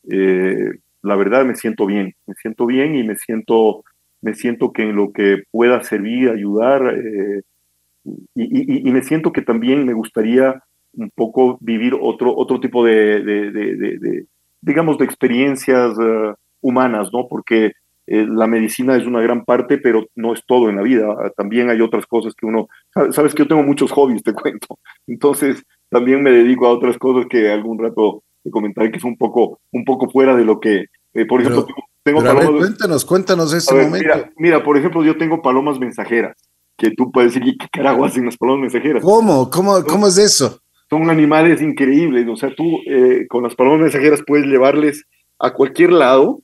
[0.10, 3.84] eh, la verdad me siento bien, me siento bien y me siento,
[4.22, 6.96] me siento que en lo que pueda servir, ayudar,
[8.36, 10.62] y, me siento que también me gustaría
[10.94, 14.26] un poco vivir otro, otro tipo de, de
[14.62, 17.28] digamos, de experiencias uh, humanas, ¿no?
[17.28, 17.74] Porque
[18.14, 21.16] eh, la medicina es una gran parte, pero no es todo en la vida.
[21.38, 22.68] También hay otras cosas que uno,
[23.12, 24.80] sabes que yo tengo muchos hobbies, te cuento.
[25.08, 29.16] Entonces, también me dedico a otras cosas que algún rato te comentaré que es un
[29.16, 31.66] poco, un poco fuera de lo que, eh, por ejemplo,
[32.04, 32.52] tengo pero palomas.
[32.52, 34.06] Ver, cuéntanos, cuéntanos ese ver, momento.
[34.06, 36.36] Mira, mira, por ejemplo, yo tengo palomas mensajeras,
[36.76, 39.02] que tú puedes decir, ¿qué carajo hacen las palomas mensajeras?
[39.06, 39.50] ¿Cómo?
[39.50, 40.60] ¿Cómo, cómo es eso?
[40.90, 45.06] Son animales increíbles, o sea, tú eh, con las palomas mensajeras puedes llevarles
[45.40, 46.42] a cualquier lado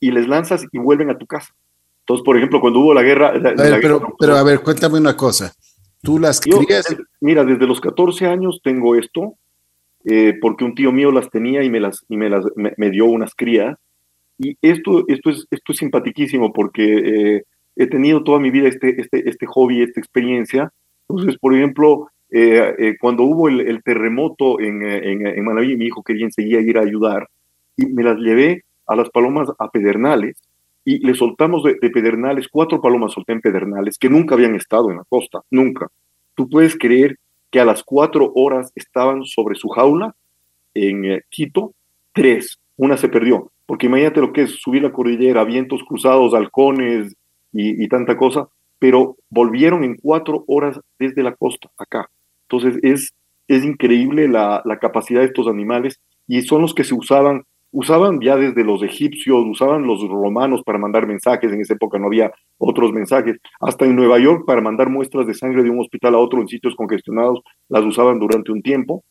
[0.00, 1.54] y les lanzas y vuelven a tu casa.
[2.00, 3.28] Entonces, por ejemplo, cuando hubo la guerra...
[3.28, 5.54] A ver, la pero, guerra, pero, a ver, cuéntame una cosa.
[6.02, 6.86] ¿Tú las yo, crías?
[7.20, 9.34] Mira, desde los 14 años tengo esto,
[10.04, 12.90] eh, porque un tío mío las tenía y me, las, y me, las, me, me
[12.90, 13.78] dio unas crías.
[14.38, 17.44] Y esto, esto, es, esto es simpaticísimo porque eh,
[17.76, 20.72] he tenido toda mi vida este, este, este hobby, esta experiencia.
[21.08, 25.86] Entonces, por ejemplo, eh, eh, cuando hubo el, el terremoto en, en, en, Manaví, mi
[25.86, 27.28] hijo quería enseguida ir a ayudar
[27.76, 30.36] y me las llevé a las palomas a Pedernales
[30.84, 34.90] y le soltamos de, de, Pedernales, cuatro palomas solté en Pedernales que nunca habían estado
[34.90, 35.86] en la costa, nunca.
[36.34, 37.16] Tú puedes creer
[37.52, 40.16] que a las cuatro horas estaban sobre su jaula
[40.74, 41.72] en eh, Quito,
[42.12, 47.14] tres, una se perdió, porque imagínate lo que es subir la cordillera, vientos cruzados, halcones
[47.52, 48.48] y, y tanta cosa,
[48.80, 52.10] pero volvieron en cuatro horas desde la costa acá.
[52.48, 53.14] Entonces es,
[53.46, 58.20] es increíble la, la capacidad de estos animales y son los que se usaban usaban
[58.20, 62.32] ya desde los egipcios, usaban los romanos para mandar mensajes, en esa época no había
[62.58, 66.18] otros mensajes, hasta en Nueva York para mandar muestras de sangre de un hospital a
[66.18, 69.04] otro en sitios congestionados, las usaban durante un tiempo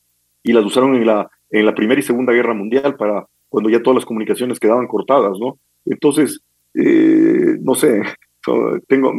[0.44, 3.82] y las usaron en la, en la Primera y Segunda Guerra Mundial para cuando ya
[3.82, 5.58] todas las comunicaciones quedaban cortadas, ¿no?
[5.86, 6.42] Entonces,
[6.76, 8.02] eh, no sé,
[8.88, 9.14] tengo,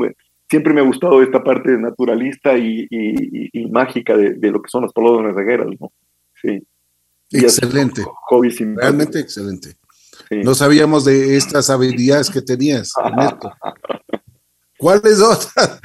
[0.48, 2.86] siempre me ha gustado esta parte naturalista y,
[3.70, 5.92] mágica de, lo que son las palabras de guerra, ¿no?
[6.42, 6.62] Sí.
[7.32, 8.04] Excelente.
[8.76, 9.76] Realmente excelente.
[10.30, 12.92] No sabíamos de estas habilidades que tenías,
[14.78, 15.80] ¿Cuáles otras,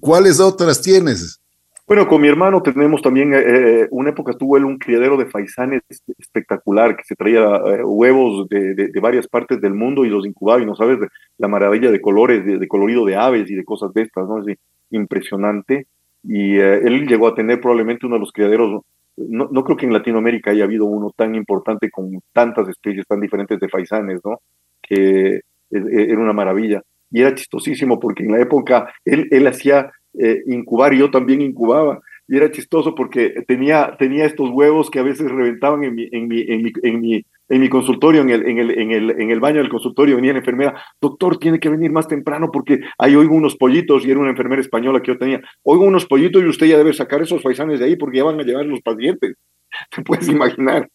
[0.00, 1.42] ¿Cuáles otras tienes?
[1.86, 5.26] Bueno, con mi hermano tenemos también, eh, eh, una época tuvo él un criadero de
[5.26, 5.82] faisanes
[6.18, 10.64] espectacular, que se traía eh, huevos de, varias partes del mundo y los incubaba, y
[10.64, 10.98] no sabes
[11.36, 14.38] la maravilla de colores, de, colorido de aves y de cosas de estas, ¿no?
[14.38, 14.56] Es
[14.90, 15.86] impresionante.
[16.22, 18.82] Y él llegó a tener probablemente uno de los criaderos,
[19.16, 23.20] no, no, creo que en Latinoamérica haya habido uno tan importante con tantas especies tan
[23.20, 24.40] diferentes de faisanes, ¿no?
[24.80, 25.40] Que
[25.70, 26.82] era una maravilla.
[27.10, 31.40] Y era chistosísimo porque en la época él, él hacía eh, incubar y yo también
[31.40, 32.00] incubaba.
[32.28, 36.28] Y era chistoso porque tenía, tenía estos huevos que a veces reventaban en mi, en
[36.28, 37.22] mi, en mi, en mi,
[37.52, 40.32] en mi consultorio, en el, en, el, en, el, en el baño del consultorio, venía
[40.32, 44.20] la enfermera, doctor, tiene que venir más temprano porque ahí oigo unos pollitos, y era
[44.20, 47.42] una enfermera española que yo tenía, oigo unos pollitos y usted ya debe sacar esos
[47.42, 49.34] faisanes de ahí porque ya van a llevar los pacientes.
[49.94, 50.88] Te puedes imaginar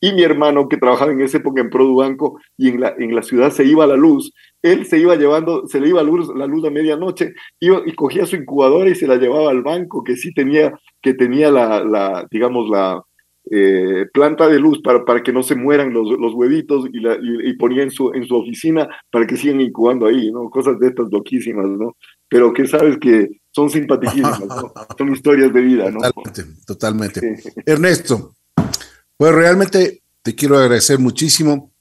[0.00, 3.22] y mi hermano que trabajaba en esa época en Produbanco y en la, en la
[3.22, 6.28] ciudad se iba a la luz, él se iba llevando, se le iba la luz,
[6.34, 10.16] la luz a medianoche y cogía su incubadora y se la llevaba al banco que
[10.16, 13.02] sí tenía, que tenía la, la digamos, la
[13.50, 17.16] eh, planta de luz para, para que no se mueran los, los huevitos y, la,
[17.20, 20.48] y, ponía en su, en su oficina para que sigan incubando ahí, ¿no?
[20.48, 21.96] Cosas de estas loquísimas, ¿no?
[22.28, 24.72] Pero que sabes que son simpaticísimas, ¿no?
[24.96, 26.00] Son historias de vida, ¿no?
[26.00, 27.42] Totalmente, totalmente.
[27.66, 28.36] Ernesto,
[29.16, 31.72] pues realmente te quiero agradecer muchísimo.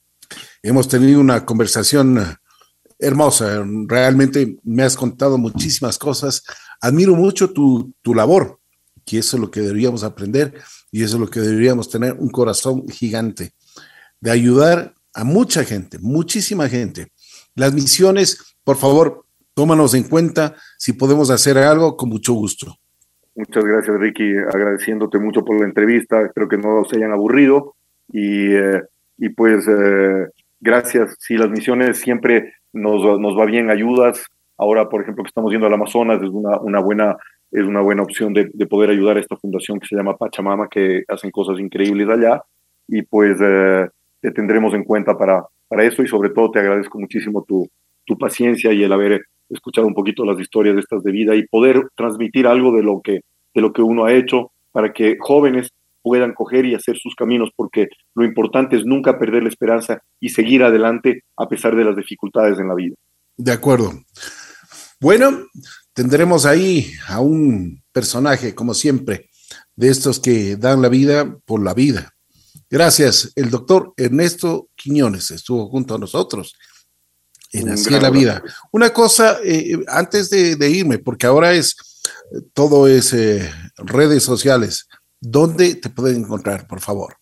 [0.64, 2.20] Hemos tenido una conversación
[2.98, 3.64] hermosa.
[3.88, 6.44] Realmente me has contado muchísimas cosas.
[6.82, 8.60] Admiro mucho tu, tu labor,
[9.06, 10.54] que eso es lo que deberíamos aprender
[10.92, 13.52] y eso es lo que deberíamos tener, un corazón gigante,
[14.20, 17.08] de ayudar a mucha gente, muchísima gente.
[17.56, 20.56] Las misiones, por favor, tómanos en cuenta.
[20.78, 22.76] Si podemos hacer algo, con mucho gusto.
[23.36, 24.38] Muchas gracias, Ricky.
[24.38, 26.22] Agradeciéndote mucho por la entrevista.
[26.22, 27.76] Espero que no se hayan aburrido.
[28.12, 28.82] Y, eh,
[29.18, 30.28] y pues, eh,
[30.60, 31.16] gracias.
[31.20, 34.26] Si las misiones siempre nos, nos va bien, ayudas.
[34.58, 37.18] Ahora, por ejemplo, que estamos yendo al Amazonas, es una, una buena
[37.52, 40.68] es una buena opción de, de, poder ayudar a esta fundación que se llama Pachamama,
[40.70, 42.42] que hacen cosas increíbles allá.
[42.88, 43.88] Y pues eh,
[44.22, 47.70] te tendremos en cuenta para, para eso y sobre todo te agradezco muchísimo tu,
[48.06, 51.46] tu paciencia y el haber escuchar un poquito las historias de estas de vida y
[51.48, 53.22] poder transmitir algo de lo que,
[53.54, 55.70] de lo que uno ha hecho para que jóvenes
[56.02, 60.30] puedan coger y hacer sus caminos, porque lo importante es nunca perder la esperanza y
[60.30, 62.96] seguir adelante a pesar de las dificultades en la vida.
[63.38, 63.92] De acuerdo.
[65.00, 65.32] Bueno,
[65.94, 69.30] tendremos ahí a un personaje, como siempre,
[69.76, 72.14] de estos que dan la vida por la vida.
[72.70, 73.32] Gracias.
[73.36, 76.56] El doctor Ernesto Quiñones estuvo junto a nosotros
[77.52, 78.42] en Así la vida.
[78.72, 81.76] Una cosa, eh, antes de, irme, porque ahora es,
[82.54, 84.88] todo es eh, redes sociales,
[85.20, 87.18] ¿dónde te pueden encontrar, por favor?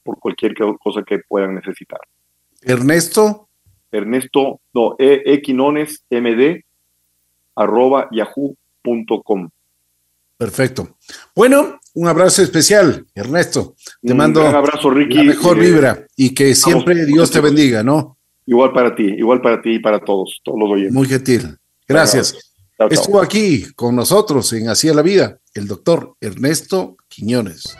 [0.02, 2.00] por cualquier cosa que puedan necesitar.
[2.62, 3.48] Ernesto.
[3.92, 6.64] Ernesto, no, e, equinones md
[7.54, 9.50] arroba yahoo.com.
[10.36, 10.96] Perfecto.
[11.34, 13.74] Bueno, un abrazo especial, Ernesto.
[14.02, 15.14] Te mando un abrazo, Ricky.
[15.14, 18.18] La mejor vibra y que siempre Dios te bendiga, ¿no?
[18.44, 20.92] Igual para ti, igual para ti y para todos, todos los oyentes.
[20.92, 21.56] Muy gentil.
[21.88, 22.52] Gracias.
[22.90, 27.76] Estuvo aquí con nosotros en Así la Vida el doctor Ernesto Quiñones.